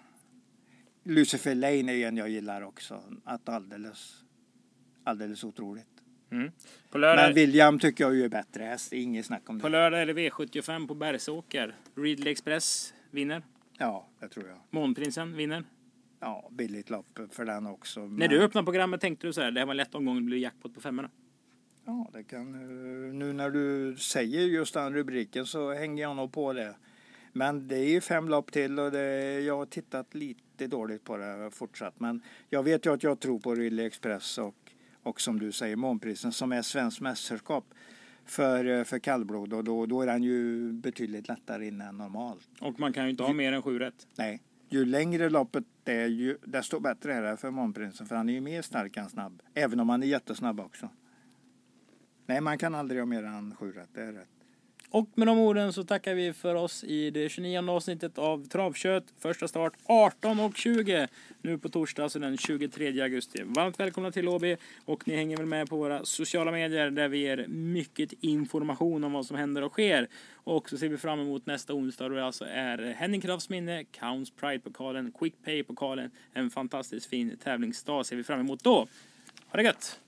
Lucifer 1.03 1.55
Lane 1.55 1.93
är 1.93 2.09
en 2.09 2.17
jag 2.17 2.29
gillar 2.29 2.63
också. 2.63 3.03
Att 3.25 3.49
alldeles, 3.49 4.25
alldeles 5.05 5.45
otroligt. 5.45 5.94
Mm. 6.35 6.51
På, 6.91 6.99
lördag, 6.99 7.25
Men 7.25 7.35
William 7.35 7.79
tycker 7.79 8.05
jag 8.05 8.15
ju 8.15 8.25
är 8.25 8.29
bättre 8.29 8.65
häst. 8.65 8.93
Inget 8.93 9.27
snack 9.27 9.43
om 9.51 9.61
på 9.61 9.69
det. 9.69 9.73
lördag 9.73 10.03
är 10.03 10.07
det 10.07 10.13
V75 10.13 10.89
på 10.89 10.95
Bergsåker. 10.95 11.75
Ridley 11.97 12.33
Express 12.33 12.95
vinner. 13.11 13.43
Ja, 13.79 14.07
det 14.21 14.29
tror 14.29 14.49
jag. 14.49 14.57
Månprinsen 14.71 15.37
vinner. 15.37 15.65
Ja, 16.21 16.49
billigt 16.53 16.91
lopp 16.91 17.19
för 17.31 17.45
den 17.45 17.67
också. 17.67 18.01
När 18.01 18.09
Men- 18.09 18.29
du 18.31 18.43
öppnade 18.43 18.65
programmet 18.65 19.01
tänkte 19.01 19.27
du 19.27 19.33
så 19.33 19.41
här, 19.41 19.51
det 19.51 19.61
här 19.61 19.67
var 19.67 19.73
en 19.73 19.77
lätt 19.77 19.95
omgång, 19.95 20.17
det 20.17 20.23
blir 20.23 20.39
jackpot 20.39 20.75
på 20.75 20.81
femmorna. 20.81 21.11
Ja, 21.87 22.11
det 22.13 22.23
kan, 22.25 22.55
eh, 22.55 23.15
nu 23.15 23.33
när 23.33 23.51
du 23.51 23.97
säger 23.97 24.41
just 24.41 24.75
den 24.75 24.95
rubriken 24.95 25.47
så 25.47 25.73
hänger 25.73 26.03
jag 26.03 26.17
nog 26.17 26.33
på 26.33 26.53
det. 26.53 26.75
Men 27.33 27.69
det 27.69 27.77
är 27.77 27.89
ju 27.89 28.01
fem 28.01 28.29
lopp 28.29 28.53
till 28.53 28.79
och 28.79 28.91
det, 28.91 29.41
jag 29.41 29.57
har 29.57 29.67
tittat 29.67 30.15
lite 30.15 30.67
dåligt 30.67 31.05
på 31.05 31.17
det 31.17 31.51
fortsatt. 31.53 32.01
Men 32.01 32.23
jag 32.51 32.63
vet 32.63 32.87
ju 32.87 32.93
att 32.93 33.03
jag 33.03 33.21
tror 33.21 33.39
på 33.39 33.55
Ridley 33.55 33.87
Express 33.87 34.39
och, 34.39 34.55
och 35.05 35.21
som 35.21 35.39
du 35.39 35.53
säger 35.53 35.77
Månprisen 35.77 36.33
som 36.33 36.53
är 36.53 36.63
svenskt 36.63 37.01
mästerskap 37.01 37.75
för, 38.25 38.85
för 38.85 38.99
kallblod 38.99 39.53
och 39.53 39.65
då, 39.65 39.87
då 39.87 40.03
är 40.03 40.07
den 40.07 40.23
ju 40.23 40.73
betydligt 40.73 41.29
lättare 41.29 41.67
in 41.67 41.81
än 41.81 41.99
normalt. 41.99 42.49
Och 42.61 42.81
man 42.81 42.93
kan 42.93 43.05
ju 43.05 43.11
inte 43.11 43.23
ha 43.23 43.33
mer 43.33 43.53
än 43.53 43.63
sju 43.63 43.79
rätt. 43.79 44.07
Nej, 44.17 44.43
ju 44.69 44.85
längre 44.85 45.31
loppet 45.31 45.65
är 45.85 46.07
ju, 46.07 46.39
desto 46.43 46.81
bättre 46.81 47.15
är 47.15 47.23
det 47.23 47.37
för 47.37 47.51
Månprinsen 47.51 48.07
för 48.07 48.17
han 48.17 48.29
är 48.29 48.33
ju 48.33 48.41
mer 48.41 48.63
stark 48.63 48.97
än 48.97 49.09
snabb. 49.09 49.43
Även 49.55 49.81
om 49.81 49.89
han 49.89 50.03
är 50.03 50.07
jättesnabb 50.07 50.61
också. 50.61 50.89
Nej, 52.27 52.41
man 52.41 52.59
kan 52.59 52.75
aldrig 52.75 53.01
ha 53.01 53.07
mer 53.07 53.25
än 53.25 53.57
sju 53.57 53.73
rätt, 53.73 53.91
det 53.95 54.03
är 54.03 54.13
rätt. 54.13 54.29
Och 54.95 55.09
med 55.15 55.27
de 55.27 55.39
orden 55.39 55.73
så 55.73 55.85
tackar 55.85 56.15
vi 56.15 56.33
för 56.33 56.55
oss 56.55 56.85
i 56.85 57.11
det 57.11 57.29
29 57.29 57.71
avsnittet 57.71 58.19
av 58.19 58.45
Travkött. 58.49 59.05
Första 59.19 59.49
start 59.49 59.73
18.20 59.87 61.09
nu 61.43 61.59
på 61.59 61.69
torsdag, 61.69 62.03
alltså 62.03 62.19
den 62.19 62.37
23 62.37 63.01
augusti. 63.01 63.43
Varmt 63.45 63.81
välkomna 63.81 64.11
till 64.11 64.29
Åby 64.29 64.57
och 64.85 65.09
ni 65.09 65.17
hänger 65.17 65.37
väl 65.37 65.47
med 65.47 65.69
på 65.69 65.77
våra 65.77 66.05
sociala 66.05 66.53
medier 66.53 66.91
där 66.91 67.09
vi 67.09 67.19
ger 67.19 67.47
mycket 67.49 68.13
information 68.21 69.05
om 69.05 69.13
vad 69.13 69.27
som 69.27 69.37
händer 69.37 69.63
och 69.63 69.73
sker. 69.73 70.09
Och 70.35 70.69
så 70.69 70.79
ser 70.79 70.89
vi 70.89 70.99
fram 70.99 71.21
emot 71.21 71.47
nästa 71.47 71.75
onsdag 71.75 72.09
då 72.09 72.15
det 72.15 72.25
alltså 72.25 72.45
är 72.45 72.95
Henning 72.97 73.21
Krafts 73.21 73.49
minne, 73.49 73.85
Counts 73.85 74.31
Pride-pokalen, 74.31 75.13
Quick 75.19 75.35
Pay-pokalen. 75.45 76.11
En 76.33 76.51
fantastiskt 76.51 77.07
fin 77.07 77.39
tävlingsdag 77.45 78.07
ser 78.07 78.17
vi 78.17 78.25
fram 78.25 78.41
emot 78.41 78.65
då. 78.65 78.87
Ha 79.49 79.57
det 79.57 79.63
gött! 79.63 80.01